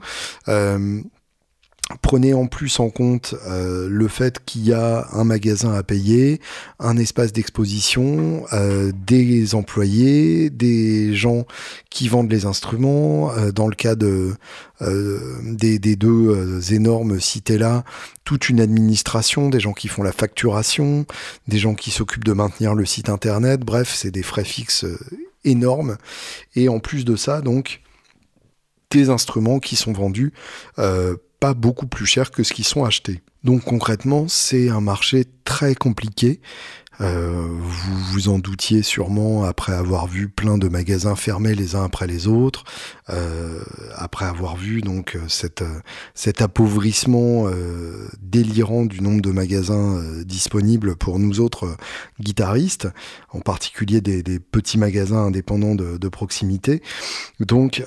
Prenez 2.02 2.34
en 2.34 2.48
plus 2.48 2.80
en 2.80 2.90
compte 2.90 3.36
euh, 3.48 3.88
le 3.90 4.08
fait 4.08 4.44
qu'il 4.44 4.66
y 4.66 4.74
a 4.74 5.08
un 5.12 5.24
magasin 5.24 5.74
à 5.74 5.84
payer, 5.84 6.42
un 6.80 6.98
espace 6.98 7.34
d'exposition, 7.34 8.46
euh, 8.54 8.92
des 9.06 9.56
employés, 9.56 10.50
des 10.50 11.14
gens 11.16 11.46
qui 11.90 12.08
vendent 12.08 12.32
les 12.32 12.46
instruments. 12.46 13.32
Euh, 13.34 13.52
dans 13.52 13.68
le 13.68 13.76
cas 13.76 13.96
de, 13.96 14.34
des, 15.44 15.80
des, 15.80 15.96
deux 15.96 16.74
énormes 16.74 17.20
cités-là, 17.20 17.84
toute 18.26 18.50
une 18.50 18.60
administration, 18.60 19.50
des 19.50 19.60
gens 19.60 19.72
qui 19.72 19.88
font 19.88 20.04
la 20.04 20.12
facturation, 20.12 21.06
des 21.48 21.58
gens 21.58 21.74
qui 21.74 21.92
s'occupent 21.92 22.26
de 22.26 22.34
maintenir 22.34 22.76
le 22.76 22.86
site 22.86 23.08
internet. 23.08 23.62
Bref, 23.62 23.94
c'est 23.96 24.12
des 24.12 24.24
frais 24.24 24.44
fixes 24.44 24.86
énormes. 25.46 25.98
Et 26.56 26.68
en 26.68 26.80
plus 26.80 27.06
de 27.06 27.16
ça, 27.16 27.40
donc, 27.42 27.82
des 28.90 29.10
instruments 29.10 29.60
qui 29.60 29.76
sont 29.76 29.94
vendus 29.94 30.34
pas 31.44 31.54
beaucoup 31.54 31.88
plus 31.88 32.06
cher 32.06 32.32
que 32.32 32.42
ce 32.42 32.54
qu'ils 32.54 32.64
sont 32.64 32.86
achetés. 32.86 33.22
Donc 33.44 33.66
concrètement, 33.66 34.30
c'est 34.30 34.70
un 34.70 34.80
marché 34.80 35.26
très 35.44 35.76
compliqué 35.76 36.40
euh, 37.02 37.48
vous 37.50 38.04
vous 38.12 38.30
en 38.30 38.38
doutiez 38.38 38.84
sûrement 38.84 39.44
après 39.44 39.74
avoir 39.74 40.08
vu 40.08 40.30
plein 40.30 40.58
de 40.58 40.68
magasins 40.68 41.16
fermés 41.16 41.56
les 41.56 41.76
uns 41.76 41.84
après 41.84 42.06
les 42.06 42.28
autres, 42.28 42.64
euh, 43.10 43.64
après 43.96 44.26
avoir 44.26 44.56
vu 44.56 44.82
donc 44.82 45.16
euh, 45.16 45.22
cet 46.14 46.42
appauvrissement 46.42 47.48
délirant 48.22 48.86
du 48.86 49.02
nombre 49.02 49.22
de 49.22 49.32
magasins 49.32 50.02
disponibles 50.24 50.96
pour 50.96 51.20
nous 51.20 51.40
autres 51.40 51.76
guitaristes, 52.20 52.88
en 53.30 53.40
particulier 53.40 54.02
des, 54.02 54.40
petits 54.40 54.78
magasins 54.78 55.26
indépendants 55.26 55.76
de 55.76 56.08
proximité. 56.08 56.82
Donc 57.40 57.84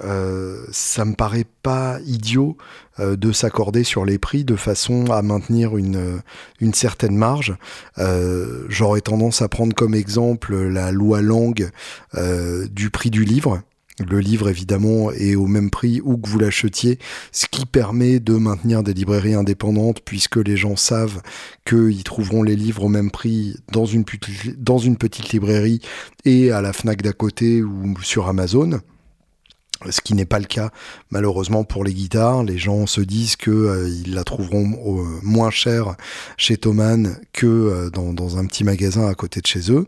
ça 0.72 1.04
me 1.04 1.14
paraît 1.14 1.46
pas 1.62 1.98
idiot 2.04 2.56
de 2.98 3.32
s'accorder 3.32 3.84
sur 3.84 4.04
les 4.04 4.18
prix 4.18 4.44
de 4.44 4.56
façon 4.56 5.10
à 5.10 5.22
maintenir 5.22 5.76
une, 5.76 6.20
une 6.60 6.74
certaine 6.74 7.16
marge. 7.16 7.56
J'aurais 8.68 9.00
tendance 9.00 9.42
à 9.42 9.48
prendre 9.48 9.74
comme 9.74 9.94
exemple 9.94 10.56
la 10.56 10.92
loi 10.92 11.22
Langue 11.22 11.70
euh, 12.14 12.66
du 12.68 12.90
prix 12.90 13.10
du 13.10 13.24
livre. 13.24 13.62
Le 13.98 14.20
livre, 14.20 14.50
évidemment, 14.50 15.10
est 15.10 15.36
au 15.36 15.46
même 15.46 15.70
prix 15.70 16.02
où 16.04 16.18
que 16.18 16.28
vous 16.28 16.38
l'achetiez, 16.38 16.98
ce 17.32 17.46
qui 17.50 17.64
permet 17.64 18.20
de 18.20 18.34
maintenir 18.34 18.82
des 18.82 18.92
librairies 18.92 19.34
indépendantes 19.34 20.02
puisque 20.04 20.36
les 20.36 20.56
gens 20.56 20.76
savent 20.76 21.22
qu'ils 21.64 22.04
trouveront 22.04 22.42
les 22.42 22.56
livres 22.56 22.84
au 22.84 22.88
même 22.88 23.10
prix 23.10 23.56
dans 23.72 23.86
une 23.86 24.04
petite 24.04 25.30
librairie 25.30 25.80
et 26.26 26.50
à 26.50 26.60
la 26.60 26.74
FNAC 26.74 27.00
d'à 27.00 27.14
côté 27.14 27.62
ou 27.62 27.94
sur 28.02 28.28
Amazon 28.28 28.80
ce 29.90 30.00
qui 30.00 30.14
n'est 30.14 30.24
pas 30.24 30.38
le 30.38 30.46
cas 30.46 30.70
malheureusement 31.10 31.64
pour 31.64 31.84
les 31.84 31.94
guitares. 31.94 32.42
Les 32.42 32.58
gens 32.58 32.86
se 32.86 33.00
disent 33.00 33.36
que 33.36 33.50
euh, 33.50 33.88
ils 33.88 34.14
la 34.14 34.24
trouveront 34.24 34.64
euh, 34.64 35.20
moins 35.22 35.50
chère 35.50 35.96
chez 36.36 36.56
Thomann 36.56 37.18
que 37.32 37.46
euh, 37.46 37.90
dans, 37.90 38.12
dans, 38.12 38.38
un 38.38 38.46
petit 38.46 38.64
magasin 38.64 39.08
à 39.08 39.14
côté 39.14 39.40
de 39.40 39.46
chez 39.46 39.70
eux. 39.70 39.86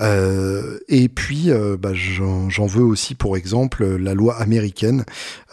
Euh, 0.00 0.78
et 0.88 1.08
puis, 1.08 1.50
euh, 1.50 1.76
bah, 1.76 1.92
j'en 1.94 2.66
veux 2.66 2.82
aussi 2.82 3.14
pour 3.14 3.36
exemple 3.36 3.84
la 3.84 4.14
loi 4.14 4.36
américaine. 4.36 5.04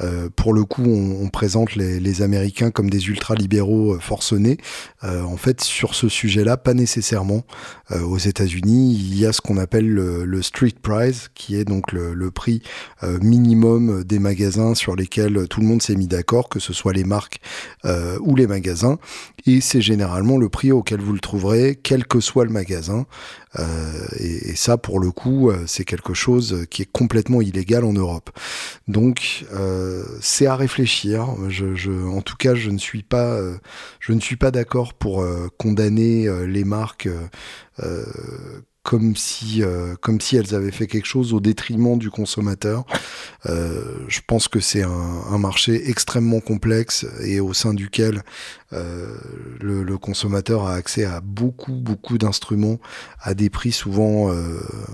Euh, 0.02 0.30
pour 0.36 0.54
le 0.54 0.64
coup, 0.64 0.86
on, 0.86 1.28
présente 1.30 1.76
les, 1.76 2.22
Américains 2.22 2.72
comme 2.72 2.89
des 2.89 3.10
ultralibéraux 3.10 4.00
forcenés. 4.00 4.58
en 5.04 5.38
fait, 5.38 5.62
sur 5.62 5.93
ce 5.93 6.10
sujet-là, 6.10 6.58
pas 6.58 6.74
nécessairement. 6.74 7.43
aux 7.93 8.18
États-Unis, 8.18 8.95
il 8.95 9.20
y 9.20 9.26
a 9.26 9.34
ce 9.34 9.41
qu'on 9.41 9.58
appelle 9.58 9.88
le, 9.88 10.26
le, 10.26 10.41
street 10.41 10.76
price, 10.82 11.30
qui 11.36 11.56
est 11.56 11.66
donc 11.66 11.91
le, 11.91 12.16
le 12.16 12.32
prix 12.32 12.64
minimum 13.22 14.04
des 14.04 14.18
magasins 14.18 14.74
sur 14.74 14.95
lesquels 14.95 15.48
tout 15.48 15.62
le 15.62 15.68
monde 15.68 15.82
s'est 15.82 15.95
mis 15.95 16.08
d'accord, 16.08 16.50
que 16.50 16.60
ce 16.60 16.74
soit 16.74 16.93
les 16.93 17.04
marques 17.04 17.39
ou 17.84 18.36
les 18.36 18.48
magasins. 18.48 18.98
Et 19.45 19.62
c'est 19.62 19.82
généralement 19.82 20.38
le 20.38 20.50
prix 20.50 20.72
auquel 20.72 21.00
vous 21.00 21.14
le 21.14 21.20
trouverez, 21.20 21.78
quel 21.82 22.08
que 22.08 22.20
soit 22.20 22.45
le 22.45 22.52
magasin. 22.52 23.06
Euh, 23.60 24.08
et, 24.20 24.49
et, 24.49 24.55
ça, 24.55 24.78
pour 24.78 24.99
le 24.99 25.12
coup, 25.12 25.49
euh, 25.49 25.64
c'est 25.68 25.86
quelque 25.86 26.14
chose 26.14 26.66
qui 26.70 26.82
est 26.82 26.91
complètement 26.91 27.41
illégal 27.41 27.84
en 27.84 27.93
Europe. 27.93 28.30
Donc, 28.88 29.45
euh, 29.53 30.03
c'est 30.22 30.45
à 30.45 30.55
réfléchir. 30.55 31.28
Je, 31.49 31.76
je, 31.76 31.91
en 31.91 32.22
tout 32.22 32.36
cas, 32.38 32.55
je 32.55 32.70
ne 32.70 32.78
suis 32.78 33.03
pas, 33.03 33.39
je 33.99 34.14
ne 34.14 34.20
suis 34.20 34.36
pas 34.36 34.51
d'accord 34.51 34.93
pour 34.93 35.26
condamner 35.58 36.28
les 36.45 36.64
marques 36.64 37.10
comme 38.88 39.17
si, 39.17 39.63
euh, 39.63 39.95
comme 39.99 40.21
si 40.21 40.38
elles 40.38 40.55
avaient 40.55 40.71
fait 40.71 40.88
quelque 40.88 41.07
chose 41.07 41.33
au 41.33 41.41
détriment 41.41 41.99
du 41.99 42.09
consommateur. 42.09 42.85
Euh, 43.45 43.97
je 44.07 44.21
pense 44.25 44.47
que 44.47 44.61
c'est 44.61 44.81
un, 44.81 45.38
marché 45.38 45.89
extrêmement 45.89 46.39
complexe 46.39 47.05
et 47.21 47.41
au 47.41 47.53
sein 47.53 47.73
duquel 47.73 48.23
euh, 48.71 49.13
le, 49.59 49.97
consommateur 49.97 50.65
a 50.65 50.75
accès 50.75 51.03
à 51.03 51.19
beaucoup, 51.19 51.73
beaucoup 51.73 52.17
d'instruments 52.17 52.79
à 53.19 53.33
des 53.33 53.49
prix 53.49 53.73
souvent 53.73 54.33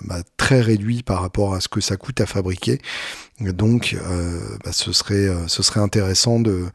bah, 0.05 0.23
très 0.37 0.61
réduits 0.61 1.03
par 1.03 1.21
rapport 1.21 1.53
à 1.53 1.61
ce 1.61 1.67
que 1.67 1.79
ça 1.79 1.95
coûte 1.95 2.19
à 2.19 2.25
fabriquer. 2.25 2.79
Donc, 3.39 3.97
euh, 3.99 4.39
bah, 4.63 4.71
ce, 4.71 4.91
serait, 4.91 5.27
euh, 5.27 5.47
ce 5.47 5.63
serait 5.63 5.79
intéressant 5.79 6.39
de, 6.39 6.67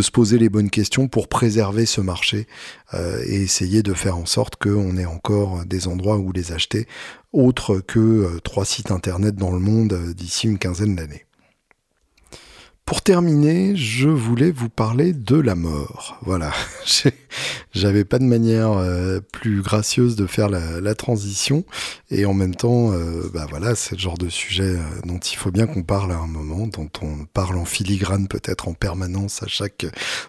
se 0.00 0.10
poser 0.10 0.38
les 0.38 0.48
bonnes 0.48 0.70
questions 0.70 1.06
pour 1.06 1.28
préserver 1.28 1.86
ce 1.86 2.00
marché 2.00 2.46
euh, 2.94 3.22
et 3.26 3.42
essayer 3.42 3.82
de 3.82 3.92
faire 3.92 4.16
en 4.16 4.26
sorte 4.26 4.56
qu'on 4.56 4.96
ait 4.96 5.06
encore 5.06 5.64
des 5.66 5.86
endroits 5.86 6.16
où 6.16 6.32
les 6.32 6.52
acheter, 6.52 6.86
autres 7.32 7.80
que 7.80 8.38
trois 8.42 8.64
sites 8.64 8.90
internet 8.90 9.36
dans 9.36 9.50
le 9.50 9.58
monde 9.58 10.14
d'ici 10.14 10.48
une 10.48 10.58
quinzaine 10.58 10.96
d'années. 10.96 11.27
Pour 12.88 13.02
terminer, 13.02 13.76
je 13.76 14.08
voulais 14.08 14.50
vous 14.50 14.70
parler 14.70 15.12
de 15.12 15.36
la 15.36 15.54
mort. 15.54 16.16
Voilà, 16.22 16.52
j'avais 17.74 18.06
pas 18.06 18.18
de 18.18 18.24
manière 18.24 18.72
euh, 18.72 19.20
plus 19.30 19.60
gracieuse 19.60 20.16
de 20.16 20.26
faire 20.26 20.48
la, 20.48 20.80
la, 20.80 20.94
transition, 20.94 21.66
et 22.10 22.24
en 22.24 22.32
même 22.32 22.54
temps, 22.54 22.94
euh, 22.94 23.28
bah 23.34 23.44
voilà, 23.50 23.74
c'est 23.74 23.96
le 23.96 24.00
genre 24.00 24.16
de 24.16 24.30
sujet 24.30 24.76
euh, 24.76 24.82
dont 25.04 25.18
il 25.18 25.36
faut 25.36 25.50
bien 25.50 25.66
qu'on 25.66 25.82
parle 25.82 26.12
à 26.12 26.16
un 26.16 26.26
moment, 26.26 26.66
dont 26.66 26.88
on 27.02 27.26
parle 27.26 27.58
en 27.58 27.66
filigrane 27.66 28.26
peut-être 28.26 28.68
en 28.68 28.72
permanence 28.72 29.42
à 29.42 29.48
chaque 29.48 29.84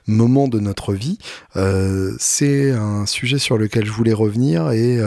moment 0.06 0.50
de 0.50 0.60
notre 0.60 0.94
vie. 0.94 1.18
Euh, 1.56 2.14
c'est 2.20 2.72
un 2.72 3.06
sujet 3.06 3.40
sur 3.40 3.58
lequel 3.58 3.86
je 3.86 3.92
voulais 3.94 4.12
revenir 4.12 4.72
et 4.72 5.00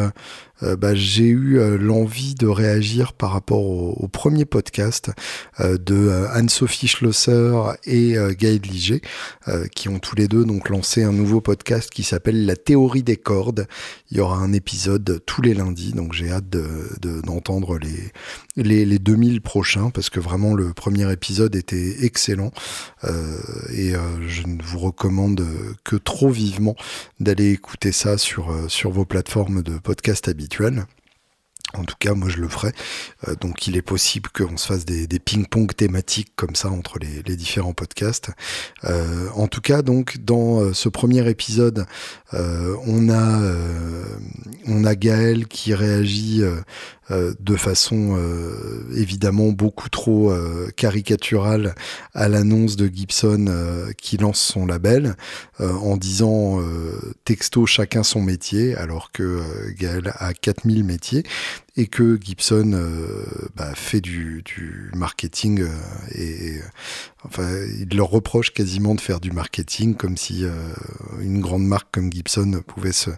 euh, 0.62 0.76
bah, 0.76 0.94
j'ai 0.94 1.26
eu 1.26 1.58
euh, 1.58 1.76
l'envie 1.76 2.34
de 2.34 2.46
réagir 2.46 3.12
par 3.12 3.32
rapport 3.32 3.62
au, 3.62 4.08
premier 4.08 4.44
podcast 4.44 5.10
euh, 5.60 5.78
de 5.78 6.26
Anne-Sophie 6.32 6.88
Schlosser 6.88 7.52
et 7.84 8.14
Gaël 8.38 8.60
Liger, 8.60 9.00
qui 9.74 9.88
ont 9.88 9.98
tous 9.98 10.16
les 10.16 10.28
deux 10.28 10.44
donc 10.44 10.68
lancé 10.68 11.02
un 11.02 11.12
nouveau 11.12 11.40
podcast 11.40 11.90
qui 11.90 12.02
s'appelle 12.02 12.44
La 12.46 12.56
théorie 12.56 13.02
des 13.02 13.16
cordes. 13.16 13.66
Il 14.10 14.18
y 14.18 14.20
aura 14.20 14.36
un 14.36 14.52
épisode 14.52 15.22
tous 15.24 15.40
les 15.40 15.54
lundis, 15.54 15.92
donc 15.92 16.12
j'ai 16.12 16.30
hâte 16.30 16.48
d'entendre 16.48 17.78
de, 17.78 17.86
les, 17.86 18.12
les, 18.56 18.84
les 18.84 18.98
2000 18.98 19.40
prochains, 19.40 19.90
parce 19.90 20.10
que 20.10 20.20
vraiment 20.20 20.54
le 20.54 20.72
premier 20.72 21.10
épisode 21.12 21.54
était 21.56 22.04
excellent, 22.04 22.52
euh, 23.04 23.38
et 23.72 23.94
euh, 23.94 24.00
je 24.26 24.46
ne 24.46 24.62
vous 24.62 24.78
recommande 24.78 25.46
que 25.84 25.96
trop 25.96 26.30
vivement 26.30 26.76
d'aller 27.20 27.50
écouter 27.50 27.92
ça 27.92 28.18
sur, 28.18 28.54
sur 28.68 28.90
vos 28.90 29.04
plateformes 29.04 29.62
de 29.62 29.78
podcast 29.78 30.28
habituelles. 30.28 30.84
En 31.74 31.84
tout 31.84 31.94
cas, 31.98 32.12
moi 32.12 32.28
je 32.28 32.36
le 32.36 32.48
ferai. 32.48 32.72
Euh, 33.28 33.34
donc 33.40 33.66
il 33.66 33.76
est 33.76 33.82
possible 33.82 34.28
qu'on 34.30 34.56
se 34.56 34.66
fasse 34.66 34.84
des, 34.84 35.06
des 35.06 35.18
ping-pong 35.18 35.74
thématiques 35.74 36.32
comme 36.36 36.54
ça 36.54 36.70
entre 36.70 36.98
les, 36.98 37.22
les 37.22 37.36
différents 37.36 37.72
podcasts. 37.72 38.30
Euh, 38.84 39.28
en 39.34 39.48
tout 39.48 39.62
cas, 39.62 39.80
donc 39.82 40.18
dans 40.18 40.60
euh, 40.60 40.72
ce 40.74 40.88
premier 40.90 41.28
épisode, 41.30 41.86
euh, 42.34 42.76
on 42.86 43.08
a 43.08 43.40
euh, 43.42 44.04
on 44.66 44.84
a 44.84 44.94
Gaël 44.94 45.46
qui 45.46 45.74
réagit 45.74 46.42
euh, 47.10 47.34
de 47.40 47.56
façon 47.56 48.18
évidemment 48.94 49.48
beaucoup 49.48 49.88
trop 49.88 50.32
caricaturale 50.76 51.74
à 52.14 52.28
l'annonce 52.28 52.76
de 52.76 52.86
Gibson 52.86 53.46
qui 53.96 54.16
lance 54.16 54.40
son 54.40 54.66
label 54.66 55.16
en 55.58 55.96
disant 55.96 56.60
texto 57.24 57.66
chacun 57.66 58.02
son 58.02 58.20
métier 58.20 58.76
alors 58.76 59.12
que 59.12 59.40
Gaël 59.78 60.12
a 60.16 60.32
4000 60.34 60.84
métiers 60.84 61.24
et 61.76 61.86
que 61.86 62.18
Gibson 62.20 62.72
euh, 62.74 63.24
bah, 63.56 63.74
fait 63.74 64.00
du, 64.00 64.42
du 64.44 64.90
marketing 64.94 65.62
euh, 65.62 65.68
et, 66.14 66.60
enfin 67.24 67.48
il 67.80 67.96
leur 67.96 68.08
reproche 68.08 68.52
quasiment 68.52 68.94
de 68.94 69.00
faire 69.00 69.20
du 69.20 69.30
marketing 69.30 69.94
comme 69.94 70.18
si 70.18 70.44
euh, 70.44 70.50
une 71.20 71.40
grande 71.40 71.64
marque 71.64 71.88
comme 71.90 72.12
Gibson 72.12 72.62
pouvait 72.66 72.92
se 72.92 73.10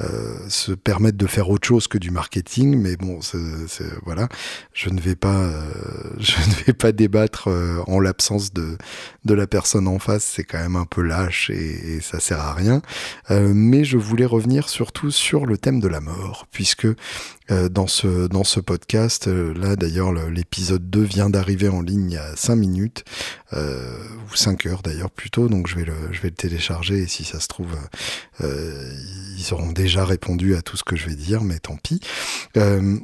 euh, 0.00 0.38
se 0.48 0.72
permettre 0.72 1.18
de 1.18 1.26
faire 1.26 1.50
autre 1.50 1.66
chose 1.66 1.86
que 1.86 1.98
du 1.98 2.10
marketing. 2.10 2.78
Mais 2.78 2.96
bon 2.96 3.20
c'est, 3.20 3.38
voilà. 4.04 4.28
Je 4.72 4.88
ne 4.88 5.00
vais 5.00 5.16
pas 5.16 5.36
euh, 5.42 5.70
je 6.18 6.38
ne 6.38 6.64
vais 6.64 6.72
pas 6.72 6.92
débattre 6.92 7.48
euh, 7.48 7.82
en 7.86 8.00
l'absence 8.00 8.52
de 8.52 8.78
de 9.24 9.34
la 9.34 9.46
personne 9.46 9.88
en 9.88 9.98
face. 9.98 10.24
C'est 10.24 10.44
quand 10.44 10.58
même 10.58 10.76
un 10.76 10.86
peu 10.86 11.02
lâche 11.02 11.50
et, 11.50 11.96
et 11.96 12.00
ça 12.00 12.20
sert 12.20 12.40
à 12.40 12.54
rien. 12.54 12.82
Mais 13.30 13.84
je 13.84 13.96
voulais 13.96 14.24
revenir 14.24 14.68
surtout 14.68 15.10
sur 15.10 15.46
le 15.46 15.56
thème 15.58 15.80
de 15.80 15.88
la 15.88 16.00
mort 16.00 16.46
puisque 16.50 16.86
dans 17.50 17.86
ce, 17.86 18.28
dans 18.28 18.44
ce 18.44 18.60
podcast. 18.60 19.26
Là, 19.26 19.76
d'ailleurs, 19.76 20.12
l'épisode 20.12 20.88
2 20.88 21.02
vient 21.02 21.30
d'arriver 21.30 21.68
en 21.68 21.82
ligne 21.82 22.10
il 22.10 22.14
y 22.14 22.18
a 22.18 22.36
5 22.36 22.56
minutes, 22.56 23.04
euh, 23.52 23.96
ou 24.30 24.36
5 24.36 24.66
heures 24.66 24.82
d'ailleurs 24.82 25.10
plutôt, 25.10 25.48
donc 25.48 25.66
je 25.66 25.76
vais, 25.76 25.84
le, 25.84 25.94
je 26.12 26.20
vais 26.20 26.28
le 26.28 26.34
télécharger 26.34 26.98
et 27.02 27.06
si 27.06 27.24
ça 27.24 27.40
se 27.40 27.48
trouve, 27.48 27.76
euh, 28.40 28.92
ils 29.36 29.52
auront 29.52 29.72
déjà 29.72 30.04
répondu 30.04 30.54
à 30.56 30.62
tout 30.62 30.76
ce 30.76 30.84
que 30.84 30.96
je 30.96 31.08
vais 31.08 31.16
dire, 31.16 31.42
mais 31.42 31.58
tant 31.58 31.76
pis. 31.76 32.00
Euh, 32.56 32.98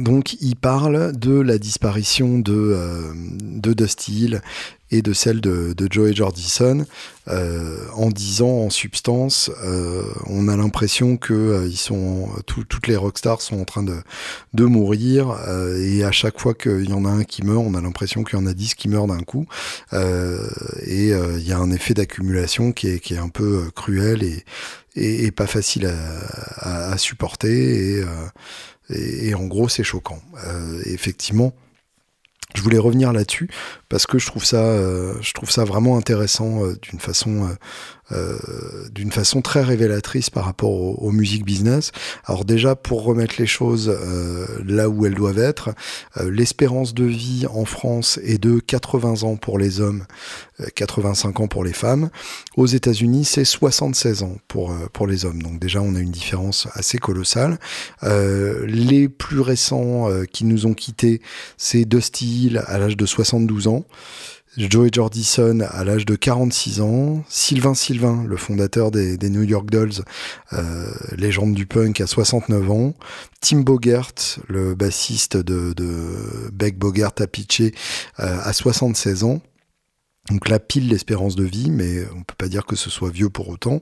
donc, 0.00 0.34
il 0.40 0.54
parle 0.54 1.16
de 1.16 1.40
la 1.40 1.58
disparition 1.58 2.38
de, 2.38 2.52
euh, 2.52 3.12
de 3.40 3.72
Dusty 3.72 4.24
Hill 4.24 4.42
et 4.90 5.02
de 5.02 5.12
celle 5.12 5.40
de, 5.40 5.74
de 5.74 5.88
Joey 5.90 6.14
Jordison, 6.14 6.86
euh, 7.28 7.76
en 7.92 8.08
disant 8.08 8.48
en 8.48 8.70
substance, 8.70 9.50
euh, 9.62 10.02
on 10.26 10.48
a 10.48 10.56
l'impression 10.56 11.16
que 11.16 11.34
euh, 11.34 11.66
ils 11.66 11.76
sont 11.76 12.28
tout, 12.46 12.64
toutes 12.64 12.86
les 12.86 12.96
rockstars 12.96 13.42
sont 13.42 13.60
en 13.60 13.64
train 13.64 13.82
de, 13.82 14.02
mourir 14.64 15.30
euh, 15.46 15.80
et 15.80 16.04
à 16.04 16.12
chaque 16.12 16.40
fois 16.40 16.54
qu'il 16.54 16.88
y 16.88 16.92
en 16.92 17.04
a 17.04 17.10
un 17.10 17.24
qui 17.24 17.44
meurt, 17.44 17.62
on 17.64 17.74
a 17.74 17.80
l'impression 17.80 18.24
qu'il 18.24 18.38
y 18.38 18.42
en 18.42 18.46
a 18.46 18.54
dix 18.54 18.74
qui 18.74 18.88
meurent 18.88 19.06
d'un 19.06 19.20
coup 19.20 19.46
euh, 19.92 20.46
et 20.84 21.10
il 21.10 21.46
y 21.46 21.52
a 21.52 21.58
un 21.58 21.70
effet 21.70 21.94
d'accumulation 21.94 22.72
qui 22.72 22.88
est, 22.88 23.18
un 23.18 23.28
peu 23.28 23.70
cruel 23.74 24.22
et, 24.96 25.30
pas 25.30 25.46
facile 25.46 25.90
à, 26.56 26.96
supporter 26.98 28.04
et, 28.90 29.34
en 29.34 29.46
gros 29.46 29.68
c'est 29.68 29.84
choquant. 29.84 30.20
effectivement. 30.86 31.54
Je 32.54 32.62
voulais 32.62 32.78
revenir 32.78 33.12
là-dessus 33.12 33.50
parce 33.88 34.06
que 34.06 34.18
je 34.18 34.26
trouve 34.26 34.44
ça, 34.44 34.62
euh, 34.62 35.14
vraiment 35.66 35.98
intéressant 35.98 36.64
euh, 36.64 36.76
d'une 36.80 36.98
façon 36.98 37.48
euh, 38.12 38.38
euh, 38.48 38.88
d'une 38.90 39.12
façon 39.12 39.42
très 39.42 39.62
révélatrice 39.62 40.30
par 40.30 40.44
rapport 40.44 40.70
aux, 40.70 40.94
aux, 40.94 41.12
musiques 41.12 41.44
business. 41.44 41.92
Alors 42.24 42.44
déjà, 42.44 42.74
pour 42.74 43.02
remettre 43.02 43.34
les 43.38 43.46
choses 43.46 43.88
euh, 43.88 44.46
là 44.64 44.88
où 44.88 45.04
elles 45.04 45.14
doivent 45.14 45.38
être, 45.38 45.70
euh, 46.16 46.30
l'espérance 46.30 46.94
de 46.94 47.04
vie 47.04 47.46
en 47.50 47.64
France 47.64 48.18
est 48.24 48.38
de 48.38 48.60
80 48.60 49.24
ans 49.24 49.36
pour 49.36 49.58
les 49.58 49.80
hommes, 49.80 50.04
85 50.74 51.40
ans 51.40 51.48
pour 51.48 51.64
les 51.64 51.72
femmes. 51.72 52.10
Aux 52.56 52.66
États-Unis, 52.66 53.24
c'est 53.24 53.44
76 53.44 54.22
ans 54.22 54.36
pour, 54.48 54.74
pour 54.92 55.06
les 55.06 55.24
hommes. 55.24 55.42
Donc 55.42 55.58
déjà, 55.58 55.80
on 55.82 55.94
a 55.94 56.00
une 56.00 56.10
différence 56.10 56.66
assez 56.72 56.98
colossale. 56.98 57.58
les 58.02 59.08
plus 59.08 59.40
récents 59.40 60.08
qui 60.32 60.44
nous 60.44 60.66
ont 60.66 60.74
quittés, 60.74 61.20
c'est 61.56 61.84
Dusty 61.84 62.46
Hill 62.46 62.62
à 62.66 62.78
l'âge 62.78 62.96
de 62.96 63.06
72 63.06 63.68
ans. 63.68 63.84
Joey 64.58 64.90
Jordison 64.92 65.60
à 65.60 65.84
l'âge 65.84 66.04
de 66.04 66.16
46 66.16 66.80
ans, 66.80 67.22
Sylvain 67.28 67.74
Sylvain, 67.74 68.24
le 68.26 68.36
fondateur 68.36 68.90
des, 68.90 69.16
New 69.30 69.44
York 69.44 69.70
Dolls, 69.70 70.02
euh, 70.52 70.90
légende 71.16 71.54
du 71.54 71.66
punk 71.66 72.00
à 72.00 72.08
69 72.08 72.70
ans, 72.70 72.94
Tim 73.40 73.60
Bogert, 73.60 74.12
le 74.48 74.74
bassiste 74.74 75.36
de, 75.36 75.72
de 75.74 76.50
Beck 76.52 76.76
Bogert 76.76 77.12
à 77.18 77.26
Pitché, 77.28 77.72
euh, 78.18 78.38
à 78.42 78.52
76 78.52 79.22
ans. 79.22 79.40
donc 80.30 80.48
la 80.48 80.58
pile 80.58 80.88
l'espérance 80.88 81.36
de 81.36 81.44
vie, 81.44 81.70
mais 81.70 82.04
on 82.16 82.22
peut 82.22 82.34
pas 82.36 82.48
dire 82.48 82.66
que 82.66 82.74
ce 82.74 82.90
soit 82.90 83.10
vieux 83.10 83.30
pour 83.30 83.48
autant. 83.48 83.80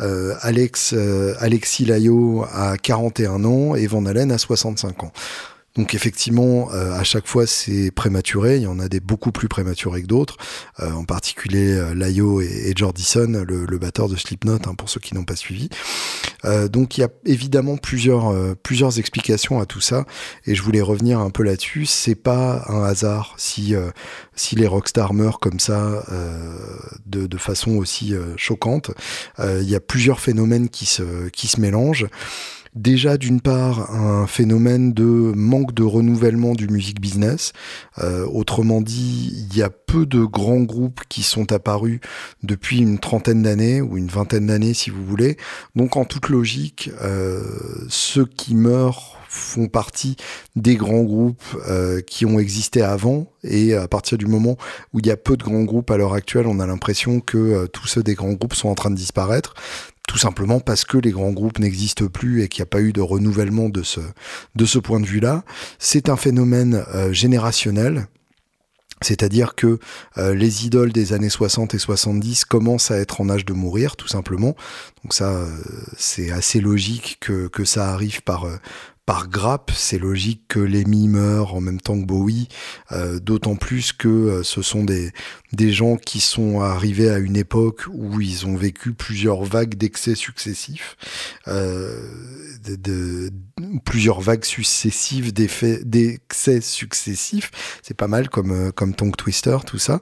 Euh, 0.00 0.34
Alex, 0.40 0.94
euh, 0.94 1.34
Alexis 1.38 1.84
Layo 1.84 2.44
a 2.50 2.76
41 2.76 3.44
ans 3.44 3.76
et 3.76 3.86
Van 3.86 4.04
Allen 4.04 4.32
a 4.32 4.38
65 4.38 5.04
ans. 5.04 5.12
Donc 5.78 5.94
effectivement, 5.94 6.72
euh, 6.72 6.92
à 6.92 7.04
chaque 7.04 7.28
fois 7.28 7.46
c'est 7.46 7.92
prématuré. 7.92 8.56
Il 8.56 8.62
y 8.64 8.66
en 8.66 8.80
a 8.80 8.88
des 8.88 8.98
beaucoup 8.98 9.30
plus 9.30 9.46
prématurés 9.46 10.02
que 10.02 10.08
d'autres, 10.08 10.36
euh, 10.80 10.90
en 10.90 11.04
particulier 11.04 11.72
euh, 11.72 11.94
Layo 11.94 12.40
et, 12.40 12.72
Jordison, 12.76 13.44
le, 13.46 13.78
batteur 13.78 14.08
de 14.08 14.16
Slipknot, 14.16 14.58
hein, 14.66 14.74
pour 14.76 14.90
ceux 14.90 14.98
qui 14.98 15.14
n'ont 15.14 15.24
pas 15.24 15.36
suivi. 15.36 15.68
donc 16.68 16.98
il 16.98 17.02
y 17.02 17.04
a 17.04 17.08
évidemment 17.24 17.76
plusieurs 17.76 18.34
plusieurs 18.56 18.98
explications 18.98 19.60
à 19.60 19.66
tout 19.66 19.80
ça, 19.80 20.04
et 20.46 20.56
je 20.56 20.62
voulais 20.62 20.80
revenir 20.80 21.20
un 21.20 21.30
peu 21.30 21.44
là-dessus. 21.44 21.86
C'est 21.86 22.16
pas 22.16 22.64
un 22.68 22.82
hasard 22.82 23.34
si 23.38 23.74
si 24.34 24.56
les 24.56 24.66
rockstars 24.66 25.14
meurent 25.14 25.38
comme 25.38 25.60
ça 25.60 26.04
de, 27.06 27.28
de, 27.28 27.36
façon 27.36 27.76
aussi 27.76 28.14
choquante. 28.36 28.90
Il 29.38 29.68
y 29.68 29.76
a 29.76 29.80
plusieurs 29.80 30.18
phénomènes 30.18 30.68
qui 30.68 30.86
se 30.86 31.28
qui 31.28 31.46
se 31.46 31.60
mélangent 31.60 32.08
déjà 32.74 33.16
d'une 33.16 33.40
part 33.40 33.94
un 33.94 34.26
phénomène 34.26 34.92
de 34.92 35.04
manque 35.04 35.72
de 35.74 35.82
renouvellement 35.82 36.54
du 36.54 36.68
music 36.68 37.00
business. 37.00 37.52
Euh, 37.98 38.26
autrement 38.26 38.80
dit, 38.80 39.46
il 39.50 39.56
y 39.56 39.62
a 39.62 39.70
peu 39.70 40.06
de 40.06 40.24
grands 40.24 40.62
groupes 40.62 41.00
qui 41.08 41.22
sont 41.22 41.52
apparus 41.52 42.00
depuis 42.42 42.78
une 42.78 42.98
trentaine 42.98 43.42
d'années 43.42 43.80
ou 43.80 43.96
une 43.96 44.08
vingtaine 44.08 44.46
d'années 44.46 44.74
si 44.74 44.90
vous 44.90 45.04
voulez. 45.04 45.36
Donc 45.76 45.96
en 45.96 46.04
toute 46.04 46.28
logique, 46.28 46.90
euh, 47.02 47.42
ceux 47.88 48.26
qui 48.26 48.54
meurent 48.54 49.16
font 49.30 49.68
partie 49.68 50.16
des 50.56 50.76
grands 50.76 51.02
groupes 51.02 51.42
euh, 51.68 52.00
qui 52.00 52.24
ont 52.24 52.38
existé 52.38 52.80
avant 52.80 53.30
et 53.44 53.74
à 53.74 53.86
partir 53.86 54.16
du 54.16 54.24
moment 54.24 54.56
où 54.94 55.00
il 55.00 55.06
y 55.06 55.10
a 55.10 55.18
peu 55.18 55.36
de 55.36 55.44
grands 55.44 55.64
groupes 55.64 55.90
à 55.90 55.98
l'heure 55.98 56.14
actuelle, 56.14 56.46
on 56.46 56.60
a 56.60 56.66
l'impression 56.66 57.20
que 57.20 57.66
tous 57.66 57.86
ceux 57.86 58.02
des 58.02 58.14
grands 58.14 58.32
groupes 58.32 58.54
sont 58.54 58.70
en 58.70 58.74
train 58.74 58.90
de 58.90 58.96
disparaître 58.96 59.54
tout 60.08 60.18
simplement 60.18 60.58
parce 60.58 60.84
que 60.84 60.96
les 60.96 61.12
grands 61.12 61.30
groupes 61.30 61.60
n'existent 61.60 62.08
plus 62.08 62.42
et 62.42 62.48
qu'il 62.48 62.62
n'y 62.62 62.64
a 62.64 62.70
pas 62.70 62.80
eu 62.80 62.92
de 62.92 63.02
renouvellement 63.02 63.68
de 63.68 63.82
ce, 63.82 64.00
de 64.56 64.64
ce 64.64 64.78
point 64.78 65.00
de 65.00 65.06
vue-là. 65.06 65.44
C'est 65.78 66.08
un 66.08 66.16
phénomène 66.16 66.84
euh, 66.94 67.12
générationnel. 67.12 68.08
C'est-à-dire 69.02 69.54
que 69.54 69.78
euh, 70.16 70.34
les 70.34 70.66
idoles 70.66 70.92
des 70.92 71.12
années 71.12 71.28
60 71.28 71.74
et 71.74 71.78
70 71.78 72.46
commencent 72.46 72.90
à 72.90 72.96
être 72.96 73.20
en 73.20 73.28
âge 73.28 73.44
de 73.44 73.52
mourir, 73.52 73.94
tout 73.94 74.08
simplement. 74.08 74.56
Donc 75.04 75.12
ça, 75.12 75.30
euh, 75.34 75.46
c'est 75.96 76.32
assez 76.32 76.60
logique 76.60 77.18
que, 77.20 77.46
que 77.46 77.64
ça 77.64 77.92
arrive 77.92 78.22
par, 78.22 78.46
par 79.08 79.30
grappe, 79.30 79.70
c'est 79.74 79.98
logique 79.98 80.42
que 80.48 80.58
Lemmy 80.58 81.08
meure 81.08 81.54
en 81.54 81.62
même 81.62 81.80
temps 81.80 81.98
que 81.98 82.04
Bowie, 82.04 82.46
euh, 82.92 83.18
d'autant 83.18 83.56
plus 83.56 83.92
que 83.92 84.06
euh, 84.06 84.42
ce 84.42 84.60
sont 84.60 84.84
des, 84.84 85.12
des 85.54 85.72
gens 85.72 85.96
qui 85.96 86.20
sont 86.20 86.60
arrivés 86.60 87.08
à 87.08 87.16
une 87.16 87.34
époque 87.34 87.84
où 87.90 88.20
ils 88.20 88.44
ont 88.44 88.54
vécu 88.54 88.92
plusieurs 88.92 89.44
vagues 89.44 89.76
d'excès 89.76 90.14
successifs, 90.14 90.98
euh, 91.48 92.06
plusieurs 93.86 94.20
vagues 94.20 94.44
successives 94.44 95.32
d'excès 95.32 96.60
successifs. 96.60 97.50
C'est 97.82 97.96
pas 97.96 98.08
mal 98.08 98.28
comme, 98.28 98.72
comme 98.72 98.94
Tongue 98.94 99.16
Twister, 99.16 99.56
tout 99.64 99.78
ça. 99.78 100.00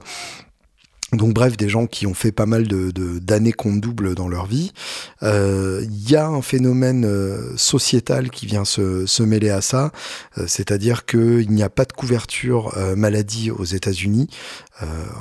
Donc 1.13 1.33
bref, 1.33 1.55
des 1.55 1.69
gens 1.69 1.87
qui 1.87 2.05
ont 2.05 2.13
fait 2.13 2.33
pas 2.33 2.45
mal 2.45 2.67
de 2.67 2.91
d'années 3.19 3.53
compte 3.53 3.79
double 3.79 4.13
dans 4.13 4.27
leur 4.27 4.45
vie. 4.45 4.73
Il 5.21 5.27
euh, 5.27 5.85
y 5.89 6.17
a 6.17 6.27
un 6.27 6.41
phénomène 6.41 7.05
euh, 7.05 7.55
sociétal 7.55 8.29
qui 8.29 8.45
vient 8.45 8.65
se, 8.65 9.05
se 9.05 9.23
mêler 9.23 9.49
à 9.49 9.61
ça, 9.61 9.93
euh, 10.37 10.43
c'est-à-dire 10.47 11.05
qu'il 11.05 11.49
n'y 11.49 11.63
a 11.63 11.69
pas 11.69 11.85
de 11.85 11.93
couverture 11.93 12.75
maladie 12.97 13.51
aux 13.51 13.63
États-Unis, 13.63 14.27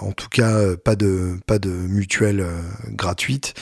en 0.01 0.13
tout 0.13 0.29
cas 0.29 0.77
pas 0.77 0.97
de 0.97 1.37
pas 1.47 1.59
de 1.59 1.71
mutuelle 1.71 2.45
gratuite. 2.91 3.55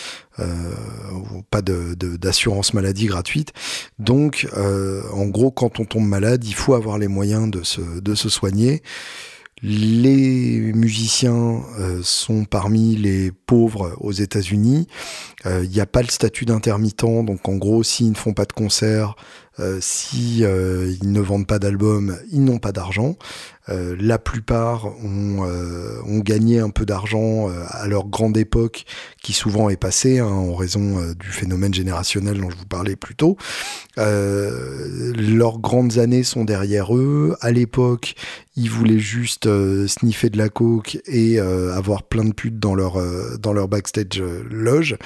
pas 1.51 1.63
de 1.63 1.95
d'assurance 1.95 2.73
maladie 2.73 3.07
gratuite. 3.07 3.53
Donc, 3.99 4.49
en 4.55 5.27
gros, 5.27 5.51
quand 5.51 5.79
on 5.79 5.85
tombe 5.85 6.07
malade, 6.07 6.45
il 6.45 6.55
faut 6.55 6.75
avoir 6.75 6.99
les 6.99 7.09
moyens 7.09 7.51
de 7.51 7.63
se, 7.63 7.81
de 7.81 8.15
se 8.15 8.29
soigner. 8.29 8.83
Les 9.67 10.61
musiciens 10.75 11.63
euh, 11.79 12.01
sont 12.03 12.45
parmi 12.45 12.97
les 12.97 13.33
pauvres 13.33 13.97
aux 13.99 14.13
États-Unis. 14.13 14.87
Il 15.47 15.51
euh, 15.51 15.67
n'y 15.67 15.81
a 15.81 15.87
pas 15.87 16.03
le 16.03 16.09
statut 16.09 16.45
d'intermittent, 16.45 17.25
donc 17.25 17.49
en 17.49 17.57
gros, 17.57 17.83
s'ils 17.83 18.11
ne 18.11 18.15
font 18.15 18.35
pas 18.35 18.45
de 18.45 18.53
concert, 18.53 19.17
euh, 19.61 19.79
si 19.81 20.41
ils 20.41 21.13
ne 21.13 21.21
vendent 21.21 21.47
pas 21.47 21.59
d'albums, 21.59 22.19
ils 22.31 22.45
n'ont 22.45 22.59
pas 22.59 22.73
d'argent. 22.73 23.17
Euh, 23.71 23.97
la 23.99 24.19
plupart 24.19 24.87
ont, 25.03 25.47
euh, 25.47 26.01
gagné 26.21 26.61
un 26.61 26.71
peu 26.71 26.85
d'argent 26.85 27.49
euh, 27.49 27.65
à 27.69 27.87
leur 27.87 28.07
grande 28.07 28.37
époque, 28.37 28.85
qui 29.23 29.33
souvent 29.33 29.69
est 29.69 29.77
passée 29.77 30.19
hein, 30.19 30.27
en 30.27 30.55
raison 30.55 31.01
du 31.19 31.29
phénomène 31.29 31.73
générationnel 31.75 32.41
dont 32.41 32.51
je 32.51 32.57
vous 32.57 32.67
parlais 32.67 32.97
plus 32.97 33.15
tôt. 33.15 33.37
leurs 33.97 35.59
grandes 35.59 35.99
années 35.99 36.25
sont 36.25 36.45
derrière 36.45 36.95
eux. 36.97 37.37
À 37.41 37.51
l'époque, 37.51 38.15
ils 38.57 38.71
voulaient 38.71 38.99
juste 38.99 39.49
sniffer 39.87 40.31
de 40.31 40.39
la 40.39 40.49
coke 40.49 40.99
et 41.07 41.39
avoir 41.41 42.03
plein 42.05 42.25
de 42.25 42.33
putes 42.33 42.59
dans 42.59 42.75
leur 42.75 42.99
dans 43.39 43.53
leur 43.53 43.69
backstage 43.69 44.23
loge 44.51 44.97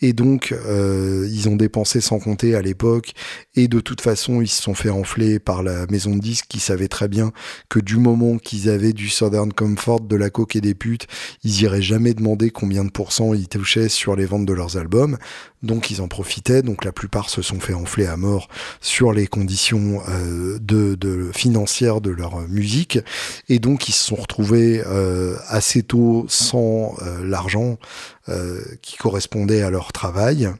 et 0.00 0.12
donc 0.12 0.54
ils 0.54 1.48
ont 1.48 1.56
dépensé 1.56 2.00
sans 2.00 2.18
compter 2.18 2.54
à 2.54 2.62
l'époque 2.62 3.12
et 3.54 3.68
de 3.68 3.80
toute 3.80 4.00
façon 4.00 4.42
ils 4.42 4.48
se 4.48 4.62
sont 4.62 4.74
fait 4.74 4.90
enfler 4.90 5.38
par 5.38 5.62
la 5.62 5.86
maison 5.86 6.14
de 6.14 6.20
disques 6.20 6.46
qui 6.48 6.60
savait 6.60 6.88
très 6.88 7.08
bien 7.08 7.32
que 7.68 7.80
du 7.80 7.96
moment 7.96 8.38
qu'ils 8.38 8.68
avaient 8.68 8.92
du 8.92 9.08
Southern 9.08 9.52
Comfort, 9.52 10.00
de 10.00 10.16
la 10.16 10.30
coke 10.30 10.56
et 10.56 10.60
des 10.60 10.74
putes, 10.74 11.06
ils 11.44 11.62
iraient 11.62 11.82
jamais 11.82 12.14
demander 12.14 12.50
combien 12.50 12.84
de 12.84 12.90
pourcents 12.90 13.34
ils 13.34 13.48
touchaient 13.48 13.88
sur 13.88 14.16
les 14.16 14.26
ventes 14.26 14.46
de 14.46 14.52
leurs 14.52 14.76
albums. 14.76 15.18
Donc 15.62 15.90
ils 15.90 16.00
en 16.00 16.08
profitaient. 16.08 16.62
Donc 16.62 16.84
la 16.84 16.92
plupart 16.92 17.30
se 17.30 17.42
sont 17.42 17.60
fait 17.60 17.74
enfler 17.74 18.06
à 18.06 18.16
mort 18.16 18.48
sur 18.80 19.12
les 19.12 19.26
conditions 19.26 20.00
euh, 20.08 20.58
de, 20.60 21.30
financières 21.34 22.00
de 22.00 22.10
leur 22.10 22.40
musique. 22.48 22.97
Et 23.48 23.58
donc 23.58 23.88
ils 23.88 23.92
se 23.92 24.06
sont 24.06 24.16
retrouvés 24.16 24.82
euh, 24.86 25.36
assez 25.48 25.82
tôt 25.82 26.26
sans 26.28 26.94
euh, 27.02 27.24
l'argent 27.24 27.78
qui 28.82 28.98
correspondait 28.98 29.62
à 29.62 29.70
leur 29.70 29.90
travail 29.90 30.50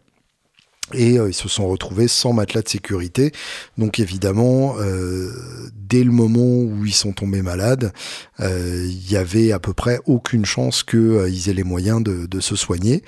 et 0.93 1.19
euh, 1.19 1.29
ils 1.29 1.35
se 1.35 1.49
sont 1.49 1.69
retrouvés 1.69 2.09
sans 2.09 2.33
matelas 2.33 2.63
de 2.63 2.69
sécurité. 2.69 3.33
Donc 3.77 4.01
évidemment, 4.01 4.77
euh, 4.79 5.31
dès 5.75 6.05
le 6.05 6.11
moment 6.11 6.41
où 6.41 6.85
ils 6.85 6.95
sont 6.95 7.13
tombés 7.13 7.43
malades, 7.43 7.93
euh, 8.41 8.87
il 8.89 9.11
y 9.11 9.17
avait 9.17 9.53
à 9.53 9.59
peu 9.59 9.75
près 9.75 10.01
aucune 10.07 10.45
chance 10.45 10.83
qu'ils 10.83 10.99
euh, 10.99 11.49
aient 11.49 11.55
les 11.55 11.65
moyens 11.65 12.03
de, 12.03 12.27
de 12.27 12.41
se 12.41 12.57
soigner. 12.57 13.03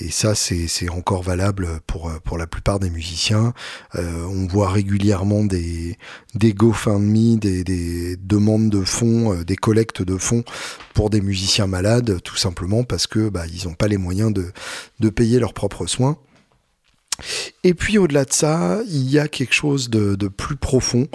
et 0.00 0.10
ça, 0.10 0.34
c'est 0.34 0.88
encore 0.90 1.22
valable 1.22 1.68
pour 1.86 2.10
pour 2.24 2.38
la 2.38 2.46
plupart 2.46 2.78
des 2.78 2.90
musiciens. 2.90 3.52
on 3.94 4.46
voit 4.46 4.70
régulièrement 4.70 5.44
des 5.44 5.96
des 6.34 6.52
GoFundMe, 6.52 7.38
des, 7.38 7.64
des 7.64 8.16
demandes 8.16 8.70
de 8.70 8.84
fonds, 8.84 9.42
des 9.42 9.56
collectes 9.56 10.02
de 10.02 10.16
fonds 10.16 10.44
pour 10.94 11.10
des 11.10 11.20
musiciens 11.20 11.66
malades, 11.66 12.20
tout 12.22 12.36
simplement 12.36 12.84
parce 12.84 13.06
que 13.06 13.28
bah, 13.28 13.44
ils 13.46 13.66
n'ont 13.66 13.74
pas 13.74 13.88
les 13.88 13.98
moyens 13.98 14.32
de 14.32 14.52
de 15.00 15.10
payer 15.10 15.38
leurs 15.38 15.54
propres 15.54 15.86
soins. 15.86 16.18
Et 17.64 17.74
puis 17.74 17.98
au-delà 17.98 18.24
de 18.24 18.32
ça, 18.32 18.80
il 18.86 19.10
y 19.10 19.18
a 19.18 19.26
quelque 19.28 19.52
chose 19.52 19.90
de, 19.90 20.28
plus 20.28 20.56
profond 20.56 21.08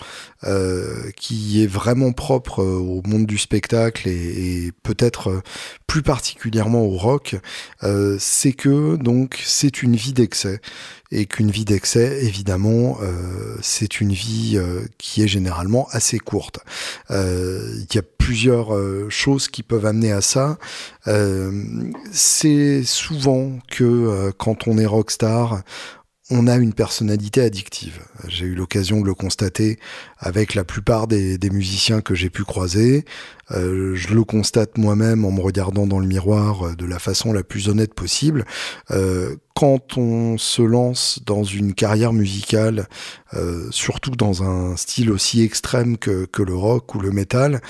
euh, 0.44 1.10
qui 1.16 1.64
est 1.64 1.68
vraiment 1.68 2.12
propre 2.12 2.62
euh, 2.62 2.78
au 2.78 3.02
monde 3.06 3.26
du 3.26 3.38
spectacle 3.38 4.10
et, 4.10 4.72
peut-être 4.84 5.30
euh, 5.30 5.42
plus 5.88 6.02
particulièrement 6.02 6.82
au 6.82 6.98
rock. 6.98 7.36
c'est 8.20 8.54
que 8.54 8.96
donc 8.98 9.42
c'est 9.46 9.84
une 9.84 9.96
vie 9.96 10.14
d'excès 10.14 10.60
et 11.14 11.26
qu'une 11.26 11.52
vie 11.52 11.66
d'excès, 11.66 12.24
évidemment, 12.26 12.98
c'est 13.62 14.02
une 14.02 14.12
vie 14.12 14.60
qui 14.98 15.22
est 15.22 15.28
généralement 15.28 15.88
assez 15.92 16.20
courte. 16.20 16.60
Il 17.10 17.88
y 17.94 17.98
a 17.98 18.04
plusieurs 18.18 18.72
choses 19.10 19.48
qui 19.48 19.64
peuvent 19.64 19.86
amener 19.86 20.12
à 20.12 20.22
ça. 20.22 20.58
c'est 22.12 22.84
souvent 22.84 23.60
que 23.70 24.32
quand 24.38 24.68
on 24.68 24.78
est 24.78 24.86
rockstar, 24.86 25.64
on 26.30 26.48
a 26.48 26.56
une 26.56 26.74
personnalité 26.74 27.42
addictive. 27.42 28.00
J'ai 28.28 28.46
eu 28.46 28.56
l'occasion 28.56 29.02
de 29.02 29.06
le 29.06 29.14
constater 29.14 29.78
avec 30.18 30.56
la 30.56 30.64
plupart 30.64 31.08
des, 31.08 31.38
musiciens 31.52 32.02
que 32.02 32.16
j'ai 32.16 32.30
pu 32.30 32.44
croiser. 32.44 33.06
Euh, 33.52 33.94
je 33.96 34.14
le 34.14 34.24
constate 34.24 34.78
moi-même 34.78 35.26
en 35.26 35.32
me 35.32 35.42
regardant 35.42 35.86
dans 35.86 36.00
le 36.00 36.08
miroir 36.08 36.68
euh, 36.68 36.76
de 36.76 36.86
la 36.86 36.98
façon 36.98 37.34
la 37.34 37.44
plus 37.44 37.68
honnête 37.68 37.94
possible. 37.94 38.46
Euh, 38.92 39.36
quand 39.54 39.98
on 39.98 40.38
se 40.38 40.62
lance 40.62 41.20
dans 41.26 41.44
une 41.44 41.74
carrière 41.74 42.14
musicale, 42.14 42.88
surtout 43.72 44.12
dans 44.12 44.44
un 44.44 44.76
style 44.78 45.12
aussi 45.12 45.42
extrême 45.42 45.98
que, 45.98 46.28
le 46.38 46.56
rock 46.56 46.94
ou 46.96 47.00
le 47.00 47.12
metal, 47.12 47.62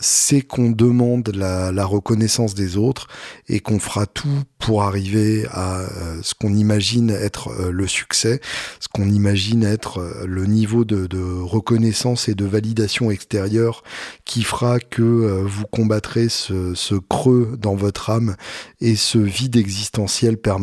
c'est 0.00 0.42
qu'on 0.42 0.70
demande 0.70 1.30
la, 1.34 1.72
la, 1.72 1.84
reconnaissance 1.84 2.54
des 2.54 2.76
autres 2.76 3.08
et 3.48 3.60
qu'on 3.60 3.78
fera 3.78 4.06
tout 4.06 4.42
pour 4.58 4.82
arriver 4.82 5.46
à 5.50 5.82
ce 6.22 6.34
qu'on 6.34 6.54
imagine 6.54 7.10
être 7.10 7.32
être 7.32 7.70
le 7.70 7.86
succès, 7.86 8.40
ce 8.78 8.88
qu'on 8.88 9.08
imagine 9.08 9.64
être 9.64 10.24
le 10.26 10.44
niveau 10.44 10.84
de, 10.84 11.06
de, 11.06 11.22
reconnaissance 11.40 12.28
et 12.28 12.34
de 12.34 12.44
validation 12.44 13.10
extérieure 13.10 13.82
qui 14.24 14.42
fera 14.42 14.80
que 14.80 15.02
vous 15.02 15.64
combattrez 15.64 16.28
ce, 16.28 16.74
ce, 16.74 16.94
creux 16.94 17.56
dans 17.58 17.74
votre 17.74 18.10
âme 18.10 18.36
et 18.80 18.96
ce 18.96 19.18
vide 19.18 19.56
existentiel 19.56 20.36
permanent 20.36 20.61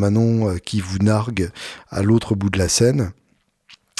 qui 0.65 0.81
vous 0.81 0.99
nargue 0.99 1.49
à 1.89 2.01
l'autre 2.01 2.35
bout 2.35 2.49
de 2.49 2.57
la 2.57 2.69
scène. 2.69 3.11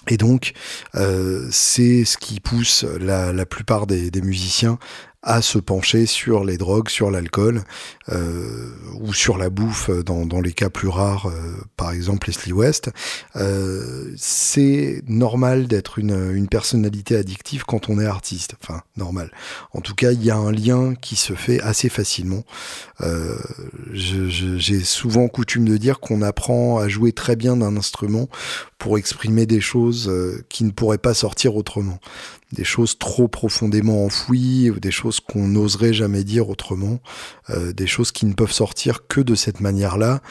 Et 0.08 0.18
donc, 0.18 0.54
euh, 0.96 1.48
c'est 1.52 2.04
ce 2.04 2.18
qui 2.18 2.40
pousse 2.40 2.84
la, 3.00 3.46
plupart 3.46 3.86
des, 3.86 4.10
musiciens 4.22 4.80
à 5.22 5.42
se 5.42 5.58
pencher 5.58 6.06
sur 6.06 6.46
les 6.46 6.58
drogues, 6.58 6.90
sur 6.90 7.12
l'alcool 7.12 7.64
euh, 8.10 8.70
ou 9.00 9.14
sur 9.14 9.38
la 9.38 9.50
bouffe 9.50 9.90
dans, 9.90 10.26
dans 10.26 10.40
les 10.40 10.54
cas 10.54 10.70
plus 10.70 10.88
rares, 10.88 11.28
euh, 11.28 11.58
par 11.76 11.92
exemple 11.92 12.28
Leslie 12.28 12.54
West. 12.54 12.90
Euh, 13.36 14.14
c'est 14.16 15.04
normal 15.08 15.68
d'être 15.68 16.00
une, 16.00 16.32
une 16.34 16.48
personnalité 16.48 17.18
addictive 17.18 17.66
quand 17.66 17.90
on 17.90 18.00
est 18.00 18.06
artiste. 18.06 18.56
Enfin, 18.64 18.82
normal. 18.96 19.32
En 19.74 19.82
tout 19.82 19.96
cas, 19.96 20.12
il 20.12 20.24
y 20.24 20.32
a 20.32 20.38
un 20.38 20.52
lien 20.52 20.96
qui 20.96 21.18
se 21.18 21.34
fait 21.34 21.60
assez 21.62 21.90
facilement. 21.90 22.44
Euh, 23.02 23.38
J'ai 23.92 24.84
souvent 24.84 25.28
coutume 25.28 25.66
de 25.66 25.78
dire 25.78 26.00
qu'on 26.00 26.22
apprend 26.22 26.78
à 26.78 26.88
jouer 26.88 27.12
très 27.12 27.36
bien 27.36 27.58
d'un 27.58 27.76
instrument 27.76 28.30
pour 28.78 28.98
exprimer 28.98 29.46
des 29.46 29.60
choses 29.62 30.08
euh, 30.08 30.46
qui 30.48 30.64
ne 30.64 30.72
pourraient 30.72 30.98
pas 30.98 31.14
sortir 31.14 31.56
autrement 31.56 32.00
des 32.54 32.64
choses 32.64 32.98
trop 32.98 33.28
profondément 33.28 34.06
enfouies, 34.06 34.70
ou 34.70 34.80
des 34.80 34.92
choses 34.92 35.20
qu'on 35.20 35.48
n'oserait 35.48 35.94
jamais 35.94 36.24
dire 36.24 36.50
autrement, 36.50 37.00
euh, 37.50 37.74
des 37.74 37.88
choses 37.88 38.12
qui 38.12 38.26
ne 38.26 38.34
peuvent 38.34 38.52
sortir 38.52 39.08
que 39.08 39.22
de 39.22 39.36
cette 39.36 39.60
manière-là. 39.60 40.22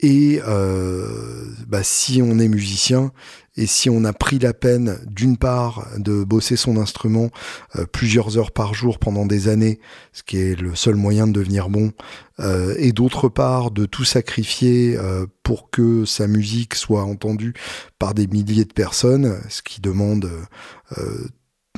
Et 0.00 0.40
euh, 0.46 1.46
bah, 1.66 1.82
si 1.82 2.20
on 2.22 2.38
est 2.38 2.48
musicien 2.48 3.12
et 3.56 3.66
si 3.66 3.88
on 3.88 4.04
a 4.04 4.12
pris 4.12 4.38
la 4.38 4.52
peine 4.52 4.98
d'une 5.06 5.38
part 5.38 5.88
de 5.96 6.22
bosser 6.22 6.56
son 6.56 6.76
instrument 6.76 7.30
euh, 7.76 7.86
plusieurs 7.86 8.36
heures 8.36 8.52
par 8.52 8.74
jour 8.74 8.98
pendant 8.98 9.24
des 9.24 9.48
années, 9.48 9.80
ce 10.12 10.22
qui 10.22 10.36
est 10.36 10.60
le 10.60 10.74
seul 10.74 10.96
moyen 10.96 11.26
de 11.26 11.32
devenir 11.32 11.70
bon, 11.70 11.92
euh, 12.40 12.74
et 12.76 12.92
d'autre 12.92 13.30
part 13.30 13.70
de 13.70 13.86
tout 13.86 14.04
sacrifier 14.04 14.98
euh, 14.98 15.24
pour 15.42 15.70
que 15.70 16.04
sa 16.04 16.26
musique 16.26 16.74
soit 16.74 17.04
entendue 17.04 17.54
par 17.98 18.12
des 18.12 18.26
milliers 18.26 18.66
de 18.66 18.74
personnes, 18.74 19.40
ce 19.48 19.62
qui 19.62 19.80
demande 19.80 20.30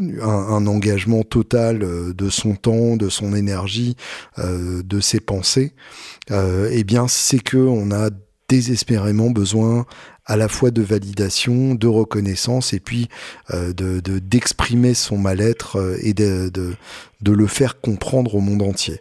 un, 0.00 0.66
engagement 0.66 1.22
total 1.22 1.82
euh, 1.82 2.12
de 2.12 2.28
son 2.28 2.54
temps, 2.54 2.96
de 2.96 3.08
son 3.08 3.34
énergie, 3.34 3.96
euh, 4.38 4.82
de 4.82 5.00
ses 5.00 5.20
pensées, 5.20 5.72
euh, 6.30 6.68
eh 6.72 6.84
bien 6.84 7.08
c'est 7.08 7.38
que 7.38 7.56
on 7.56 7.90
a 7.90 8.10
désespérément 8.48 9.30
besoin 9.30 9.86
à 10.24 10.36
la 10.36 10.48
fois 10.48 10.70
de 10.70 10.82
validation, 10.82 11.74
de 11.74 11.86
reconnaissance 11.86 12.72
et 12.72 12.80
puis 12.80 13.08
de 13.52 14.00
d'exprimer 14.00 14.94
son 14.94 15.18
mal-être 15.18 15.96
et 16.02 16.14
de, 16.14 16.50
le 17.26 17.46
faire 17.46 17.80
comprendre 17.80 18.34
au 18.34 18.40
monde 18.40 18.62
entier. 18.62 19.00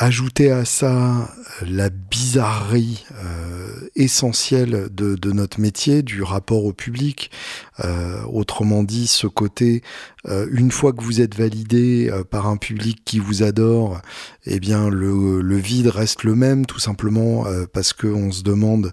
Ajouter 0.00 0.52
à 0.52 0.64
ça 0.64 1.28
la 1.66 1.90
bizarrerie 1.90 3.04
euh, 3.14 3.88
essentielle 3.96 4.86
de, 4.92 5.32
notre 5.32 5.58
métier, 5.58 6.02
du 6.02 6.22
rapport 6.22 6.64
au 6.64 6.72
public, 6.72 7.32
euh, 7.80 8.22
autrement 8.22 8.84
dit 8.84 9.08
ce 9.08 9.26
côté 9.26 9.82
euh, 9.82 10.17
une 10.24 10.70
fois 10.70 10.92
que 10.92 11.02
vous 11.02 11.20
êtes 11.20 11.34
validé 11.34 12.10
euh, 12.10 12.24
par 12.24 12.46
un 12.46 12.56
public 12.56 13.02
qui 13.04 13.18
vous 13.18 13.42
adore, 13.42 14.00
eh 14.46 14.60
bien 14.60 14.88
le, 14.88 15.40
le 15.40 15.56
vide 15.56 15.88
reste 15.88 16.24
le 16.24 16.34
même, 16.34 16.66
tout 16.66 16.78
simplement 16.78 17.46
euh, 17.46 17.66
parce 17.72 17.92
qu'on 17.92 18.32
se 18.32 18.42
demande 18.42 18.92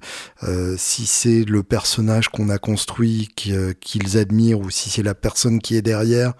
si 0.77 1.07
c'est 1.07 1.43
le 1.43 1.63
personnage 1.63 2.29
qu'on 2.29 2.49
a 2.49 2.59
construit 2.59 3.29
qu'ils 3.35 4.17
admirent 4.17 4.59
ou 4.59 4.69
si 4.69 4.89
c'est 4.89 5.01
la 5.01 5.15
personne 5.15 5.59
qui 5.59 5.75
est 5.75 5.81
derrière. 5.81 6.33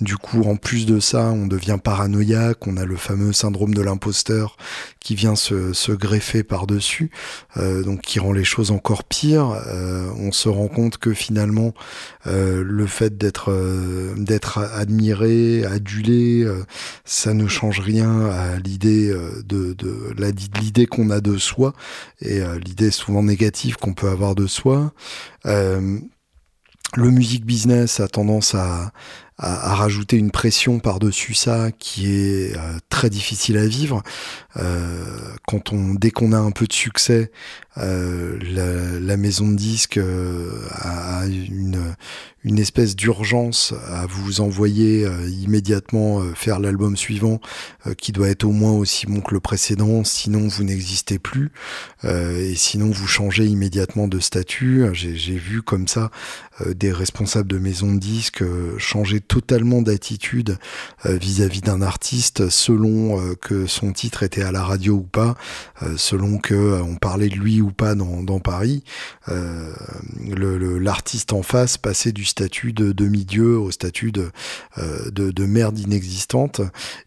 Du 0.00 0.16
coup, 0.16 0.42
en 0.42 0.56
plus 0.56 0.84
de 0.84 0.98
ça, 0.98 1.26
on 1.26 1.46
devient 1.46 1.78
paranoïaque, 1.82 2.66
on 2.66 2.76
a 2.76 2.84
le 2.84 2.96
fameux 2.96 3.32
syndrome 3.32 3.72
de 3.72 3.82
l'imposteur 3.82 4.56
qui 4.98 5.14
vient 5.14 5.36
se, 5.36 5.72
se 5.72 5.92
greffer 5.92 6.42
par-dessus, 6.42 7.10
donc 7.56 8.00
qui 8.00 8.18
rend 8.18 8.32
les 8.32 8.44
choses 8.44 8.72
encore 8.72 9.04
pires. 9.04 9.62
on 10.18 10.32
se 10.32 10.48
rend 10.48 10.68
compte 10.68 10.98
que 10.98 11.14
finalement, 11.14 11.72
le 12.24 12.86
fait 12.86 13.18
d'être 13.18 13.50
d'être 14.16 14.58
admiré, 14.58 15.64
adulé, 15.64 16.42
euh, 16.42 16.64
ça 17.04 17.34
ne 17.34 17.46
change 17.46 17.80
rien 17.80 18.26
à 18.26 18.58
l'idée 18.58 19.10
euh, 19.10 19.42
de, 19.44 19.74
de 19.74 20.14
l'idée 20.60 20.86
qu'on 20.86 21.10
a 21.10 21.20
de 21.20 21.36
soi 21.36 21.74
et 22.20 22.40
euh, 22.40 22.58
l'idée 22.58 22.90
souvent 22.90 23.22
négative 23.22 23.76
qu'on 23.76 23.94
peut 23.94 24.08
avoir 24.08 24.34
de 24.34 24.46
soi. 24.46 24.92
le 25.44 27.10
music 27.10 27.44
business 27.46 28.00
a 28.00 28.08
tendance 28.08 28.54
à, 28.54 28.92
à, 29.38 29.74
rajouter 29.74 30.16
une 30.16 30.30
pression 30.30 30.78
par-dessus 30.78 31.34
ça 31.34 31.70
qui 31.72 32.12
est 32.12 32.56
très 32.88 33.10
difficile 33.10 33.56
à 33.56 33.66
vivre. 33.66 34.02
quand 35.46 35.72
on, 35.72 35.94
dès 35.94 36.10
qu'on 36.10 36.32
a 36.32 36.38
un 36.38 36.50
peu 36.50 36.66
de 36.66 36.72
succès, 36.72 37.30
la, 37.76 39.00
la, 39.00 39.16
maison 39.16 39.48
de 39.48 39.56
disques 39.56 39.98
a 39.98 41.26
une, 41.26 41.94
une 42.44 42.58
espèce 42.58 42.96
d'urgence 42.96 43.72
à 43.88 44.06
vous 44.06 44.40
envoyer 44.40 45.04
euh, 45.04 45.28
immédiatement 45.28 46.20
euh, 46.20 46.34
faire 46.34 46.58
l'album 46.58 46.96
suivant 46.96 47.40
euh, 47.86 47.94
qui 47.94 48.10
doit 48.10 48.28
être 48.28 48.44
au 48.44 48.50
moins 48.50 48.72
aussi 48.72 49.06
bon 49.06 49.20
que 49.20 49.34
le 49.34 49.40
précédent, 49.40 50.02
sinon 50.04 50.48
vous 50.48 50.64
n'existez 50.64 51.18
plus 51.18 51.50
et 52.04 52.54
sinon 52.56 52.90
vous 52.90 53.06
changez 53.06 53.46
immédiatement 53.46 54.08
de 54.08 54.18
statut. 54.18 54.86
J'ai 54.92 55.36
vu 55.36 55.62
comme 55.62 55.86
ça 55.86 56.10
des 56.66 56.92
responsables 56.92 57.48
de 57.48 57.58
maisons 57.58 57.94
de 57.94 57.98
disques 57.98 58.44
changer 58.78 59.20
totalement 59.28 59.82
d'attitude 59.82 60.58
vis-à-vis 61.04 61.60
d'un 61.60 61.82
artiste 61.82 62.48
selon 62.48 63.34
que 63.40 63.66
son 63.66 63.92
titre 63.92 64.22
était 64.22 64.42
à 64.42 64.52
la 64.52 64.62
radio 64.62 64.94
ou 64.94 65.02
pas, 65.02 65.36
selon 65.96 66.38
que 66.38 66.80
on 66.82 66.96
parlait 66.96 67.28
de 67.28 67.34
lui 67.34 67.60
ou 67.60 67.70
pas 67.70 67.94
dans, 67.94 68.40
Paris. 68.40 68.84
L'artiste 70.28 71.32
en 71.32 71.42
face 71.42 71.78
passait 71.78 72.12
du 72.12 72.24
statut 72.24 72.72
de 72.72 72.92
demi-dieu 72.92 73.58
au 73.58 73.70
statut 73.70 74.12
de, 74.12 74.30
euh, 74.78 75.10
de, 75.10 75.30
de, 75.30 75.46
merde 75.46 75.78
inexistante, 75.78 76.60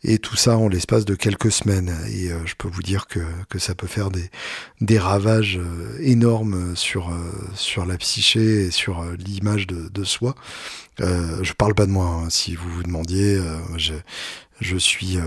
et 0.04 0.18
tout 0.18 0.36
ça 0.36 0.58
en 0.58 0.68
l'espace 0.68 1.06
de 1.06 1.16
quelques 1.16 1.52
semaines. 1.52 1.94
Et 2.10 2.32
euh, 2.32 2.46
je 2.46 2.56
peux 2.56 2.68
vous 2.68 2.82
dire 2.82 3.08
que, 3.08 3.20
ça 3.58 3.74
peut 3.74 3.88
faire 3.88 4.10
des, 4.12 5.00
ravages 5.00 5.58
euh, 5.58 5.98
énormes 6.02 6.76
sur, 6.76 7.12
la 7.86 7.98
psyché 7.98 8.66
et 8.66 8.72
sur 8.72 9.04
l'image 9.18 9.68
de, 9.68 9.90
de, 9.90 10.04
soi. 10.04 10.36
Euh, 11.02 11.44
je 11.44 11.54
parle 11.54 11.76
pas 11.76 11.86
de 11.86 11.92
moi, 11.92 12.05
si 12.30 12.56
vous 12.56 12.70
vous 12.70 12.84
demandiez. 12.84 13.40
je, 13.78 13.94
je 14.62 14.78
suis 14.78 15.18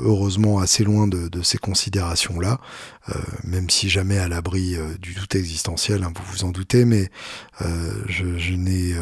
heureusement 0.00 0.58
assez 0.58 0.84
loin 0.84 1.06
de, 1.06 1.42
ces 1.42 1.58
considérations-là, 1.58 2.60
euh, 3.08 3.14
même 3.44 3.70
si 3.70 3.88
jamais 3.88 4.18
à 4.18 4.28
l'abri 4.28 4.76
du 5.00 5.14
doute 5.14 5.34
existentiel, 5.34 6.02
hein, 6.02 6.12
vous 6.14 6.32
vous 6.32 6.44
en 6.44 6.50
doutez, 6.50 6.84
mais 6.84 7.10
je, 7.60 8.38
je 8.38 8.54
n'ai 8.54 8.94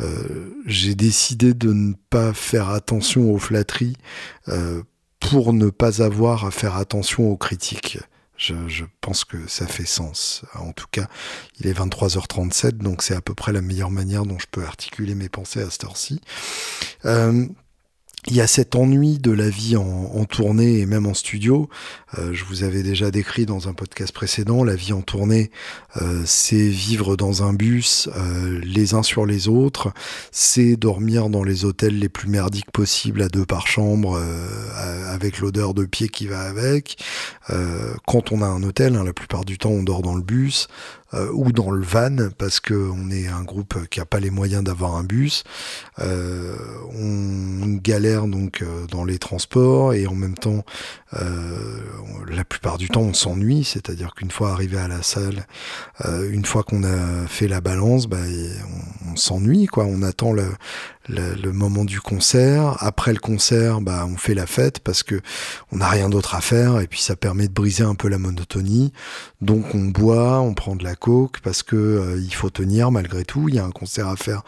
euh, 0.00 0.50
j'ai 0.66 0.94
décidé 0.94 1.54
de 1.54 1.72
ne 1.72 1.94
pas 2.10 2.32
faire 2.32 2.70
attention 2.70 3.32
aux 3.32 3.38
flatteries 3.38 3.96
euh, 4.48 4.82
pour 5.20 5.52
ne 5.52 5.70
pas 5.70 6.02
avoir 6.02 6.44
à 6.44 6.50
faire 6.50 6.76
attention 6.76 7.30
aux 7.30 7.36
critiques. 7.36 7.98
Je, 8.36 8.68
je, 8.68 8.84
pense 9.00 9.24
que 9.24 9.46
ça 9.46 9.66
fait 9.66 9.86
sens. 9.86 10.44
En 10.54 10.72
tout 10.72 10.86
cas, 10.90 11.06
il 11.60 11.66
est 11.66 11.72
23h37, 11.72 12.78
donc 12.78 13.02
c'est 13.02 13.14
à 13.14 13.20
peu 13.20 13.34
près 13.34 13.52
la 13.52 13.60
meilleure 13.60 13.90
manière 13.90 14.26
dont 14.26 14.38
je 14.38 14.46
peux 14.50 14.64
articuler 14.64 15.14
mes 15.14 15.28
pensées 15.28 15.62
à 15.62 15.70
cette 15.70 15.84
heure-ci. 15.84 16.20
Euh, 17.04 17.46
il 18.26 18.36
y 18.36 18.40
a 18.40 18.46
cet 18.46 18.74
ennui 18.74 19.18
de 19.18 19.30
la 19.30 19.50
vie 19.50 19.76
en, 19.76 20.24
tournée 20.24 20.78
et 20.78 20.86
même 20.86 21.06
en 21.06 21.12
studio. 21.12 21.68
Euh, 22.18 22.32
je 22.32 22.44
vous 22.44 22.64
avais 22.64 22.82
déjà 22.82 23.10
décrit 23.10 23.44
dans 23.44 23.68
un 23.68 23.74
podcast 23.74 24.12
précédent, 24.12 24.64
la 24.64 24.74
vie 24.74 24.94
en 24.94 25.02
tournée, 25.02 25.50
euh, 26.00 26.22
c'est 26.24 26.68
vivre 26.68 27.16
dans 27.16 27.42
un 27.42 27.52
bus 27.52 28.08
euh, 28.16 28.60
les 28.64 28.94
uns 28.94 29.02
sur 29.02 29.26
les 29.26 29.48
autres, 29.48 29.92
c'est 30.32 30.76
dormir 30.76 31.28
dans 31.28 31.44
les 31.44 31.66
hôtels 31.66 31.98
les 31.98 32.08
plus 32.08 32.28
merdiques 32.28 32.70
possibles 32.72 33.20
à 33.20 33.28
deux 33.28 33.44
par 33.44 33.66
chambre, 33.66 34.20
avec 35.08 35.38
l'odeur 35.38 35.74
de 35.74 35.84
pied 35.84 36.08
qui 36.08 36.26
va 36.26 36.40
avec. 36.40 36.96
quand 38.06 38.32
on 38.32 38.42
a 38.42 38.46
un 38.46 38.62
hôtel, 38.62 38.96
hein, 38.96 39.04
la 39.04 39.12
plupart 39.12 39.44
du 39.44 39.58
temps 39.58 39.70
on 39.70 39.82
dort 39.82 40.02
dans 40.02 40.14
le 40.14 40.22
bus. 40.22 40.68
Euh, 41.14 41.30
ou 41.32 41.52
dans 41.52 41.70
le 41.70 41.82
van 41.82 42.16
parce 42.38 42.60
que 42.60 42.74
on 42.74 43.10
est 43.10 43.28
un 43.28 43.42
groupe 43.42 43.86
qui 43.88 44.00
a 44.00 44.04
pas 44.04 44.18
les 44.18 44.30
moyens 44.30 44.64
d'avoir 44.64 44.96
un 44.96 45.04
bus. 45.04 45.44
Euh, 46.00 46.56
on 46.90 47.76
galère 47.76 48.26
donc 48.26 48.62
euh, 48.62 48.86
dans 48.86 49.04
les 49.04 49.18
transports 49.18 49.94
et 49.94 50.06
en 50.06 50.14
même 50.14 50.34
temps, 50.34 50.64
la 52.28 52.44
plupart 52.44 52.76
du 52.76 52.88
temps, 52.88 53.02
on 53.02 53.14
s'ennuie. 53.14 53.62
C'est-à-dire 53.62 54.14
qu'une 54.14 54.32
fois 54.32 54.50
arrivé 54.50 54.78
à 54.78 54.88
la 54.88 55.02
salle, 55.02 55.46
une 56.04 56.44
fois 56.44 56.64
qu'on 56.64 56.82
a 56.82 57.26
fait 57.28 57.46
la 57.46 57.60
balance, 57.60 58.08
bah, 58.08 58.16
on, 59.08 59.14
s'ennuie 59.14 59.66
quoi. 59.66 59.84
On 59.84 60.02
attend 60.02 60.32
le, 60.32 60.48
le, 61.08 61.52
moment 61.52 61.84
du 61.84 62.00
concert. 62.00 62.76
Après 62.80 63.12
le 63.12 63.18
concert, 63.18 63.80
bah, 63.80 64.06
on 64.08 64.16
fait 64.16 64.34
la 64.34 64.46
fête 64.46 64.80
parce 64.80 65.02
que 65.02 65.20
on 65.72 65.76
n'a 65.76 65.88
rien 65.88 66.08
d'autre 66.08 66.34
à 66.34 66.40
faire 66.40 66.80
et 66.80 66.86
puis 66.86 67.00
ça 67.00 67.16
permet 67.16 67.48
de 67.48 67.52
briser 67.52 67.84
un 67.84 67.94
peu 67.94 68.08
la 68.08 68.18
monotonie. 68.18 68.92
Donc 69.40 69.74
on 69.74 69.84
boit, 69.84 70.40
on 70.40 70.54
prend 70.54 70.76
de 70.76 70.84
la 70.84 70.94
coke 70.94 71.40
parce 71.42 71.62
que 71.62 71.76
euh, 71.76 72.20
il 72.20 72.34
faut 72.34 72.50
tenir 72.50 72.90
malgré 72.90 73.24
tout. 73.24 73.48
Il 73.48 73.56
y 73.56 73.58
a 73.58 73.64
un 73.64 73.70
concert 73.70 74.08
à 74.08 74.16
faire 74.16 74.42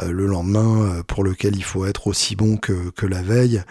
euh, 0.00 0.10
le 0.10 0.26
lendemain 0.26 0.82
euh, 0.82 1.02
pour 1.02 1.22
lequel 1.22 1.56
il 1.56 1.64
faut 1.64 1.86
être 1.86 2.06
aussi 2.06 2.34
bon 2.34 2.56
que, 2.56 2.90
que 2.90 3.06
la 3.06 3.22
veille. 3.22 3.62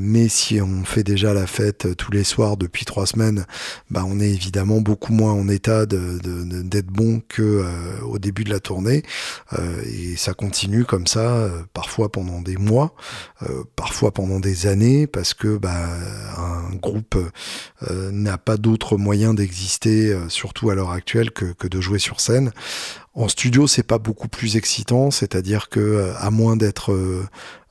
mais 0.00 0.28
si 0.28 0.60
on 0.60 0.84
fait 0.84 1.04
déjà 1.04 1.34
la 1.34 1.46
fête 1.46 1.96
tous 1.96 2.10
les 2.12 2.24
soirs 2.24 2.56
depuis 2.56 2.84
trois 2.84 3.06
semaines, 3.06 3.44
bah, 3.90 4.04
on 4.06 4.20
est 4.20 4.30
évidemment 4.30 4.80
beaucoup 4.80 5.12
moins 5.12 5.32
en 5.32 5.48
état 5.48 5.86
d'être 5.86 6.22
de, 6.22 6.62
d'être 6.62 6.86
bon 6.86 7.22
que 7.28 7.64
au 8.02 8.18
début 8.18 8.44
de 8.44 8.50
la 8.50 8.60
tournée. 8.60 9.02
et 9.84 10.16
ça 10.16 10.34
continue 10.34 10.84
comme 10.84 11.06
ça 11.06 11.48
parfois 11.78 12.10
pendant 12.10 12.40
des 12.40 12.56
mois, 12.56 12.92
euh, 13.44 13.62
parfois 13.76 14.10
pendant 14.10 14.40
des 14.40 14.66
années, 14.66 15.06
parce 15.06 15.32
que 15.32 15.58
bah, 15.58 15.86
un 16.36 16.74
groupe 16.74 17.16
euh, 17.88 18.10
n'a 18.10 18.36
pas 18.36 18.56
d'autre 18.56 18.96
moyen 18.96 19.32
d'exister, 19.32 20.12
euh, 20.12 20.28
surtout 20.28 20.70
à 20.70 20.74
l'heure 20.74 20.90
actuelle, 20.90 21.30
que, 21.30 21.44
que, 21.44 21.68
de 21.68 21.80
jouer 21.80 22.00
sur 22.00 22.18
scène. 22.18 22.50
En 23.14 23.28
studio, 23.28 23.68
c'est 23.68 23.84
pas 23.84 23.98
beaucoup 23.98 24.26
plus 24.26 24.56
excitant, 24.56 25.12
c'est-à-dire 25.12 25.68
que 25.68 26.12
à 26.18 26.30
moins 26.32 26.56
d'être 26.56 26.92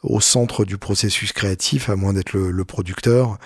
au 0.03 0.22
centre 0.22 0.64
du 0.64 0.78
processus 0.78 1.34
créatif, 1.34 1.89
à 1.89 1.97
moins 1.97 2.14
d'être 2.14 2.32
le, 2.32 2.49
le, 2.51 2.64
producteur, 2.66 3.38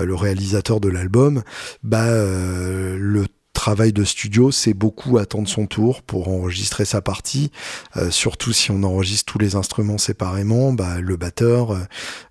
le 0.00 0.14
réalisateur 0.14 0.78
de 0.78 0.88
l'album, 0.88 1.42
bah 1.82 2.06
le 2.06 3.26
travail 3.54 3.94
de 3.94 4.04
studio, 4.04 4.50
c'est 4.50 4.74
beaucoup 4.74 5.16
attendre 5.16 5.48
son 5.48 5.66
tour 5.66 6.02
pour 6.02 6.28
enregistrer 6.28 6.84
sa 6.84 7.00
partie. 7.00 7.50
Euh, 7.96 8.10
surtout 8.10 8.52
si 8.52 8.70
on 8.70 8.82
enregistre 8.82 9.32
tous 9.32 9.38
les 9.38 9.54
instruments 9.54 9.96
séparément, 9.96 10.74
bah, 10.74 11.00
le 11.00 11.16
batteur, 11.16 11.70
euh, 11.70 11.78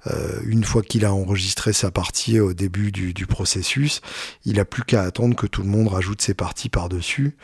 euh, 0.08 0.40
une 0.46 0.64
fois 0.64 0.84
qu'il 0.84 1.06
a 1.06 1.14
enregistré 1.14 1.74
sa 1.74 1.90
partie 1.90 2.40
au 2.40 2.54
début 2.54 2.92
du, 2.92 3.26
processus, 3.26 4.02
il 4.46 4.60
a 4.60 4.66
plus 4.66 4.84
qu'à 4.84 5.02
attendre 5.02 5.36
que 5.36 5.48
tout 5.48 5.64
le 5.64 5.70
monde 5.70 5.88
rajoute 5.88 6.22
ses 6.22 6.34
parties 6.34 6.68
par-dessus. 6.68 7.38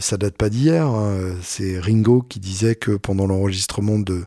ça 0.00 0.18
date 0.18 0.36
pas 0.36 0.50
d'hier. 0.50 0.86
Hein. 0.86 1.34
C'est 1.42 1.80
Ringo 1.80 2.20
qui 2.22 2.40
disait 2.40 2.74
que 2.74 2.92
pendant 2.92 3.26
l'enregistrement 3.26 3.98
de 3.98 4.26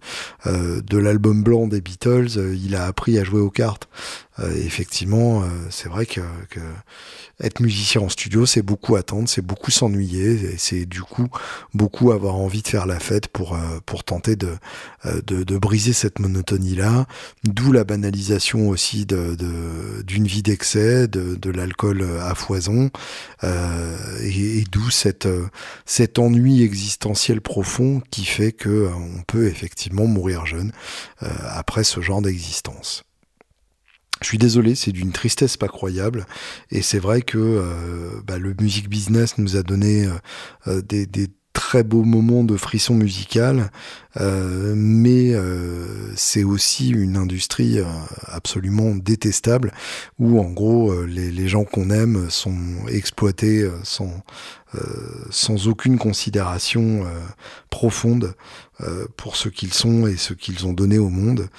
l'album 0.97 1.43
blanc 1.43 1.67
des 1.67 1.81
Beatles, 1.81 2.55
il 2.55 2.75
a 2.75 2.85
appris 2.85 3.19
à 3.19 3.23
jouer 3.23 3.41
aux 3.41 3.51
cartes. 3.51 3.87
Effectivement, 4.55 5.43
c'est 5.69 5.89
vrai 5.89 6.05
que, 6.05 6.21
que 6.49 6.59
être 7.39 7.59
musicien 7.59 8.01
en 8.01 8.09
studio, 8.09 8.45
c'est 8.45 8.63
beaucoup 8.63 8.95
attendre, 8.95 9.29
c'est 9.29 9.43
beaucoup 9.43 9.69
s'ennuyer, 9.69 10.31
et 10.31 10.57
c'est 10.57 10.85
du 10.85 11.01
coup 11.01 11.27
beaucoup 11.73 12.11
avoir 12.11 12.35
envie 12.35 12.63
de 12.63 12.67
faire 12.67 12.87
la 12.87 12.99
fête 12.99 13.27
pour 13.27 13.53
euh, 13.53 13.79
pour 13.85 14.03
tenter 14.03 14.35
de, 14.35 14.55
euh, 15.05 15.21
de, 15.21 15.43
de 15.43 15.57
briser 15.57 15.93
cette 15.93 16.19
monotonie 16.19 16.75
là. 16.75 17.05
D'où 17.43 17.71
la 17.71 17.83
banalisation 17.83 18.69
aussi 18.69 19.05
de 19.05 19.37
d'une 20.03 20.25
vie 20.25 20.41
d'excès, 20.41 21.07
de, 21.07 21.35
de 21.35 21.51
l'alcool 21.51 22.03
à 22.21 22.33
foison, 22.33 22.89
euh, 23.43 24.19
et, 24.23 24.63
d'où 24.71 24.89
cette 24.89 25.27
cet 25.85 26.17
ennui 26.17 26.63
existentiel 26.63 27.41
profond 27.41 28.01
qui 28.09 28.25
fait 28.25 28.51
que 28.51 28.89
on 28.95 29.21
peut 29.23 29.47
effectivement 29.47 30.07
mourir 30.07 30.45
jeune 30.45 30.71
après 31.19 31.83
ce 31.83 32.01
genre 32.01 32.21
d'existence. 32.21 33.06
Je 34.21 34.27
suis 34.27 34.37
désolé, 34.37 34.75
c'est 34.75 34.91
d'une 34.91 35.11
tristesse 35.11 35.57
pas 35.57 35.67
croyable. 35.67 36.25
Et 36.71 36.81
c'est 36.81 36.99
vrai 36.99 37.21
que 37.21 37.37
euh, 37.37 38.21
bah, 38.25 38.37
le 38.37 38.55
music 38.59 38.89
business 38.89 39.37
nous 39.37 39.55
a 39.57 39.63
donné 39.63 40.05
euh, 40.05 40.11
euh, 40.67 40.81
des, 40.81 41.05
des, 41.05 41.27
très 41.53 41.83
beaux 41.83 42.03
moments 42.03 42.43
de 42.43 42.55
frisson 42.55 42.93
musical, 42.93 43.71
mais 44.15 45.33
c'est 46.15 46.43
aussi 46.43 46.89
une 46.89 47.17
industrie 47.17 47.79
absolument 48.27 48.93
détestable 48.93 49.73
où 50.19 50.39
en 50.39 50.51
gros 50.51 51.03
les, 51.05 51.31
les 51.31 51.47
gens 51.47 51.63
qu'on 51.63 51.89
aime 51.89 52.29
sont 52.29 52.55
exploités 52.87 53.67
sans, 53.81 54.23
sans 55.31 55.67
aucune 55.67 55.97
considération 55.97 57.07
profonde 57.71 58.35
pour 59.17 59.35
ce 59.35 59.49
qu'ils 59.49 59.73
sont 59.73 60.05
et 60.05 60.15
ce 60.15 60.35
qu'ils 60.35 60.67
ont 60.67 60.73
donné 60.73 60.99
au 60.99 61.09
monde 61.09 61.49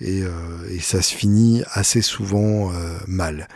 et, 0.00 0.22
euh, 0.22 0.30
et 0.70 0.80
ça 0.80 1.02
se 1.02 1.14
finit 1.14 1.62
assez 1.72 2.02
souvent 2.02 2.72
euh, 2.72 2.98
mal. 3.06 3.48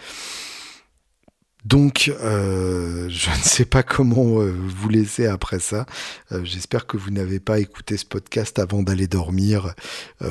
Donc, 1.64 2.12
euh, 2.22 3.08
je 3.08 3.30
ne 3.30 3.42
sais 3.42 3.64
pas 3.64 3.82
comment 3.82 4.40
euh, 4.40 4.54
vous 4.66 4.88
laisser 4.90 5.26
après 5.26 5.60
ça. 5.60 5.86
Euh, 6.30 6.44
j'espère 6.44 6.86
que 6.86 6.98
vous 6.98 7.10
n'avez 7.10 7.40
pas 7.40 7.58
écouté 7.58 7.96
ce 7.96 8.04
podcast 8.04 8.58
avant 8.58 8.82
d'aller 8.82 9.06
dormir, 9.06 9.74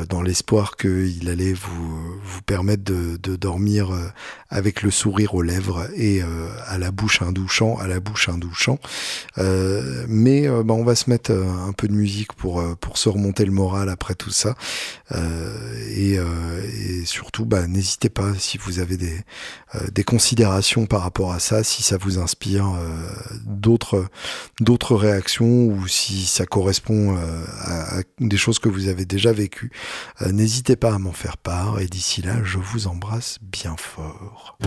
dans 0.10 0.22
l'espoir 0.22 0.76
qu'il 0.78 1.28
allait 1.30 1.54
vous, 1.54 2.20
vous 2.24 2.42
permettre 2.44 2.84
de, 2.84 3.18
de 3.18 3.36
dormir 3.36 3.92
avec 4.50 4.82
le 4.82 4.92
sourire 4.92 5.34
aux 5.34 5.42
lèvres 5.42 5.88
et 5.96 6.22
à 6.68 6.78
la 6.78 6.92
bouche 6.92 7.22
un 7.22 7.32
douchant, 7.32 7.78
à 7.78 7.88
la 7.88 8.00
bouche 8.00 8.30
un 8.30 8.38
douchant. 8.38 8.80
mais 9.38 10.48
bah, 10.48 10.74
on 10.74 10.84
va 10.84 10.96
se 10.96 11.10
mettre 11.10 11.32
un 11.32 11.72
peu 11.74 11.88
de 11.88 11.94
musique 11.94 12.34
pour, 12.34 12.64
pour 12.78 12.98
se 12.98 13.10
remonter 13.10 13.46
le 13.46 13.52
moral 13.52 13.90
après 13.90 14.16
tout 14.16 14.32
ça. 14.32 14.56
Et, 15.16 16.14
et, 16.14 17.06
surtout, 17.06 17.46
bah, 17.46 17.68
n'hésitez 17.68 18.10
pas 18.10 18.34
si 18.38 18.58
vous 18.58 18.80
avez 18.80 18.98
des, 18.98 19.18
des 19.92 20.04
considérations 20.04 20.86
par 20.86 21.02
rapport 21.02 21.23
à 21.32 21.40
ça, 21.40 21.64
si 21.64 21.84
ça 21.84 21.98
vous 21.98 22.20
inspire 22.20 22.66
euh, 22.68 23.10
d'autres 23.46 24.06
d'autres 24.60 24.96
réactions 24.96 25.66
ou 25.68 25.88
si 25.88 26.26
ça 26.26 26.46
correspond 26.46 27.16
euh, 27.18 27.46
à, 27.62 28.02
des 28.20 28.38
choses 28.38 28.60
que 28.60 28.70
vous 28.70 28.88
avez 28.88 29.06
déjà 29.06 29.32
vécues, 29.32 29.72
euh, 30.22 30.32
n'hésitez 30.32 30.76
pas 30.76 30.94
à 30.94 31.00
m'en 31.00 31.14
faire 31.14 31.38
part 31.38 31.80
et 31.80 31.88
d'ici 31.88 32.22
là, 32.22 32.44
je 32.44 32.58
vous 32.58 32.88
embrasse 32.88 33.38
bien 33.42 33.76
fort. 33.78 34.58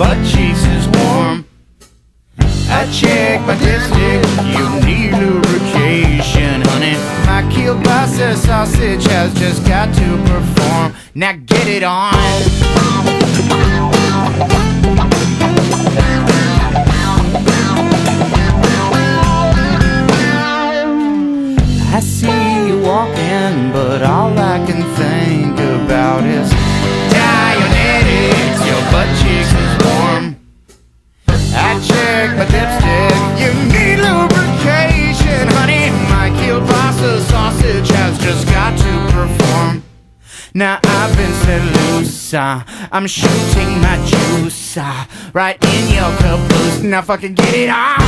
Butt 0.00 0.16
cheeks 0.24 0.64
is 0.64 0.88
warm. 0.96 1.44
I 2.72 2.88
check 2.90 3.42
my 3.42 3.54
dipstick, 3.56 4.24
you 4.56 4.66
need 4.86 5.12
lubrication, 5.12 6.62
honey. 6.70 6.96
My 7.26 7.42
kielbasa 7.52 8.34
sausage 8.34 9.04
has 9.08 9.34
just 9.34 9.66
got 9.66 9.94
to 9.94 10.16
perform. 10.24 10.94
Now 11.14 11.34
get 11.34 11.68
it 11.68 11.82
on. 11.82 13.99
I 21.92 22.00
see 22.00 22.68
you 22.68 22.82
walking, 22.82 23.72
but 23.72 24.02
all 24.02 24.38
I 24.38 24.64
can 24.66 24.82
think 24.96 25.58
about 25.58 26.24
is 26.24 26.50
Dianetics, 27.12 28.60
your 28.66 28.82
butt 28.92 29.08
cheeks 29.20 29.60
check 31.86 32.36
my 32.36 32.44
dipstick. 32.44 33.14
You 33.40 33.52
need 33.72 33.98
lubrication, 34.04 35.48
honey. 35.56 35.90
My 36.12 36.30
kielbasa 36.38 37.20
sausage 37.30 37.88
has 37.90 38.18
just 38.18 38.46
got 38.46 38.76
to 38.78 38.92
perform. 39.12 39.82
Now 40.52 40.80
I've 40.84 41.16
been 41.16 41.32
set 41.44 41.62
loose, 41.76 42.34
uh, 42.34 42.64
I'm 42.90 43.06
shooting 43.06 43.80
my 43.80 43.96
juice 44.04 44.76
uh, 44.76 45.04
right 45.32 45.56
in 45.64 45.94
your 45.94 46.10
caboose. 46.18 46.82
Now 46.82 47.02
fucking 47.02 47.34
get 47.34 47.54
it 47.54 47.70
on 47.70 48.00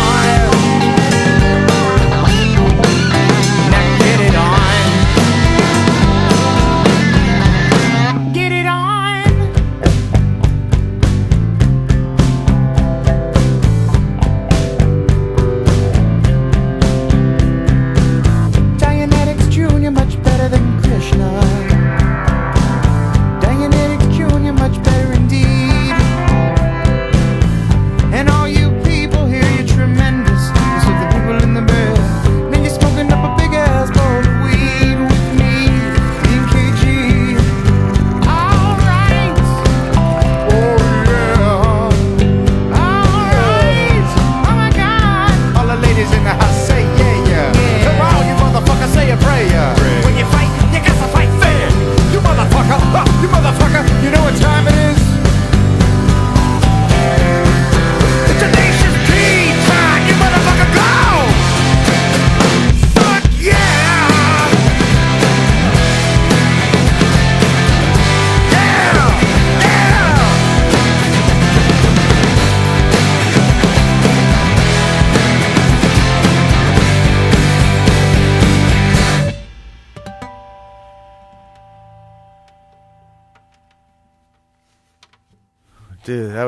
get 4.12 4.20
it 4.20 4.34
on. 4.34 4.61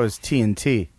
Was 0.05 0.19
TNT. 0.19 0.89